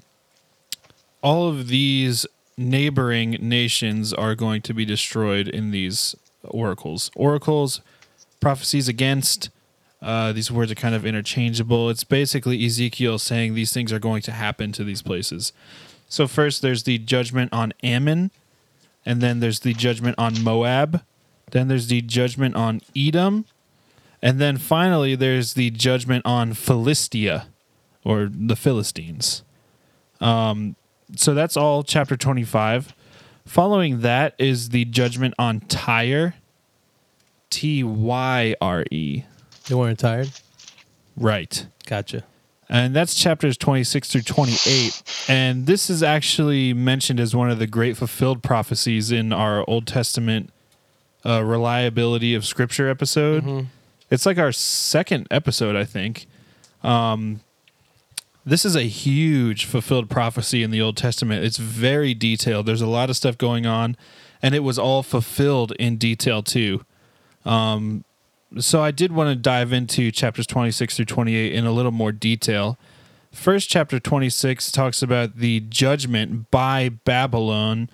all 1.22 1.50
of 1.50 1.67
these 1.67 2.28
neighboring 2.58 3.38
nations 3.41 4.13
are 4.13 4.36
going 4.36 4.62
to 4.62 4.74
be 4.74 4.86
destroyed 4.86 5.48
in 5.48 5.72
these 5.72 6.15
oracles. 6.43 7.10
Oracles, 7.15 7.82
prophecies 8.39 8.88
against. 8.88 9.49
Uh, 10.02 10.32
these 10.32 10.52
words 10.52 10.71
are 10.71 10.75
kind 10.75 10.95
of 10.95 11.06
interchangeable. 11.06 11.89
It's 11.89 12.04
basically 12.04 12.65
Ezekiel 12.65 13.19
saying 13.19 13.54
these 13.54 13.73
things 13.73 13.91
are 13.91 13.99
going 13.99 14.21
to 14.23 14.32
happen 14.32 14.71
to 14.73 14.84
these 14.84 15.02
places. 15.02 15.52
So 16.08 16.28
first, 16.28 16.62
there's 16.62 16.84
the 16.84 16.97
judgment 16.97 17.54
on 17.54 17.73
Ammon, 17.84 18.32
and 19.06 19.21
then 19.21 19.39
there's 19.39 19.60
the 19.60 19.73
judgment 19.73 20.15
on 20.17 20.43
Moab, 20.43 21.04
then 21.52 21.67
there's 21.67 21.88
the 21.88 22.02
judgment 22.02 22.56
on 22.56 22.82
Edom, 22.95 23.45
and 24.21 24.39
then 24.39 24.58
finally 24.58 25.15
there's 25.15 25.54
the 25.54 25.69
judgment 25.69 26.25
on 26.25 26.54
Philistia, 26.54 27.47
or 28.04 28.30
the 28.32 28.56
Philistines. 28.56 29.43
Um, 30.21 30.75
so 31.15 31.34
that's 31.34 31.58
all 31.58 31.84
chapter 31.84 32.17
25. 32.17 32.93
Following 33.45 34.02
that 34.02 34.36
is 34.38 34.69
the 34.69 34.86
judgment 34.86 35.34
on 35.39 35.62
Tyre, 35.62 36.36
T 37.50 37.84
Y 37.84 38.56
R 38.62 38.86
E. 38.91 39.24
You 39.68 39.78
weren't 39.78 40.00
tired? 40.00 40.30
Right. 41.16 41.66
Gotcha. 41.86 42.24
And 42.70 42.95
that's 42.95 43.16
chapters 43.16 43.58
26 43.58 44.12
through 44.12 44.22
28. 44.22 45.02
And 45.28 45.66
this 45.66 45.89
is 45.89 46.04
actually 46.04 46.72
mentioned 46.74 47.20
as 47.20 47.36
one 47.36 47.50
of 47.50 47.58
the 47.58 47.66
great 47.66 47.97
fulfilled 47.97 48.43
prophecies 48.43 49.12
in 49.12 49.34
our 49.34 49.68
Old 49.68 49.88
Testament 49.88 50.52
uh, 51.26 51.43
reliability 51.43 52.36
of 52.36 52.45
scripture 52.45 52.88
episode. 52.88 53.68
It's 54.12 54.26
like 54.26 54.38
our 54.38 54.52
second 54.52 55.28
episode, 55.32 55.76
I 55.76 55.84
think. 55.84 56.28
Um, 56.84 57.41
this 58.45 58.66
is 58.66 58.76
a 58.76 58.84
huge 58.84 59.66
fulfilled 59.66 60.10
prophecy 60.10 60.64
in 60.64 60.72
the 60.72 60.82
Old 60.82 60.95
Testament. 60.97 61.43
It's 61.43 61.58
very 61.58 62.14
detailed. 62.14 62.66
There's 62.68 62.82
a 62.82 62.88
lot 62.88 63.10
of 63.10 63.18
stuff 63.18 63.38
going 63.38 63.66
on, 63.66 63.97
and 64.41 64.56
it 64.56 64.60
was 64.60 64.80
all 64.80 65.04
fulfilled 65.04 65.74
in 65.80 65.97
detail 65.97 66.41
too. 66.43 66.84
Um, 67.45 68.03
so 68.57 68.81
I 68.81 68.91
did 68.91 69.11
want 69.11 69.29
to 69.29 69.35
dive 69.35 69.71
into 69.71 70.11
chapters 70.11 70.47
26 70.47 70.95
through 70.95 71.05
28 71.05 71.53
in 71.53 71.65
a 71.65 71.71
little 71.71 71.91
more 71.91 72.11
detail. 72.11 72.77
First, 73.31 73.69
chapter 73.69 73.99
26 73.99 74.71
talks 74.71 75.03
about 75.03 75.37
the 75.37 75.59
judgment 75.59 76.49
by 76.49 76.89
Babylon 76.89 77.89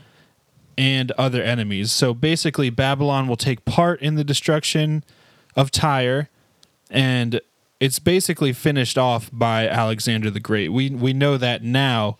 and 0.78 1.12
other 1.12 1.42
enemies. 1.42 1.92
So 1.92 2.14
basically, 2.14 2.70
Babylon 2.70 3.28
will 3.28 3.36
take 3.36 3.66
part 3.66 4.02
in 4.02 4.16
the 4.16 4.24
destruction 4.24 5.04
of 5.56 5.72
Tyre, 5.72 6.30
and 6.90 7.42
it's 7.80 8.00
basically 8.00 8.54
finished 8.54 8.98
off 8.98 9.30
by 9.32 9.68
Alexander 9.68 10.30
the 10.30 10.40
Great. 10.40 10.70
We 10.70 10.90
we 10.90 11.12
know 11.12 11.38
that 11.38 11.64
now, 11.64 12.18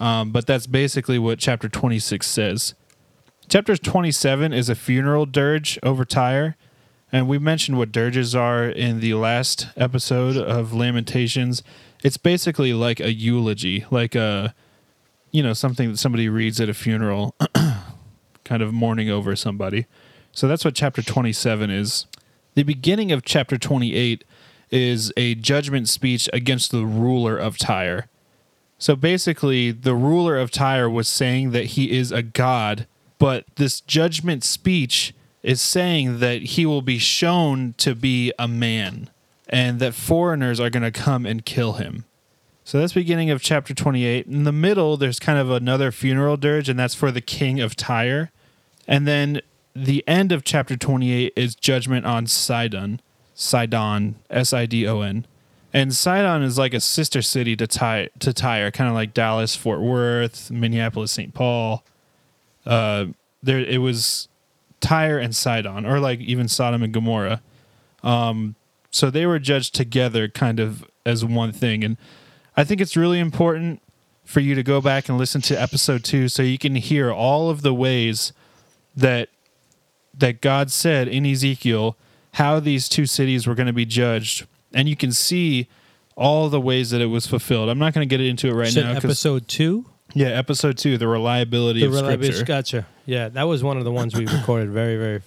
um, 0.00 0.32
but 0.32 0.46
that's 0.46 0.66
basically 0.66 1.18
what 1.18 1.38
chapter 1.38 1.68
26 1.68 2.26
says. 2.26 2.74
Chapter 3.46 3.76
27 3.76 4.52
is 4.52 4.68
a 4.68 4.74
funeral 4.74 5.26
dirge 5.26 5.78
over 5.82 6.04
Tyre. 6.04 6.56
And 7.12 7.28
we 7.28 7.38
mentioned 7.38 7.78
what 7.78 7.92
dirges 7.92 8.34
are 8.34 8.64
in 8.64 9.00
the 9.00 9.14
last 9.14 9.68
episode 9.76 10.36
of 10.36 10.72
Lamentations. 10.72 11.62
It's 12.02 12.16
basically 12.16 12.72
like 12.72 13.00
a 13.00 13.12
eulogy, 13.12 13.84
like 13.90 14.14
a, 14.14 14.54
you 15.30 15.42
know, 15.42 15.52
something 15.52 15.90
that 15.90 15.98
somebody 15.98 16.28
reads 16.28 16.60
at 16.60 16.68
a 16.68 16.74
funeral, 16.74 17.36
kind 18.44 18.62
of 18.62 18.72
mourning 18.72 19.10
over 19.10 19.36
somebody. 19.36 19.86
So 20.32 20.48
that's 20.48 20.64
what 20.64 20.74
chapter 20.74 21.02
27 21.02 21.70
is. 21.70 22.06
The 22.54 22.64
beginning 22.64 23.12
of 23.12 23.24
chapter 23.24 23.58
28 23.58 24.24
is 24.70 25.12
a 25.16 25.36
judgment 25.36 25.88
speech 25.88 26.28
against 26.32 26.72
the 26.72 26.84
ruler 26.84 27.36
of 27.36 27.58
Tyre. 27.58 28.08
So 28.78 28.96
basically, 28.96 29.70
the 29.70 29.94
ruler 29.94 30.36
of 30.36 30.50
Tyre 30.50 30.90
was 30.90 31.06
saying 31.06 31.52
that 31.52 31.66
he 31.66 31.96
is 31.96 32.10
a 32.10 32.22
god, 32.22 32.88
but 33.24 33.46
this 33.56 33.80
judgment 33.80 34.44
speech 34.44 35.14
is 35.42 35.58
saying 35.58 36.18
that 36.18 36.42
he 36.42 36.66
will 36.66 36.82
be 36.82 36.98
shown 36.98 37.72
to 37.78 37.94
be 37.94 38.30
a 38.38 38.46
man 38.46 39.08
and 39.48 39.80
that 39.80 39.94
foreigners 39.94 40.60
are 40.60 40.68
going 40.68 40.82
to 40.82 40.90
come 40.90 41.24
and 41.24 41.46
kill 41.46 41.72
him. 41.74 42.04
So 42.64 42.78
that's 42.78 42.92
beginning 42.92 43.30
of 43.30 43.40
chapter 43.40 43.72
28. 43.72 44.26
In 44.26 44.44
the 44.44 44.52
middle, 44.52 44.98
there's 44.98 45.18
kind 45.18 45.38
of 45.38 45.50
another 45.50 45.90
funeral 45.90 46.36
dirge, 46.36 46.68
and 46.68 46.78
that's 46.78 46.94
for 46.94 47.10
the 47.10 47.22
king 47.22 47.62
of 47.62 47.74
Tyre. 47.74 48.30
And 48.86 49.08
then 49.08 49.40
the 49.74 50.04
end 50.06 50.30
of 50.30 50.44
chapter 50.44 50.76
28 50.76 51.32
is 51.34 51.54
judgment 51.54 52.04
on 52.04 52.26
Sidon. 52.26 53.00
Sidon, 53.34 54.16
S 54.28 54.52
I 54.52 54.66
D 54.66 54.86
O 54.86 55.00
N. 55.00 55.24
And 55.72 55.94
Sidon 55.94 56.42
is 56.42 56.58
like 56.58 56.74
a 56.74 56.80
sister 56.80 57.22
city 57.22 57.56
to 57.56 57.66
to 58.18 58.32
Tyre 58.34 58.70
kind 58.70 58.88
of 58.90 58.94
like 58.94 59.14
Dallas, 59.14 59.56
Fort 59.56 59.80
Worth, 59.80 60.50
Minneapolis, 60.50 61.12
St. 61.12 61.32
Paul. 61.32 61.82
Uh, 62.66 63.06
there, 63.42 63.58
it 63.58 63.78
was 63.78 64.28
Tyre 64.80 65.18
and 65.18 65.34
Sidon, 65.34 65.84
or 65.86 66.00
like 66.00 66.20
even 66.20 66.48
Sodom 66.48 66.82
and 66.82 66.92
Gomorrah. 66.92 67.42
Um, 68.02 68.54
so 68.90 69.10
they 69.10 69.26
were 69.26 69.38
judged 69.38 69.74
together, 69.74 70.28
kind 70.28 70.60
of 70.60 70.84
as 71.04 71.24
one 71.24 71.52
thing. 71.52 71.82
And 71.82 71.96
I 72.56 72.64
think 72.64 72.80
it's 72.80 72.96
really 72.96 73.18
important 73.18 73.82
for 74.24 74.40
you 74.40 74.54
to 74.54 74.62
go 74.62 74.80
back 74.80 75.08
and 75.08 75.18
listen 75.18 75.40
to 75.42 75.60
episode 75.60 76.04
two, 76.04 76.28
so 76.28 76.42
you 76.42 76.58
can 76.58 76.76
hear 76.76 77.12
all 77.12 77.50
of 77.50 77.62
the 77.62 77.74
ways 77.74 78.32
that 78.96 79.28
that 80.16 80.40
God 80.40 80.70
said 80.70 81.08
in 81.08 81.26
Ezekiel 81.26 81.96
how 82.34 82.60
these 82.60 82.88
two 82.88 83.06
cities 83.06 83.46
were 83.46 83.54
going 83.54 83.66
to 83.66 83.72
be 83.72 83.84
judged, 83.84 84.46
and 84.72 84.88
you 84.88 84.96
can 84.96 85.12
see 85.12 85.68
all 86.16 86.48
the 86.48 86.60
ways 86.60 86.90
that 86.90 87.00
it 87.00 87.06
was 87.06 87.26
fulfilled. 87.26 87.68
I'm 87.68 87.78
not 87.78 87.92
going 87.92 88.08
to 88.08 88.16
get 88.16 88.24
into 88.24 88.48
it 88.48 88.52
right 88.52 88.72
now. 88.84 88.92
episode 88.92 89.48
two. 89.48 89.86
Yeah, 90.14 90.28
episode 90.28 90.78
two, 90.78 90.96
the 90.98 91.08
reliability 91.08 91.80
The 91.80 91.86
of 91.86 91.92
reliability- 91.94 92.32
scripture. 92.32 92.44
Gotcha. 92.44 92.86
Yeah, 93.06 93.28
that 93.30 93.42
was 93.44 93.62
one 93.62 93.76
of 93.76 93.84
the 93.84 93.92
ones 93.92 94.14
we 94.14 94.26
recorded 94.26 94.70
very, 94.70 94.96
very, 94.96 95.22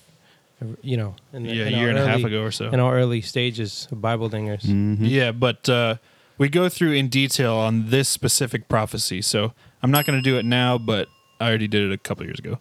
you 0.82 0.98
know, 0.98 1.16
in, 1.34 1.44
the- 1.44 1.54
Yeah, 1.54 1.66
a 1.66 1.70
year 1.70 1.80
our 1.84 1.90
and 1.90 2.00
a 2.00 2.08
half 2.08 2.24
ago 2.24 2.42
or 2.44 2.52
so. 2.52 2.70
in 2.70 2.80
our 2.80 2.96
early 2.98 3.22
stages 3.22 3.88
of 3.92 4.02
Bible 4.02 4.30
dingers. 4.30 4.62
Yeah, 5.00 5.32
but 5.32 5.68
uh, 5.70 5.96
we 6.38 6.50
go 6.50 6.70
through 6.70 6.94
in 6.94 7.08
detail 7.10 7.54
on 7.56 7.90
this 7.90 8.10
specific 8.10 8.68
prophecy. 8.68 9.22
So 9.22 9.54
I'm 9.84 9.92
not 9.92 10.06
going 10.06 10.18
to 10.18 10.24
do 10.28 10.38
it 10.38 10.46
now, 10.46 10.78
but 10.78 11.08
I 11.40 11.48
already 11.50 11.68
did 11.68 11.84
it 11.84 11.92
a 11.94 11.98
couple 11.98 12.26
years 12.26 12.40
ago. 12.40 12.60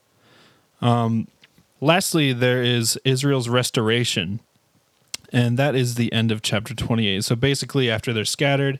Um, 0.82 1.28
lastly, 1.80 2.32
there 2.34 2.62
is 2.62 2.98
Israel's 3.04 3.48
restoration, 3.48 4.40
and 5.32 5.58
that 5.58 5.74
is 5.74 5.94
the 5.94 6.12
end 6.12 6.30
of 6.30 6.42
chapter 6.42 6.74
28. 6.74 7.24
So 7.24 7.34
basically, 7.36 7.90
after 7.90 8.12
they're 8.12 8.24
scattered, 8.26 8.78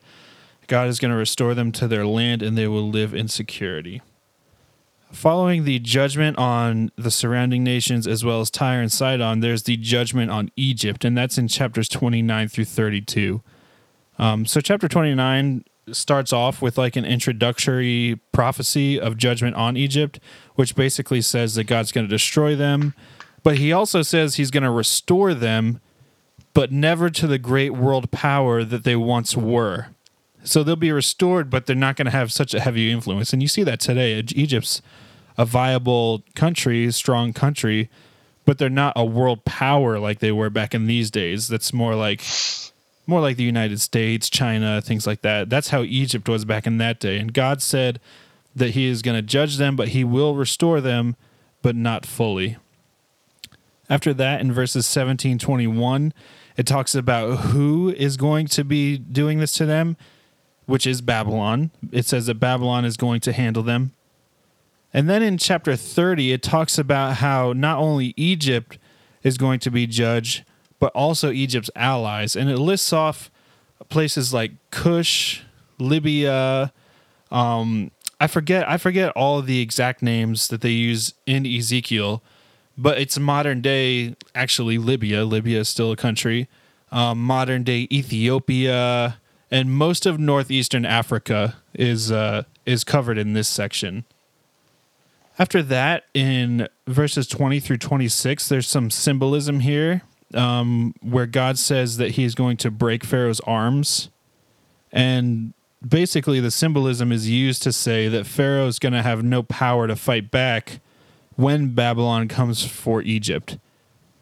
God 0.67 0.89
is 0.89 0.99
going 0.99 1.11
to 1.11 1.17
restore 1.17 1.55
them 1.55 1.73
to 1.73 1.89
their 1.89 2.07
land 2.07 2.43
and 2.43 2.57
they 2.57 2.67
will 2.67 2.89
live 2.89 3.15
in 3.15 3.29
security. 3.29 4.03
Following 5.13 5.65
the 5.65 5.79
judgment 5.79 6.37
on 6.37 6.91
the 6.97 7.11
surrounding 7.11 7.63
nations 7.63 8.07
as 8.07 8.25
well 8.25 8.41
as 8.41 8.51
Tyre 8.51 8.81
and 8.81 8.93
Sidon, 8.93 9.41
there's 9.41 9.63
the 9.63 9.77
judgment 9.77 10.31
on 10.31 10.51
Egypt, 10.57 11.05
and 11.05 11.17
that's 11.17 11.39
in 11.39 11.49
chapters 11.49 11.89
29 11.89 12.49
through 12.49 12.65
32. 12.65 13.41
Um, 14.19 14.45
so, 14.47 14.61
chapter 14.61 14.89
29 14.89 15.65
starts 15.93 16.33
off 16.33 16.61
with 16.61 16.77
like 16.77 16.97
an 16.97 17.05
introductory 17.05 18.19
prophecy 18.33 19.01
of 19.01 19.17
judgment 19.17 19.55
on 19.57 19.77
Egypt, 19.77 20.19
which 20.57 20.75
basically 20.75 21.21
says 21.21 21.55
that 21.55 21.65
God's 21.65 21.93
going 21.93 22.07
to 22.07 22.11
destroy 22.11 22.57
them, 22.57 22.95
but 23.43 23.59
he 23.59 23.73
also 23.73 24.03
says 24.03 24.35
he's 24.35 24.51
going 24.51 24.65
to 24.65 24.71
restore 24.71 25.35
them, 25.35 25.81
but 26.53 26.73
never 26.73 27.11
to 27.11 27.27
the 27.27 27.39
great 27.39 27.71
world 27.71 28.11
power 28.11 28.65
that 28.65 28.85
they 28.85 28.97
once 28.97 29.37
were. 29.37 29.89
So 30.47 30.63
they'll 30.63 30.77
be 30.77 30.93
restored, 30.93 31.51
but 31.51 31.67
they're 31.67 31.77
not 31.77 31.97
going 31.97 32.07
to 32.07 32.13
have 32.13 32.33
such 32.33 32.55
a 32.55 32.61
heavy 32.61 32.91
influence. 32.91 33.33
And 33.33 33.43
you 33.43 33.49
see 33.49 33.65
that 33.65 33.81
today. 33.81 34.23
Egypt's 34.35 34.81
a 35.37 35.45
viable 35.45 36.23
country, 36.35 36.91
strong 36.93 37.33
country, 37.33 37.91
but 38.45 38.59
they're 38.59 38.71
not 38.71 38.93
a 38.97 39.05
world 39.05 39.45
power 39.45 39.99
like 39.99 40.21
they 40.21 40.33
were 40.33 40.49
back 40.51 40.75
in 40.75 40.87
these 40.87 41.11
days. 41.11 41.49
That's 41.49 41.73
more 41.73 41.95
like 41.95 42.23
more 43.07 43.21
like 43.21 43.37
the 43.37 43.45
United 43.45 43.81
States, 43.81 44.29
China, 44.29 44.81
things 44.81 45.07
like 45.07 45.23
that. 45.23 45.49
That's 45.49 45.69
how 45.69 45.83
Egypt 45.83 46.29
was 46.29 46.45
back 46.45 46.67
in 46.67 46.79
that 46.79 46.99
day. 46.99 47.19
And 47.19 47.33
God 47.33 47.63
said 47.63 48.01
that 48.55 48.71
he 48.71 48.87
is 48.87 49.03
going 49.03 49.17
to 49.17 49.23
judge 49.23 49.59
them, 49.59 49.77
but 49.77 49.89
he 49.89 50.03
will 50.03 50.35
restore 50.35 50.81
them, 50.81 51.15
but 51.63 51.77
not 51.77 52.05
fully. 52.05 52.57
After 53.89 54.13
that, 54.15 54.41
in 54.41 54.53
verses 54.53 54.87
17 54.87 55.39
21, 55.39 56.13
it 56.57 56.67
talks 56.67 56.95
about 56.95 57.37
who 57.37 57.91
is 57.91 58.17
going 58.17 58.47
to 58.49 58.65
be 58.65 58.99
doing 58.99 59.39
this 59.39 59.53
to 59.53 59.67
them, 59.67 59.97
which 60.67 60.87
is 60.87 61.01
Babylon. 61.01 61.71
It 61.93 62.07
says 62.07 62.27
that 62.27 62.35
Babylon 62.35 62.85
is 62.85 62.97
going 62.97 63.21
to 63.21 63.33
handle 63.33 63.63
them. 63.63 63.93
And 64.93 65.09
then 65.09 65.23
in 65.23 65.39
chapter 65.39 65.77
30, 65.77 66.33
it 66.33 66.43
talks 66.43 66.79
about 66.79 67.17
how 67.17 67.53
not 67.53 67.79
only 67.79 68.15
Egypt 68.17 68.79
is 69.23 69.37
going 69.39 69.61
to 69.61 69.71
be 69.71 69.87
judged, 69.87 70.45
but 70.79 70.93
also 70.93 71.31
Egypt's 71.31 71.71
allies. 71.75 72.37
And 72.37 72.51
it 72.51 72.59
lists 72.59 72.93
off 72.93 73.31
places 73.89 74.33
like 74.33 74.53
Cush, 74.71 75.43
Libya, 75.79 76.73
um, 77.31 77.91
I 78.21 78.27
forget 78.27 78.69
I 78.69 78.79
forget 78.79 79.11
all 79.11 79.43
the 79.43 79.61
exact 79.61 80.03
names 80.03 80.49
that 80.49 80.61
they 80.61 80.71
use 80.71 81.13
in 81.27 81.47
Ezekiel, 81.47 82.23
but 82.79 82.99
it's 82.99 83.19
modern 83.19 83.61
day 83.61 84.17
actually 84.35 84.79
Libya. 84.79 85.25
Libya 85.25 85.61
is 85.61 85.69
still 85.69 85.93
a 85.93 85.97
country. 85.97 86.49
Um, 86.91 87.23
modern 87.23 87.63
day 87.63 87.89
Ethiopia 87.91 89.19
and 89.57 89.71
most 89.71 90.05
of 90.05 90.21
northeastern 90.21 90.85
Africa 90.85 91.57
is 91.73 92.13
uh, 92.13 92.43
is 92.67 92.85
covered 92.85 93.17
in 93.17 93.33
this 93.33 93.49
section. 93.49 94.05
After 95.39 95.63
that, 95.63 96.05
in 96.13 96.69
verses 96.87 97.27
20 97.27 97.61
through 97.61 97.79
26, 97.79 98.51
there's 98.51 98.69
some 98.69 98.91
symbolism 98.91 99.61
here 99.61 100.03
um, 100.35 100.95
where 101.01 101.25
God 101.25 101.59
says 101.59 101.97
that 101.97 102.13
He 102.13 102.25
is 102.25 102.35
going 102.35 102.59
to 102.59 102.71
break 102.71 103.03
Pharaoh's 103.03 103.41
arms. 103.41 104.11
And 104.93 105.55
basically, 105.87 106.39
the 106.39 106.51
symbolism 106.51 107.11
is 107.11 107.31
used 107.31 107.63
to 107.63 107.73
say 107.73 108.09
that 108.09 108.27
Pharaoh 108.27 108.67
is 108.67 108.79
going 108.79 108.93
to 108.93 109.03
have 109.03 109.25
no 109.25 109.43
power 109.43 109.87
to 109.87 109.97
fight 109.97 110.31
back 110.31 110.81
when 111.37 111.75
Babylon 111.75 112.29
comes 112.29 112.63
for 112.63 113.01
Egypt. 113.01 113.57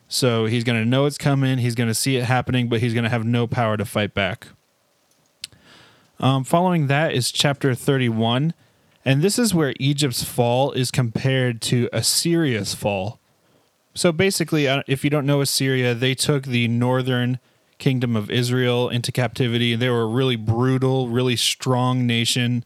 So 0.06 0.46
he's 0.46 0.62
going 0.62 0.80
to 0.80 0.88
know 0.88 1.06
it's 1.06 1.18
coming, 1.18 1.58
he's 1.58 1.74
going 1.74 1.88
to 1.88 1.94
see 1.94 2.16
it 2.16 2.24
happening, 2.24 2.68
but 2.68 2.78
he's 2.78 2.94
going 2.94 3.02
to 3.02 3.10
have 3.10 3.24
no 3.24 3.48
power 3.48 3.76
to 3.76 3.84
fight 3.84 4.14
back. 4.14 4.46
Um, 6.20 6.44
following 6.44 6.86
that 6.86 7.12
is 7.12 7.32
chapter 7.32 7.74
31. 7.74 8.54
And 9.04 9.22
this 9.22 9.38
is 9.38 9.54
where 9.54 9.74
Egypt's 9.78 10.24
fall 10.24 10.72
is 10.72 10.90
compared 10.90 11.60
to 11.62 11.88
Assyria's 11.92 12.74
fall. 12.74 13.18
So 13.94 14.12
basically, 14.12 14.66
if 14.88 15.04
you 15.04 15.10
don't 15.10 15.26
know 15.26 15.40
Assyria, 15.40 15.94
they 15.94 16.14
took 16.14 16.44
the 16.44 16.68
northern 16.68 17.38
kingdom 17.78 18.16
of 18.16 18.30
Israel 18.30 18.88
into 18.88 19.12
captivity. 19.12 19.74
They 19.74 19.90
were 19.90 20.02
a 20.02 20.06
really 20.06 20.36
brutal, 20.36 21.08
really 21.08 21.36
strong 21.36 22.06
nation. 22.06 22.64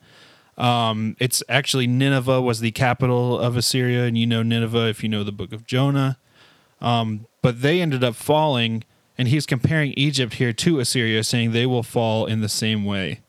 Um, 0.56 1.16
it's 1.18 1.42
actually 1.48 1.86
Nineveh 1.86 2.40
was 2.40 2.60
the 2.60 2.70
capital 2.70 3.38
of 3.38 3.56
Assyria, 3.56 4.04
and 4.04 4.16
you 4.16 4.26
know 4.26 4.42
Nineveh 4.42 4.88
if 4.88 5.02
you 5.02 5.08
know 5.08 5.24
the 5.24 5.32
book 5.32 5.52
of 5.52 5.66
Jonah. 5.66 6.18
Um, 6.80 7.26
but 7.42 7.62
they 7.62 7.80
ended 7.80 8.02
up 8.02 8.14
falling, 8.14 8.84
and 9.16 9.28
he's 9.28 9.46
comparing 9.46 9.92
Egypt 9.96 10.34
here 10.34 10.52
to 10.52 10.80
Assyria, 10.80 11.24
saying 11.24 11.52
they 11.52 11.66
will 11.66 11.82
fall 11.82 12.26
in 12.26 12.40
the 12.40 12.48
same 12.48 12.84
way. 12.84 13.20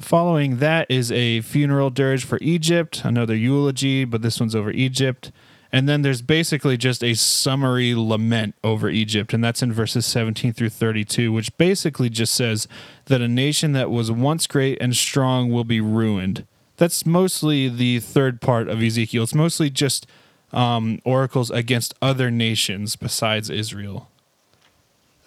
Following 0.00 0.58
that 0.58 0.86
is 0.90 1.10
a 1.10 1.40
funeral 1.40 1.90
dirge 1.90 2.24
for 2.24 2.38
Egypt, 2.42 3.02
another 3.04 3.34
eulogy, 3.34 4.04
but 4.04 4.22
this 4.22 4.38
one's 4.38 4.54
over 4.54 4.70
Egypt. 4.70 5.32
And 5.72 5.88
then 5.88 6.02
there's 6.02 6.22
basically 6.22 6.76
just 6.76 7.02
a 7.02 7.14
summary 7.14 7.94
lament 7.94 8.54
over 8.62 8.88
Egypt, 8.88 9.32
and 9.32 9.42
that's 9.42 9.62
in 9.62 9.72
verses 9.72 10.06
17 10.06 10.52
through 10.52 10.68
32, 10.70 11.32
which 11.32 11.56
basically 11.58 12.08
just 12.08 12.34
says 12.34 12.68
that 13.06 13.20
a 13.20 13.28
nation 13.28 13.72
that 13.72 13.90
was 13.90 14.10
once 14.10 14.46
great 14.46 14.78
and 14.80 14.94
strong 14.94 15.50
will 15.50 15.64
be 15.64 15.80
ruined. 15.80 16.46
That's 16.76 17.04
mostly 17.04 17.68
the 17.68 18.00
third 18.00 18.40
part 18.40 18.68
of 18.68 18.82
Ezekiel. 18.82 19.24
It's 19.24 19.34
mostly 19.34 19.70
just 19.70 20.06
um, 20.52 21.00
oracles 21.04 21.50
against 21.50 21.94
other 22.00 22.30
nations 22.30 22.96
besides 22.96 23.50
Israel. 23.50 24.08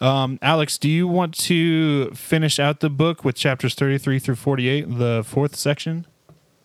Um, 0.00 0.38
Alex, 0.40 0.78
do 0.78 0.88
you 0.88 1.06
want 1.06 1.36
to 1.40 2.10
finish 2.12 2.58
out 2.58 2.80
the 2.80 2.88
book 2.88 3.24
with 3.24 3.36
chapters 3.36 3.74
33 3.74 4.18
through 4.18 4.36
48, 4.36 4.98
the 4.98 5.22
fourth 5.26 5.56
section? 5.56 6.06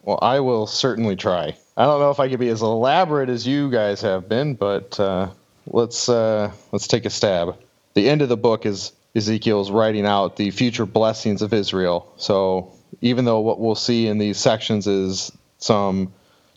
Well, 0.03 0.19
I 0.21 0.39
will 0.39 0.67
certainly 0.67 1.15
try. 1.15 1.57
I 1.75 1.85
don't 1.85 1.99
know 1.99 2.11
if 2.11 2.19
I 2.19 2.29
could 2.29 2.39
be 2.39 2.47
as 2.47 2.61
elaborate 2.61 3.29
as 3.29 3.45
you 3.45 3.69
guys 3.69 4.01
have 4.01 4.29
been, 4.29 4.53
but 4.53 4.97
uh, 4.99 5.29
let's 5.67 6.07
uh, 6.07 6.51
let's 6.71 6.87
take 6.87 7.05
a 7.05 7.09
stab. 7.09 7.57
The 7.95 8.07
end 8.09 8.21
of 8.21 8.29
the 8.29 8.37
book 8.37 8.65
is 8.65 8.93
Ezekiel's 9.15 9.71
writing 9.71 10.05
out 10.05 10.37
the 10.37 10.51
future 10.51 10.85
blessings 10.85 11.41
of 11.41 11.53
Israel. 11.53 12.13
So 12.17 12.71
even 13.01 13.25
though 13.25 13.39
what 13.39 13.59
we'll 13.59 13.75
see 13.75 14.07
in 14.07 14.17
these 14.17 14.37
sections 14.37 14.87
is 14.87 15.31
some 15.57 16.13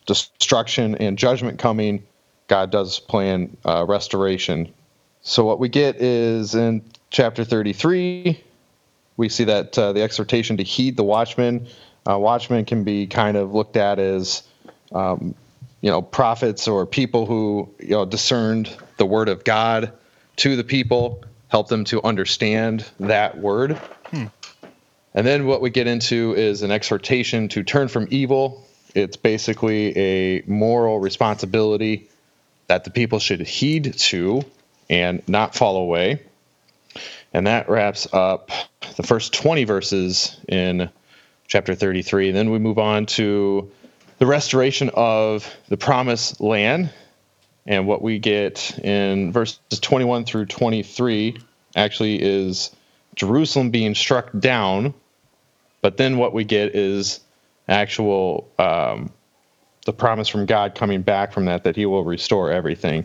destruction 0.06 0.94
and 0.96 1.18
judgment 1.18 1.58
coming, 1.58 2.04
God 2.46 2.70
does 2.70 3.00
plan 3.00 3.56
uh, 3.64 3.84
restoration. 3.86 4.72
So 5.28 5.44
what 5.44 5.58
we 5.58 5.68
get 5.68 5.96
is 5.96 6.54
in 6.54 6.82
chapter 7.10 7.44
33, 7.44 8.42
we 9.18 9.28
see 9.28 9.44
that 9.44 9.78
uh, 9.78 9.92
the 9.92 10.00
exhortation 10.00 10.56
to 10.56 10.62
heed 10.62 10.96
the 10.96 11.04
watchman. 11.04 11.66
Uh, 12.08 12.18
watchmen 12.18 12.64
can 12.64 12.82
be 12.82 13.06
kind 13.06 13.36
of 13.36 13.52
looked 13.52 13.76
at 13.76 13.98
as, 13.98 14.42
um, 14.90 15.34
you 15.82 15.90
know, 15.90 16.00
prophets 16.00 16.66
or 16.66 16.86
people 16.86 17.26
who 17.26 17.68
you 17.78 17.90
know 17.90 18.06
discerned 18.06 18.74
the 18.96 19.04
word 19.04 19.28
of 19.28 19.44
God 19.44 19.92
to 20.36 20.56
the 20.56 20.64
people, 20.64 21.22
help 21.48 21.68
them 21.68 21.84
to 21.84 22.02
understand 22.02 22.86
that 22.98 23.36
word. 23.36 23.78
And 24.10 25.26
then 25.26 25.46
what 25.46 25.60
we 25.60 25.68
get 25.68 25.86
into 25.86 26.32
is 26.36 26.62
an 26.62 26.70
exhortation 26.70 27.48
to 27.48 27.62
turn 27.64 27.88
from 27.88 28.08
evil. 28.10 28.66
It's 28.94 29.18
basically 29.18 29.94
a 29.98 30.42
moral 30.46 31.00
responsibility 31.00 32.08
that 32.68 32.84
the 32.84 32.90
people 32.90 33.18
should 33.18 33.42
heed 33.42 33.92
to 33.98 34.42
and 34.88 35.22
not 35.28 35.54
fall 35.54 35.76
away. 35.76 36.22
And 37.32 37.46
that 37.46 37.68
wraps 37.68 38.08
up 38.12 38.50
the 38.96 39.02
first 39.02 39.34
20 39.34 39.64
verses 39.64 40.38
in 40.48 40.90
chapter 41.46 41.74
33. 41.74 42.30
Then 42.30 42.50
we 42.50 42.58
move 42.58 42.78
on 42.78 43.06
to 43.06 43.70
the 44.18 44.26
restoration 44.26 44.90
of 44.94 45.54
the 45.68 45.76
promised 45.76 46.40
land. 46.40 46.90
And 47.66 47.86
what 47.86 48.02
we 48.02 48.18
get 48.18 48.78
in 48.78 49.32
verses 49.32 49.58
21 49.80 50.24
through 50.24 50.46
23 50.46 51.38
actually 51.76 52.22
is 52.22 52.74
Jerusalem 53.14 53.70
being 53.70 53.94
struck 53.94 54.30
down. 54.38 54.94
But 55.80 55.96
then 55.96 56.16
what 56.16 56.32
we 56.32 56.44
get 56.44 56.74
is 56.74 57.20
actual 57.68 58.50
um, 58.58 59.12
the 59.84 59.92
promise 59.92 60.28
from 60.28 60.46
God 60.46 60.74
coming 60.74 61.02
back 61.02 61.32
from 61.32 61.44
that 61.44 61.64
that 61.64 61.76
He 61.76 61.86
will 61.86 62.04
restore 62.04 62.50
everything. 62.50 63.04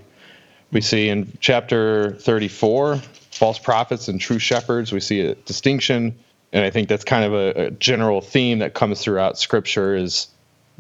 We 0.74 0.82
see 0.82 1.08
in 1.10 1.32
chapter 1.40 2.14
34 2.20 2.98
false 3.32 3.60
prophets 3.60 4.08
and 4.08 4.20
true 4.20 4.40
shepherds. 4.40 4.92
We 4.92 5.00
see 5.00 5.22
a 5.22 5.36
distinction, 5.36 6.16
and 6.52 6.66
I 6.66 6.72
think 6.72 6.90
that's 6.90 7.04
kind 7.04 7.24
of 7.24 7.34
a, 7.34 7.68
a 7.68 7.72
general 7.72 8.22
theme 8.22 8.60
that 8.60 8.74
comes 8.74 9.02
throughout 9.02 9.38
Scripture. 9.38 9.96
Is 9.96 10.28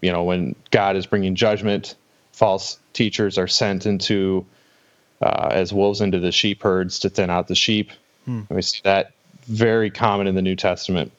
you 0.01 0.11
know 0.11 0.23
when 0.23 0.55
God 0.71 0.95
is 0.95 1.05
bringing 1.05 1.35
judgment, 1.35 1.95
false 2.31 2.79
teachers 2.93 3.37
are 3.37 3.47
sent 3.47 3.85
into 3.85 4.45
uh, 5.21 5.49
as 5.51 5.71
wolves 5.71 6.01
into 6.01 6.19
the 6.19 6.31
sheep 6.31 6.63
herds 6.63 6.99
to 6.99 7.09
thin 7.09 7.29
out 7.29 7.47
the 7.47 7.55
sheep. 7.55 7.91
And 8.49 8.55
we 8.57 8.61
see 8.61 8.79
that 8.83 9.11
very 9.43 9.91
common 9.91 10.27
in 10.27 10.35
the 10.35 10.41
New 10.41 10.55
Testament. 10.55 11.11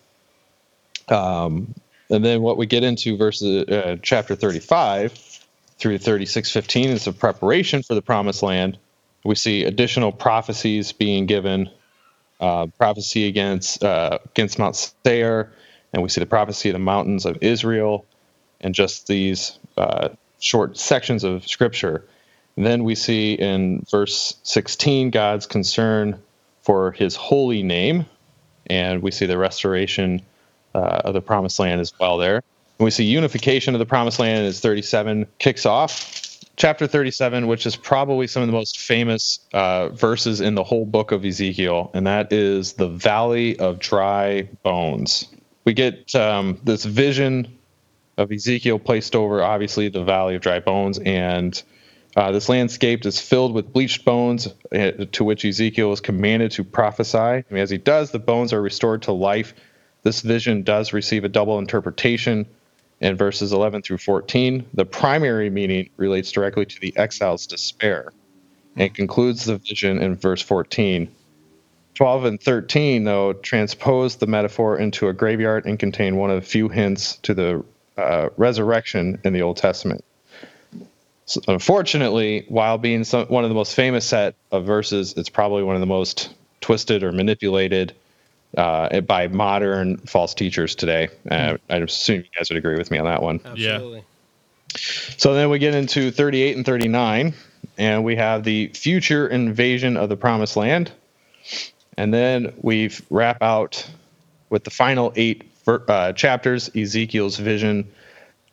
Um, 1.08 1.74
and 2.10 2.24
then 2.24 2.42
what 2.42 2.56
we 2.56 2.66
get 2.66 2.82
into 2.82 3.16
verses 3.16 3.68
uh, 3.68 3.96
chapter 4.02 4.34
35 4.34 5.33
through 5.78 5.98
36:15 5.98 6.90
is 6.90 7.06
a 7.06 7.12
preparation 7.12 7.82
for 7.82 7.94
the 7.94 8.02
promised 8.02 8.42
land. 8.42 8.78
We 9.24 9.34
see 9.34 9.64
additional 9.64 10.12
prophecies 10.12 10.92
being 10.92 11.26
given, 11.26 11.70
uh, 12.40 12.66
prophecy 12.78 13.28
against 13.28 13.84
uh, 13.84 14.18
against 14.26 14.58
Mount 14.58 14.76
Seir, 14.76 15.52
and 15.92 16.02
we 16.02 16.08
see 16.08 16.20
the 16.20 16.26
prophecy 16.26 16.70
of 16.70 16.74
the 16.74 16.80
mountains 16.80 17.26
of 17.26 17.38
Israel, 17.42 18.06
and 18.60 18.74
just 18.74 19.06
these 19.06 19.58
uh, 19.76 20.10
short 20.40 20.78
sections 20.78 21.24
of 21.24 21.46
scripture. 21.48 22.04
And 22.56 22.66
then 22.66 22.84
we 22.84 22.94
see 22.94 23.34
in 23.34 23.84
verse 23.90 24.36
16 24.44 25.10
God's 25.10 25.46
concern 25.46 26.20
for 26.62 26.92
His 26.92 27.16
holy 27.16 27.62
name, 27.62 28.06
and 28.68 29.02
we 29.02 29.10
see 29.10 29.26
the 29.26 29.38
restoration 29.38 30.22
uh, 30.74 31.02
of 31.04 31.14
the 31.14 31.22
promised 31.22 31.58
land 31.58 31.80
as 31.80 31.92
well 31.98 32.18
there. 32.18 32.42
And 32.78 32.84
we 32.84 32.90
see 32.90 33.04
unification 33.04 33.74
of 33.74 33.78
the 33.78 33.86
promised 33.86 34.18
land 34.18 34.46
as 34.46 34.60
37 34.60 35.26
kicks 35.38 35.64
off. 35.64 36.20
Chapter 36.56 36.86
37, 36.86 37.46
which 37.46 37.66
is 37.66 37.76
probably 37.76 38.26
some 38.26 38.42
of 38.42 38.48
the 38.48 38.52
most 38.52 38.78
famous 38.78 39.40
uh, 39.52 39.88
verses 39.88 40.40
in 40.40 40.54
the 40.54 40.62
whole 40.62 40.84
book 40.84 41.10
of 41.10 41.24
Ezekiel, 41.24 41.90
and 41.94 42.06
that 42.06 42.32
is 42.32 42.74
the 42.74 42.88
valley 42.88 43.58
of 43.58 43.80
dry 43.80 44.48
bones. 44.62 45.26
We 45.64 45.72
get 45.72 46.14
um, 46.14 46.60
this 46.62 46.84
vision 46.84 47.58
of 48.16 48.30
Ezekiel 48.30 48.78
placed 48.78 49.16
over, 49.16 49.42
obviously, 49.42 49.88
the 49.88 50.04
valley 50.04 50.36
of 50.36 50.42
dry 50.42 50.60
bones, 50.60 51.00
and 51.00 51.60
uh, 52.16 52.30
this 52.30 52.48
landscape 52.48 53.04
is 53.04 53.20
filled 53.20 53.52
with 53.52 53.72
bleached 53.72 54.04
bones, 54.04 54.46
uh, 54.72 54.92
to 55.10 55.24
which 55.24 55.44
Ezekiel 55.44 55.92
is 55.92 56.00
commanded 56.00 56.52
to 56.52 56.62
prophesy. 56.62 57.18
I 57.18 57.44
mean, 57.50 57.62
as 57.62 57.70
he 57.70 57.78
does, 57.78 58.12
the 58.12 58.20
bones 58.20 58.52
are 58.52 58.62
restored 58.62 59.02
to 59.02 59.12
life. 59.12 59.54
This 60.04 60.20
vision 60.20 60.62
does 60.62 60.92
receive 60.92 61.24
a 61.24 61.28
double 61.28 61.58
interpretation 61.58 62.46
in 63.04 63.16
verses 63.16 63.52
11 63.52 63.82
through 63.82 63.98
14. 63.98 64.64
The 64.72 64.86
primary 64.86 65.50
meaning 65.50 65.90
relates 65.98 66.32
directly 66.32 66.64
to 66.64 66.80
the 66.80 66.96
exile's 66.96 67.46
despair 67.46 68.12
and 68.76 68.92
concludes 68.94 69.44
the 69.44 69.58
vision 69.58 70.00
in 70.02 70.16
verse 70.16 70.40
14. 70.40 71.14
12 71.94 72.24
and 72.24 72.42
13, 72.42 73.04
though, 73.04 73.34
transpose 73.34 74.16
the 74.16 74.26
metaphor 74.26 74.78
into 74.78 75.08
a 75.08 75.12
graveyard 75.12 75.66
and 75.66 75.78
contain 75.78 76.16
one 76.16 76.30
of 76.30 76.36
the 76.40 76.46
few 76.46 76.70
hints 76.70 77.16
to 77.18 77.34
the 77.34 77.62
uh, 77.98 78.30
resurrection 78.38 79.20
in 79.22 79.34
the 79.34 79.42
Old 79.42 79.58
Testament. 79.58 80.02
So 81.26 81.42
unfortunately, 81.46 82.46
while 82.48 82.78
being 82.78 83.04
some, 83.04 83.26
one 83.26 83.44
of 83.44 83.50
the 83.50 83.54
most 83.54 83.74
famous 83.74 84.06
set 84.06 84.34
of 84.50 84.64
verses, 84.64 85.12
it's 85.18 85.28
probably 85.28 85.62
one 85.62 85.76
of 85.76 85.80
the 85.80 85.86
most 85.86 86.34
twisted 86.62 87.02
or 87.02 87.12
manipulated 87.12 87.94
uh, 88.56 89.00
by 89.02 89.28
modern 89.28 89.96
false 89.98 90.34
teachers 90.34 90.74
today. 90.74 91.08
Uh, 91.30 91.56
I 91.68 91.76
assume 91.78 92.16
you 92.16 92.28
guys 92.36 92.50
would 92.50 92.56
agree 92.56 92.76
with 92.76 92.90
me 92.90 92.98
on 92.98 93.06
that 93.06 93.22
one. 93.22 93.40
Absolutely. 93.44 94.04
So 95.16 95.34
then 95.34 95.50
we 95.50 95.58
get 95.58 95.74
into 95.74 96.10
38 96.10 96.56
and 96.56 96.66
39, 96.66 97.34
and 97.78 98.04
we 98.04 98.16
have 98.16 98.44
the 98.44 98.68
future 98.68 99.26
invasion 99.28 99.96
of 99.96 100.08
the 100.08 100.16
promised 100.16 100.56
land. 100.56 100.92
And 101.96 102.12
then 102.12 102.54
we 102.60 102.90
wrap 103.10 103.42
out 103.42 103.88
with 104.50 104.64
the 104.64 104.70
final 104.70 105.12
eight 105.16 105.44
ver- 105.64 105.84
uh, 105.88 106.12
chapters 106.12 106.70
Ezekiel's 106.74 107.36
vision 107.36 107.90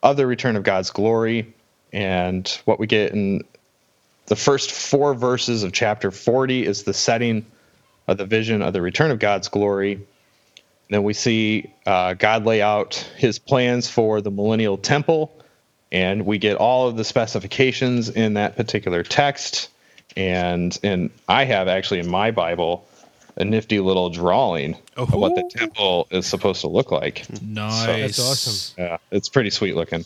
of 0.03 0.17
the 0.17 0.27
return 0.27 0.55
of 0.55 0.63
God's 0.63 0.91
glory. 0.91 1.53
And 1.91 2.47
what 2.65 2.79
we 2.79 2.87
get 2.87 3.13
in 3.13 3.43
the 4.27 4.35
first 4.35 4.71
four 4.71 5.13
verses 5.13 5.63
of 5.63 5.73
chapter 5.73 6.11
40 6.11 6.65
is 6.65 6.83
the 6.83 6.93
setting 6.93 7.45
of 8.11 8.17
the 8.17 8.25
vision 8.25 8.61
of 8.61 8.73
the 8.73 8.81
return 8.81 9.11
of 9.11 9.19
God's 9.19 9.47
glory. 9.47 9.99
Then 10.89 11.03
we 11.03 11.13
see 11.13 11.71
uh, 11.85 12.13
God 12.15 12.45
lay 12.45 12.61
out 12.61 12.95
his 13.17 13.39
plans 13.39 13.89
for 13.89 14.21
the 14.21 14.29
millennial 14.31 14.77
temple, 14.77 15.31
and 15.91 16.25
we 16.25 16.37
get 16.37 16.57
all 16.57 16.87
of 16.87 16.97
the 16.97 17.03
specifications 17.05 18.09
in 18.09 18.33
that 18.35 18.55
particular 18.57 19.01
text. 19.03 19.69
And 20.17 20.77
and 20.83 21.09
I 21.29 21.45
have 21.45 21.69
actually 21.69 22.01
in 22.01 22.09
my 22.09 22.31
Bible 22.31 22.85
a 23.37 23.45
nifty 23.45 23.79
little 23.79 24.09
drawing 24.09 24.75
of 24.97 25.13
what 25.13 25.35
the 25.35 25.43
Oh. 25.43 25.49
temple 25.49 26.07
is 26.11 26.25
supposed 26.27 26.59
to 26.61 26.67
look 26.67 26.91
like. 26.91 27.25
Nice. 27.41 28.17
That's 28.17 28.19
awesome. 28.19 28.83
Yeah, 28.83 28.97
it's 29.11 29.29
pretty 29.29 29.49
sweet 29.51 29.75
looking. 29.75 30.03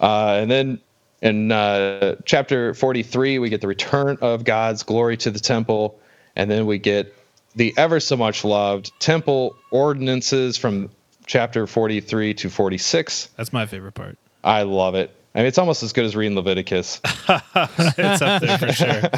Uh, 0.00 0.38
and 0.42 0.50
then 0.50 0.80
in 1.22 1.52
uh, 1.52 2.16
chapter 2.24 2.74
43, 2.74 3.38
we 3.38 3.48
get 3.48 3.60
the 3.60 3.68
return 3.68 4.18
of 4.20 4.42
God's 4.42 4.82
glory 4.82 5.16
to 5.18 5.30
the 5.30 5.38
temple. 5.38 6.00
And 6.34 6.50
then 6.50 6.66
we 6.66 6.78
get 6.78 7.14
the 7.56 7.74
ever 7.76 8.00
so 8.00 8.16
much 8.16 8.44
loved 8.44 8.92
temple 9.00 9.56
ordinances 9.70 10.56
from 10.56 10.90
chapter 11.26 11.66
43 11.66 12.34
to 12.34 12.50
46. 12.50 13.28
That's 13.36 13.52
my 13.52 13.66
favorite 13.66 13.92
part. 13.92 14.18
I 14.44 14.62
love 14.62 14.94
it. 14.94 15.14
I 15.34 15.38
mean, 15.38 15.46
it's 15.46 15.58
almost 15.58 15.82
as 15.82 15.92
good 15.92 16.04
as 16.04 16.16
reading 16.16 16.36
Leviticus. 16.36 17.00
It's 17.56 18.22
up 18.22 18.42
there 18.42 18.58
for 18.58 18.72
sure. 18.72 19.02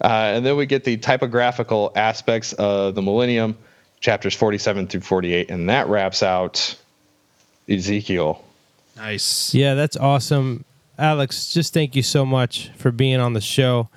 Uh, 0.00 0.30
and 0.36 0.46
then 0.46 0.56
we 0.56 0.64
get 0.64 0.84
the 0.84 0.96
typographical 0.96 1.90
aspects 1.96 2.52
of 2.52 2.94
the 2.94 3.02
millennium, 3.02 3.58
chapters 3.98 4.32
47 4.32 4.86
through 4.86 5.00
48. 5.00 5.50
And 5.50 5.68
that 5.70 5.88
wraps 5.88 6.22
out 6.22 6.76
Ezekiel. 7.68 8.44
Nice. 8.96 9.52
Yeah, 9.52 9.74
that's 9.74 9.96
awesome. 9.96 10.64
Alex, 10.98 11.52
just 11.52 11.74
thank 11.74 11.96
you 11.96 12.02
so 12.04 12.24
much 12.24 12.70
for 12.76 12.92
being 12.92 13.18
on 13.18 13.32
the 13.32 13.40
show. 13.40 13.88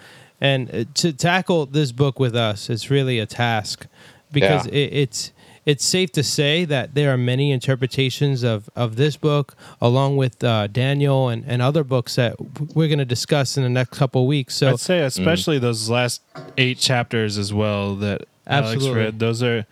And 0.42 0.74
uh, 0.74 0.84
to 0.96 1.14
tackle 1.14 1.68
this 1.68 1.92
book 1.92 2.20
with 2.20 2.36
us, 2.36 2.70
it's 2.70 2.90
really 2.90 3.20
a 3.20 3.26
task 3.26 3.86
because 4.32 4.66
Yeah. 4.66 4.74
it, 4.74 4.94
it's 4.94 5.32
it's 5.64 5.86
safe 5.86 6.12
to 6.14 6.24
say 6.24 6.66
that 6.66 6.96
there 6.96 7.14
are 7.14 7.18
many 7.18 7.52
interpretations 7.52 8.42
of, 8.42 8.68
of 8.76 8.96
this 8.96 9.16
book, 9.16 9.56
along 9.80 10.18
with 10.18 10.44
uh, 10.44 10.66
Daniel 10.66 11.30
and, 11.30 11.46
and 11.46 11.62
other 11.62 11.84
books 11.84 12.16
that 12.16 12.36
we're 12.76 12.88
going 12.88 12.98
to 12.98 13.06
discuss 13.06 13.58
in 13.58 13.64
the 13.64 13.70
next 13.70 13.96
couple 13.96 14.24
of 14.24 14.28
weeks. 14.28 14.56
So 14.56 14.70
I'd 14.70 14.80
say 14.80 15.02
especially 15.02 15.60
those 15.60 15.88
last 15.88 16.24
eight 16.58 16.80
chapters 16.80 17.38
as 17.38 17.54
well 17.54 17.96
that 17.98 18.24
Alex 18.48 18.74
Absolutely. 18.74 19.02
read. 19.04 19.20
Those 19.20 19.44
are 19.44 19.68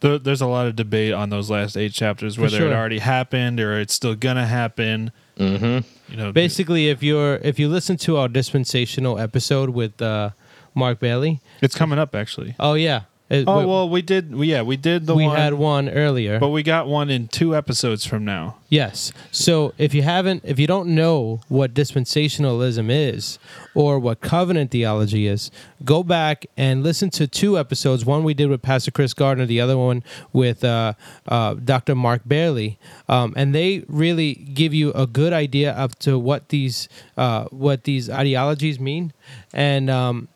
th- 0.00 0.22
there's 0.22 0.40
a 0.40 0.46
lot 0.46 0.68
of 0.68 0.76
debate 0.76 1.12
on 1.12 1.30
those 1.30 1.50
last 1.50 1.76
eight 1.76 1.92
chapters 1.92 2.38
whether 2.38 2.58
sure. 2.58 2.68
it 2.68 2.72
already 2.72 3.00
happened 3.00 3.58
or 3.58 3.80
it's 3.80 3.92
still 3.94 4.14
gonna 4.14 4.46
happen. 4.46 5.10
Mm-hmm. 5.38 6.12
You 6.12 6.16
know, 6.16 6.32
Basically, 6.32 6.88
if 6.88 7.02
you're 7.02 7.36
if 7.36 7.58
you 7.58 7.68
listen 7.68 7.96
to 7.98 8.16
our 8.18 8.28
dispensational 8.28 9.18
episode 9.18 9.70
with 9.70 10.00
uh, 10.00 10.30
Mark 10.74 11.00
Bailey, 11.00 11.40
it's 11.62 11.74
coming 11.74 11.98
up 11.98 12.14
actually. 12.14 12.54
oh 12.60 12.74
yeah, 12.74 13.02
It- 13.30 13.44
Oh 13.48 13.60
we, 13.60 13.64
well, 13.66 13.88
we 13.88 14.02
did. 14.02 14.34
We, 14.34 14.48
yeah, 14.48 14.60
we 14.62 14.76
did 14.76 15.06
the 15.06 15.14
we 15.14 15.26
one, 15.26 15.36
had 15.36 15.54
one 15.54 15.88
earlier. 15.88 16.38
but 16.38 16.48
we 16.50 16.62
got 16.62 16.86
one 16.86 17.08
in 17.08 17.26
two 17.28 17.56
episodes 17.56 18.04
from 18.04 18.24
now. 18.24 18.56
Yes. 18.68 19.12
So 19.30 19.72
if 19.78 19.94
you 19.94 20.02
haven't, 20.02 20.42
if 20.44 20.58
you 20.58 20.66
don't 20.66 20.94
know 20.94 21.40
what 21.48 21.72
dispensationalism 21.72 22.90
is 22.90 23.38
or 23.74 23.98
what 23.98 24.20
covenant 24.20 24.70
theology 24.72 25.26
is, 25.26 25.50
go 25.84 26.02
back 26.02 26.44
and 26.56 26.82
listen 26.82 27.08
to 27.10 27.26
two 27.26 27.58
episodes. 27.58 28.04
One 28.04 28.24
we 28.24 28.34
did 28.34 28.48
with 28.48 28.62
Pastor 28.62 28.90
Chris 28.90 29.14
Gardner, 29.14 29.46
the 29.46 29.60
other 29.60 29.78
one 29.78 30.02
with 30.32 30.62
uh, 30.62 30.92
uh, 31.26 31.54
Dr. 31.54 31.94
Mark 31.94 32.22
Bailey, 32.26 32.78
um, 33.08 33.32
and 33.36 33.54
they 33.54 33.84
really 33.88 34.34
give 34.34 34.74
you 34.74 34.92
a 34.92 35.06
good 35.06 35.32
idea 35.32 35.72
up 35.72 35.98
to 36.00 36.18
what 36.18 36.50
these 36.50 36.88
uh, 37.16 37.44
what 37.46 37.84
these 37.84 38.10
ideologies 38.10 38.78
mean, 38.78 39.12
and. 39.54 39.88
Um, 39.88 40.28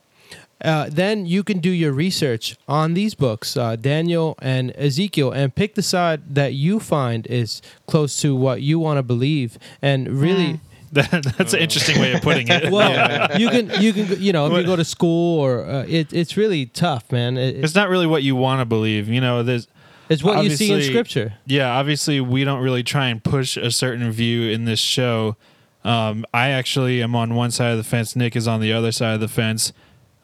uh, 0.64 0.88
then 0.90 1.26
you 1.26 1.44
can 1.44 1.58
do 1.58 1.70
your 1.70 1.92
research 1.92 2.56
on 2.66 2.94
these 2.94 3.14
books, 3.14 3.56
uh, 3.56 3.76
Daniel 3.76 4.36
and 4.42 4.72
Ezekiel, 4.76 5.30
and 5.30 5.54
pick 5.54 5.74
the 5.74 5.82
side 5.82 6.34
that 6.34 6.54
you 6.54 6.80
find 6.80 7.26
is 7.28 7.62
close 7.86 8.16
to 8.18 8.34
what 8.34 8.60
you 8.62 8.78
want 8.78 8.98
to 8.98 9.02
believe, 9.02 9.58
and 9.82 10.08
really. 10.08 10.60
That, 10.90 11.34
that's 11.36 11.52
an 11.52 11.60
interesting 11.60 12.00
way 12.00 12.14
of 12.14 12.22
putting 12.22 12.48
it. 12.48 12.72
Well, 12.72 13.38
you 13.38 13.50
can 13.50 13.70
you 13.78 13.92
can 13.92 14.22
you 14.22 14.32
know 14.32 14.46
if 14.46 14.54
you 14.54 14.64
go 14.64 14.74
to 14.74 14.86
school 14.86 15.38
or 15.38 15.62
uh, 15.62 15.84
it, 15.86 16.14
it's 16.14 16.38
really 16.38 16.64
tough, 16.64 17.12
man. 17.12 17.36
It, 17.36 17.62
it's 17.62 17.74
not 17.74 17.90
really 17.90 18.06
what 18.06 18.22
you 18.22 18.34
want 18.34 18.62
to 18.62 18.64
believe. 18.64 19.06
You 19.06 19.20
know, 19.20 19.42
there's 19.42 19.68
it's 20.08 20.24
what 20.24 20.42
you 20.42 20.48
see 20.48 20.72
in 20.72 20.82
scripture. 20.82 21.34
Yeah, 21.44 21.76
obviously 21.76 22.22
we 22.22 22.42
don't 22.42 22.62
really 22.62 22.82
try 22.82 23.08
and 23.08 23.22
push 23.22 23.58
a 23.58 23.70
certain 23.70 24.10
view 24.10 24.50
in 24.50 24.64
this 24.64 24.80
show. 24.80 25.36
Um, 25.84 26.24
I 26.32 26.48
actually 26.48 27.02
am 27.02 27.14
on 27.14 27.34
one 27.34 27.50
side 27.50 27.72
of 27.72 27.76
the 27.76 27.84
fence. 27.84 28.16
Nick 28.16 28.34
is 28.34 28.48
on 28.48 28.60
the 28.60 28.72
other 28.72 28.90
side 28.90 29.12
of 29.12 29.20
the 29.20 29.28
fence. 29.28 29.74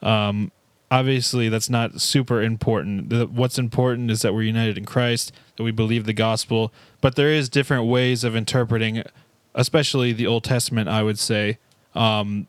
Um, 0.05 0.53
obviously, 0.91 1.49
that's 1.49 1.71
not 1.71 2.01
super 2.01 2.43
important. 2.43 3.11
The, 3.11 3.27
what's 3.27 3.59
important 3.59 4.11
is 4.11 4.23
that 4.23 4.35
we're 4.35 4.43
united 4.43 4.79
in 4.79 4.85
Christ, 4.85 5.33
that 5.57 5.65
we 5.65 5.73
believe 5.73 6.05
the 6.05 6.13
gospel. 6.13 6.73
But 7.01 7.17
there 7.17 7.31
is 7.31 7.49
different 7.49 7.87
ways 7.87 8.23
of 8.23 8.37
interpreting, 8.37 9.03
especially 9.55 10.13
the 10.13 10.27
Old 10.27 10.45
Testament. 10.45 10.89
I 10.89 11.03
would 11.03 11.19
say 11.19 11.59
um, 11.95 12.47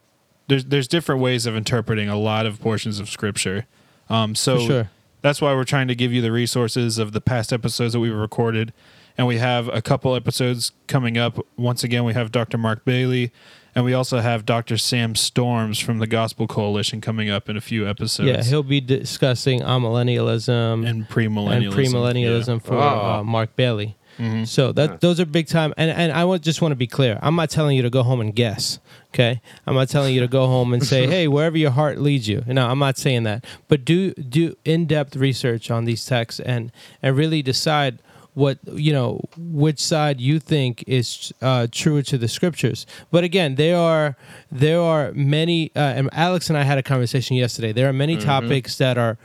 there's 0.47 0.65
there's 0.65 0.87
different 0.87 1.21
ways 1.21 1.45
of 1.45 1.55
interpreting 1.55 2.09
a 2.09 2.17
lot 2.17 2.45
of 2.45 2.59
portions 2.59 2.99
of 2.99 3.09
Scripture. 3.09 3.65
Um, 4.09 4.35
so 4.35 4.59
sure. 4.59 4.91
that's 5.21 5.41
why 5.41 5.53
we're 5.55 5.63
trying 5.63 5.87
to 5.87 5.95
give 5.95 6.13
you 6.13 6.21
the 6.21 6.31
resources 6.31 6.97
of 6.97 7.11
the 7.11 7.21
past 7.21 7.51
episodes 7.51 7.93
that 7.93 7.99
we've 7.99 8.13
recorded. 8.13 8.73
And 9.17 9.27
we 9.27 9.37
have 9.37 9.69
a 9.69 9.81
couple 9.81 10.13
episodes 10.13 10.73
coming 10.87 11.17
up. 11.17 11.39
Once 11.55 11.83
again, 11.83 12.03
we 12.03 12.13
have 12.13 12.31
Dr. 12.31 12.57
Mark 12.57 12.83
Bailey, 12.83 13.31
and 13.75 13.83
we 13.85 13.93
also 13.93 14.19
have 14.19 14.45
Dr. 14.45 14.77
Sam 14.77 15.15
Storms 15.15 15.79
from 15.79 15.99
the 15.99 16.07
Gospel 16.07 16.47
Coalition 16.47 17.01
coming 17.01 17.29
up 17.29 17.49
in 17.49 17.57
a 17.57 17.61
few 17.61 17.87
episodes. 17.87 18.29
Yeah, 18.29 18.43
he'll 18.43 18.63
be 18.63 18.81
discussing 18.81 19.59
amillennialism 19.61 20.87
and 20.87 21.07
premillennialism. 21.09 21.65
and 21.65 21.73
premillennialism 21.73 22.61
for 22.61 22.75
Wow. 22.77 23.19
uh, 23.19 23.23
Mark 23.23 23.55
Bailey. 23.55 23.95
Mm-hmm. 24.17 24.45
So 24.45 24.71
that 24.71 25.01
those 25.01 25.19
are 25.19 25.25
big 25.25 25.47
time. 25.47 25.73
And 25.75 25.91
and 25.91 26.11
I 26.13 26.23
want, 26.23 26.41
just 26.41 26.61
want 26.61 26.71
to 26.71 26.77
be 26.77 26.87
clear. 26.87 27.19
I'm 27.21 27.35
not 27.35 27.49
telling 27.49 27.75
you 27.75 27.83
to 27.83 27.89
go 27.89 28.01
home 28.01 28.21
and 28.21 28.33
guess. 28.33 28.79
Okay, 29.13 29.41
I'm 29.67 29.75
not 29.75 29.89
telling 29.89 30.13
you 30.15 30.21
to 30.21 30.27
go 30.27 30.47
home 30.47 30.73
and 30.73 30.85
say, 30.85 31.05
hey, 31.13 31.27
wherever 31.27 31.57
your 31.57 31.71
heart 31.71 31.99
leads 31.99 32.25
you. 32.27 32.41
No, 32.47 32.65
I'm 32.67 32.79
not 32.79 32.97
saying 32.97 33.23
that. 33.23 33.43
But 33.67 33.83
do 33.83 34.13
do 34.13 34.55
in 34.63 34.85
depth 34.85 35.17
research 35.17 35.69
on 35.69 35.83
these 35.83 36.05
texts 36.05 36.39
and 36.39 36.71
and 37.01 37.17
really 37.17 37.41
decide 37.41 37.99
what 38.35 38.59
you 38.71 38.93
know 38.93 39.19
which 39.37 39.79
side 39.79 40.21
you 40.21 40.39
think 40.39 40.83
is 40.87 41.33
uh, 41.41 41.65
truer 41.71 42.03
to 42.03 42.17
the 42.17 42.27
scriptures. 42.27 42.85
But 43.09 43.23
again 43.23 43.55
there 43.55 43.77
are 43.77 44.15
there 44.51 44.79
are 44.81 45.11
many 45.13 45.71
uh, 45.75 45.79
and 45.79 46.09
alex 46.13 46.49
and 46.49 46.57
i 46.57 46.63
had 46.63 46.77
a 46.77 46.83
conversation 46.83 47.35
yesterday. 47.37 47.71
There 47.73 47.89
are 47.89 47.93
many 47.93 48.15
topics 48.17 48.77
that 48.77 48.97
are 48.97 49.17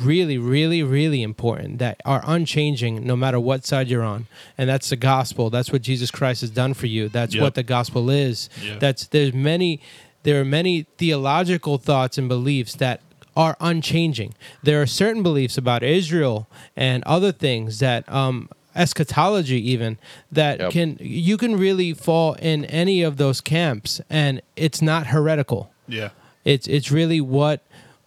really 0.00 0.38
really 0.38 0.82
really 0.82 1.22
important 1.22 1.78
that 1.78 2.00
are 2.06 2.22
unchanging 2.24 3.06
no 3.06 3.14
matter 3.14 3.38
what 3.38 3.66
side 3.66 3.88
you're 3.88 4.02
on. 4.02 4.26
And 4.56 4.66
that's 4.68 4.88
the 4.88 4.96
gospel. 4.96 5.50
That's 5.50 5.70
what 5.72 5.82
jesus 5.82 6.10
christ 6.10 6.40
has 6.40 6.50
done 6.50 6.72
for 6.74 6.86
you. 6.86 7.08
That's 7.08 7.34
Yep. 7.34 7.42
what 7.42 7.54
the 7.54 7.62
gospel 7.62 8.08
is. 8.10 8.48
Yep. 8.64 8.80
that's 8.80 9.06
there's 9.08 9.34
many 9.34 9.80
there 10.22 10.40
are 10.40 10.44
many 10.44 10.86
theological 10.98 11.78
thoughts 11.78 12.16
and 12.16 12.28
beliefs 12.28 12.76
that 12.76 13.00
are 13.36 13.56
unchanging 13.60 14.34
there 14.62 14.80
are 14.82 14.86
certain 14.86 15.22
beliefs 15.22 15.56
about 15.58 15.82
israel 15.82 16.46
and 16.76 17.02
other 17.04 17.32
things 17.32 17.78
that 17.78 18.06
um 18.12 18.48
eschatology 18.74 19.60
even 19.70 19.98
that 20.30 20.58
Yep. 20.60 20.70
can 20.72 20.96
you 21.00 21.36
can 21.36 21.56
really 21.56 21.92
fall 21.94 22.34
in 22.34 22.64
any 22.66 23.02
of 23.02 23.16
those 23.16 23.40
camps 23.40 24.00
and 24.10 24.40
it's 24.56 24.80
not 24.82 25.08
heretical 25.08 25.70
Yeah. 25.88 26.10
it's 26.44 26.66
it's 26.66 26.90
really 26.90 27.20
what 27.20 27.60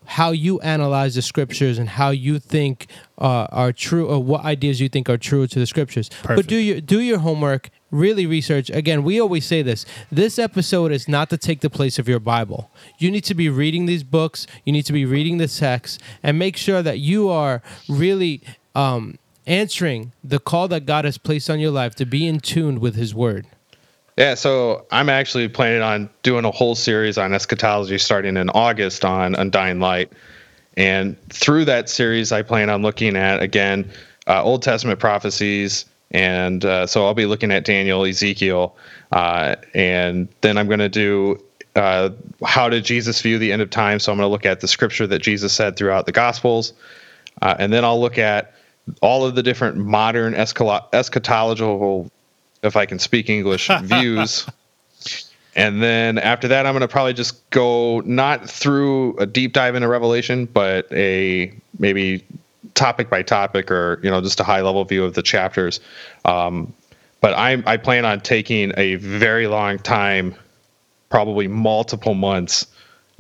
how 0.08 0.30
you 0.32 0.60
analyze 0.62 1.16
the 1.16 1.22
scriptures 1.24 1.80
and 1.80 1.90
how 1.90 2.12
you 2.12 2.38
think 2.38 2.86
uh, 3.18 3.48
are 3.52 3.72
true 3.72 4.06
or 4.08 4.22
what 4.22 4.46
ideas 4.46 4.80
you 4.80 4.88
think 4.88 5.10
are 5.10 5.18
true 5.18 5.48
to 5.48 5.58
the 5.58 5.66
scriptures. 5.66 6.12
But 6.28 6.46
do 6.46 6.56
your 6.58 6.80
do 6.80 7.00
your 7.02 7.18
homework. 7.18 7.72
Really 7.96 8.26
research. 8.26 8.70
Again, 8.72 9.06
we 9.06 9.22
always 9.22 9.46
say 9.46 9.62
this. 9.62 9.86
This 10.12 10.38
episode 10.38 10.92
is 10.92 11.08
not 11.08 11.30
to 11.30 11.38
take 11.38 11.62
the 11.62 11.70
place 11.70 11.98
of 11.98 12.10
your 12.10 12.20
Bible. 12.20 12.70
You 12.98 13.10
need 13.10 13.24
to 13.24 13.34
be 13.34 13.48
reading 13.48 13.86
these 13.86 14.04
books. 14.04 14.46
You 14.66 14.74
need 14.74 14.86
to 14.88 14.92
be 14.92 15.06
reading 15.06 15.38
the 15.38 15.48
text 15.48 16.02
and 16.22 16.38
make 16.38 16.58
sure 16.58 16.82
that 16.82 17.00
you 17.00 17.30
are 17.30 17.62
really 17.88 18.42
um, 18.76 19.18
answering 19.48 20.12
the 20.26 20.40
call 20.40 20.68
that 20.68 20.86
God 20.86 21.06
has 21.06 21.18
placed 21.18 21.50
on 21.50 21.62
your 21.62 21.72
life 21.72 21.96
to 21.96 22.06
be 22.06 22.28
in 22.28 22.42
tune 22.42 22.82
with 22.82 22.96
His 22.96 23.16
Word. 23.16 23.48
Yeah, 24.18 24.36
so 24.36 24.86
I'm 24.92 25.08
actually 25.08 25.48
planning 25.48 25.82
on 25.82 26.10
doing 26.22 26.44
a 26.44 26.52
whole 26.52 26.76
series 26.76 27.18
on 27.18 27.34
eschatology 27.34 27.98
starting 27.98 28.36
in 28.36 28.50
August 28.50 29.06
on 29.06 29.36
Undying 29.36 29.80
Light. 29.80 30.12
And 30.76 31.16
through 31.30 31.64
that 31.66 31.88
series, 31.88 32.34
I 32.34 32.42
plan 32.42 32.70
on 32.70 32.82
looking 32.82 33.16
at, 33.16 33.42
again, 33.42 33.90
uh, 34.28 34.44
Old 34.44 34.64
Testament 34.64 35.00
prophecies. 35.00 35.86
And 36.16 36.64
uh, 36.64 36.88
so 36.88 37.06
I'll 37.06 37.14
be 37.14 37.26
looking 37.26 37.52
at 37.52 37.66
Daniel, 37.66 38.06
Ezekiel. 38.06 38.74
Uh, 39.12 39.58
and 39.74 40.30
then 40.40 40.58
I'm 40.58 40.68
going 40.68 40.80
to 40.80 40.88
do 40.88 41.44
uh, 41.76 42.12
how 42.42 42.70
did 42.70 42.86
Jesus 42.86 43.22
view 43.22 43.38
the 43.38 43.52
end 43.52 43.62
of 43.62 43.70
time? 43.70 44.00
So 44.00 44.14
I'm 44.14 44.18
going 44.18 44.26
to 44.26 44.32
look 44.32 44.46
at 44.46 44.62
the 44.62 44.68
scripture 44.70 45.06
that 45.08 45.20
Jesus 45.20 45.52
said 45.52 45.76
throughout 45.76 46.06
the 46.06 46.14
Gospels. 46.14 46.72
Uh, 47.42 47.56
and 47.60 47.74
then 47.74 47.84
I'll 47.84 48.00
look 48.00 48.18
at 48.18 48.54
all 49.02 49.26
of 49.26 49.36
the 49.36 49.44
different 49.44 49.76
modern 49.76 50.36
eschatological, 50.36 52.10
if 52.64 52.78
I 52.78 52.86
can 52.86 52.98
speak 52.98 53.30
English, 53.30 53.70
views. 53.82 54.48
And 55.54 55.84
then 55.84 56.18
after 56.18 56.48
that, 56.48 56.66
I'm 56.66 56.72
going 56.72 56.80
to 56.80 56.88
probably 56.88 57.14
just 57.14 57.50
go 57.50 58.00
not 58.06 58.50
through 58.50 59.18
a 59.18 59.26
deep 59.26 59.52
dive 59.52 59.76
into 59.76 59.90
Revelation, 59.90 60.46
but 60.46 60.90
a 60.94 61.54
maybe 61.78 62.24
topic 62.76 63.10
by 63.10 63.24
topic 63.24 63.72
or, 63.72 64.00
you 64.04 64.12
know, 64.12 64.22
just 64.22 64.40
a 64.40 64.44
high 64.44 64.62
level 64.62 64.84
view 64.86 65.04
of 65.04 65.16
the 65.16 65.24
chapters. 65.24 65.80
Um, 66.24 66.74
but 67.22 67.34
I, 67.34 67.64
I 67.66 67.78
plan 67.78 68.06
on 68.06 68.22
taking 68.22 68.72
a 68.78 68.96
very 68.96 69.48
long 69.48 69.80
time, 69.80 70.36
probably 71.10 71.48
multiple 71.48 72.14
months, 72.14 72.68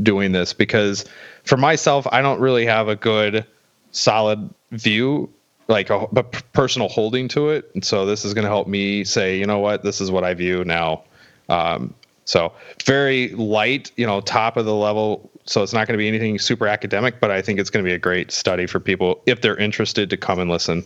doing 0.03 0.31
this 0.31 0.53
because 0.53 1.05
for 1.43 1.57
myself, 1.57 2.05
I 2.11 2.21
don't 2.21 2.39
really 2.39 2.65
have 2.65 2.87
a 2.87 2.95
good, 2.95 3.45
solid 3.91 4.49
view, 4.71 5.31
like 5.67 5.89
a, 5.89 5.99
a 6.15 6.23
personal 6.23 6.89
holding 6.89 7.27
to 7.29 7.49
it. 7.49 7.71
And 7.73 7.83
so 7.83 8.05
this 8.05 8.25
is 8.25 8.33
going 8.33 8.43
to 8.43 8.49
help 8.49 8.67
me 8.67 9.03
say, 9.03 9.39
you 9.39 9.45
know 9.45 9.59
what, 9.59 9.83
this 9.83 10.01
is 10.01 10.11
what 10.11 10.23
I 10.23 10.33
view 10.33 10.63
now. 10.65 11.03
Um, 11.49 11.93
so 12.25 12.51
very 12.83 13.29
light, 13.29 13.91
you 13.95 14.05
know, 14.05 14.21
top 14.21 14.57
of 14.57 14.65
the 14.65 14.75
level. 14.75 15.29
So 15.45 15.61
it's 15.61 15.73
not 15.73 15.87
going 15.87 15.97
to 15.97 16.01
be 16.01 16.07
anything 16.07 16.39
super 16.39 16.67
academic, 16.67 17.19
but 17.19 17.31
I 17.31 17.41
think 17.41 17.59
it's 17.59 17.69
going 17.69 17.85
to 17.85 17.87
be 17.89 17.93
a 17.93 17.99
great 17.99 18.31
study 18.31 18.65
for 18.65 18.79
people 18.79 19.21
if 19.25 19.41
they're 19.41 19.57
interested 19.57 20.09
to 20.09 20.17
come 20.17 20.39
and 20.39 20.49
listen. 20.49 20.83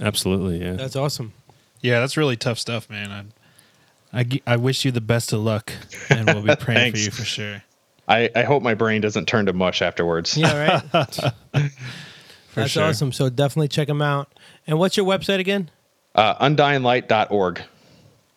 Absolutely, 0.00 0.62
yeah. 0.62 0.72
That's 0.72 0.96
awesome. 0.96 1.32
Yeah, 1.80 2.00
that's 2.00 2.16
really 2.16 2.36
tough 2.36 2.58
stuff, 2.58 2.88
man. 2.88 3.32
I, 4.12 4.20
I, 4.20 4.40
I 4.46 4.56
wish 4.56 4.84
you 4.84 4.92
the 4.92 5.00
best 5.00 5.32
of 5.32 5.40
luck, 5.40 5.72
and 6.10 6.26
we'll 6.26 6.42
be 6.42 6.56
praying 6.60 6.92
for 6.92 6.98
you 6.98 7.10
for 7.10 7.24
sure. 7.24 7.62
I, 8.08 8.30
I 8.34 8.44
hope 8.44 8.62
my 8.62 8.74
brain 8.74 9.00
doesn't 9.00 9.26
turn 9.26 9.46
to 9.46 9.52
mush 9.52 9.82
afterwards. 9.82 10.36
Yeah, 10.36 10.82
right. 10.92 11.10
That's 12.54 12.70
sure. 12.70 12.84
awesome. 12.84 13.12
So 13.12 13.28
definitely 13.28 13.68
check 13.68 13.88
them 13.88 14.00
out. 14.00 14.32
And 14.66 14.78
what's 14.78 14.96
your 14.96 15.06
website 15.06 15.40
again? 15.40 15.70
Uh, 16.14 16.34
undyinglight.org. 16.48 17.62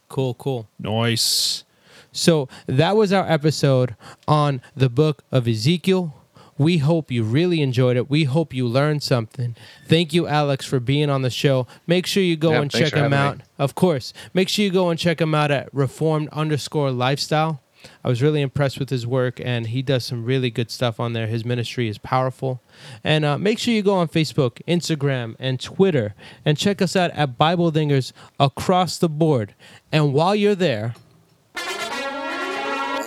Cool, 0.09 0.33
cool. 0.33 0.67
Nice. 0.79 1.63
So 2.11 2.47
that 2.67 2.95
was 2.95 3.13
our 3.13 3.29
episode 3.29 3.95
on 4.27 4.61
the 4.75 4.89
book 4.89 5.23
of 5.31 5.47
Ezekiel. 5.47 6.15
We 6.57 6.79
hope 6.79 7.09
you 7.09 7.23
really 7.23 7.61
enjoyed 7.61 7.95
it. 7.95 8.09
We 8.09 8.25
hope 8.25 8.53
you 8.53 8.67
learned 8.67 9.01
something. 9.01 9.55
Thank 9.87 10.13
you, 10.13 10.27
Alex, 10.27 10.65
for 10.65 10.81
being 10.81 11.09
on 11.09 11.21
the 11.21 11.29
show. 11.29 11.67
Make 11.87 12.05
sure 12.05 12.21
you 12.21 12.35
go 12.35 12.51
Yeah, 12.51 12.61
and 12.63 12.71
check 12.71 12.93
him 12.93 13.13
out. 13.13 13.37
me. 13.37 13.43
Of 13.57 13.75
course. 13.75 14.11
Make 14.33 14.49
sure 14.49 14.65
you 14.65 14.71
go 14.71 14.89
and 14.89 14.99
check 14.99 15.21
him 15.21 15.33
out 15.33 15.51
at 15.51 15.73
reformed 15.73 16.27
underscore 16.33 16.91
lifestyle. 16.91 17.61
I 18.03 18.09
was 18.09 18.21
really 18.21 18.41
impressed 18.41 18.77
with 18.77 18.89
his 18.89 19.07
work, 19.07 19.39
and 19.41 19.67
he 19.67 19.81
does 19.81 20.03
some 20.03 20.25
really 20.25 20.49
good 20.49 20.69
stuff 20.69 20.99
on 20.99 21.13
there. 21.13 21.27
His 21.27 21.45
ministry 21.45 21.87
is 21.87 21.97
powerful. 21.97 22.61
And 23.05 23.23
uh, 23.23 23.37
make 23.37 23.57
sure 23.57 23.73
you 23.73 23.81
go 23.81 23.93
on 23.93 24.09
Facebook, 24.09 24.61
Instagram, 24.67 25.37
and 25.39 25.61
Twitter, 25.61 26.13
and 26.43 26.57
check 26.57 26.81
us 26.81 26.97
out 26.97 27.11
at 27.11 27.37
Bible 27.37 27.71
Dingers 27.71 28.11
across 28.37 28.97
the 28.97 29.07
board. 29.07 29.55
And 29.93 30.13
while 30.13 30.35
you're 30.35 30.55
there, 30.55 30.93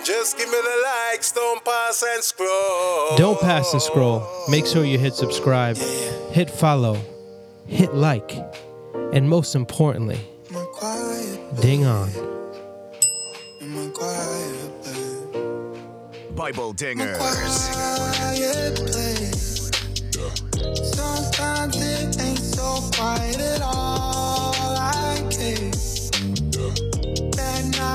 just 0.03 0.37
give 0.37 0.49
me 0.49 0.57
the 0.57 0.83
likes, 0.83 1.31
don't 1.31 1.63
pass 1.63 2.03
and 2.03 2.21
scroll. 2.21 3.15
Don't 3.15 3.39
pass 3.39 3.71
and 3.71 3.81
scroll. 3.81 4.27
Make 4.49 4.65
sure 4.65 4.83
you 4.83 4.99
hit 4.99 5.13
subscribe, 5.13 5.77
hit 6.31 6.49
follow, 6.49 6.97
hit 7.67 7.93
like, 7.93 8.33
and 9.13 9.29
most 9.29 9.55
importantly, 9.55 10.19
ding 11.61 11.85
on. 11.85 12.09
Bible 16.35 16.73
dingers. 16.73 17.17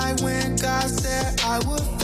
I 0.09 0.15
when 0.23 0.57
God 0.57 0.89
said 0.89 1.41
I 1.45 1.59
would 1.67 1.98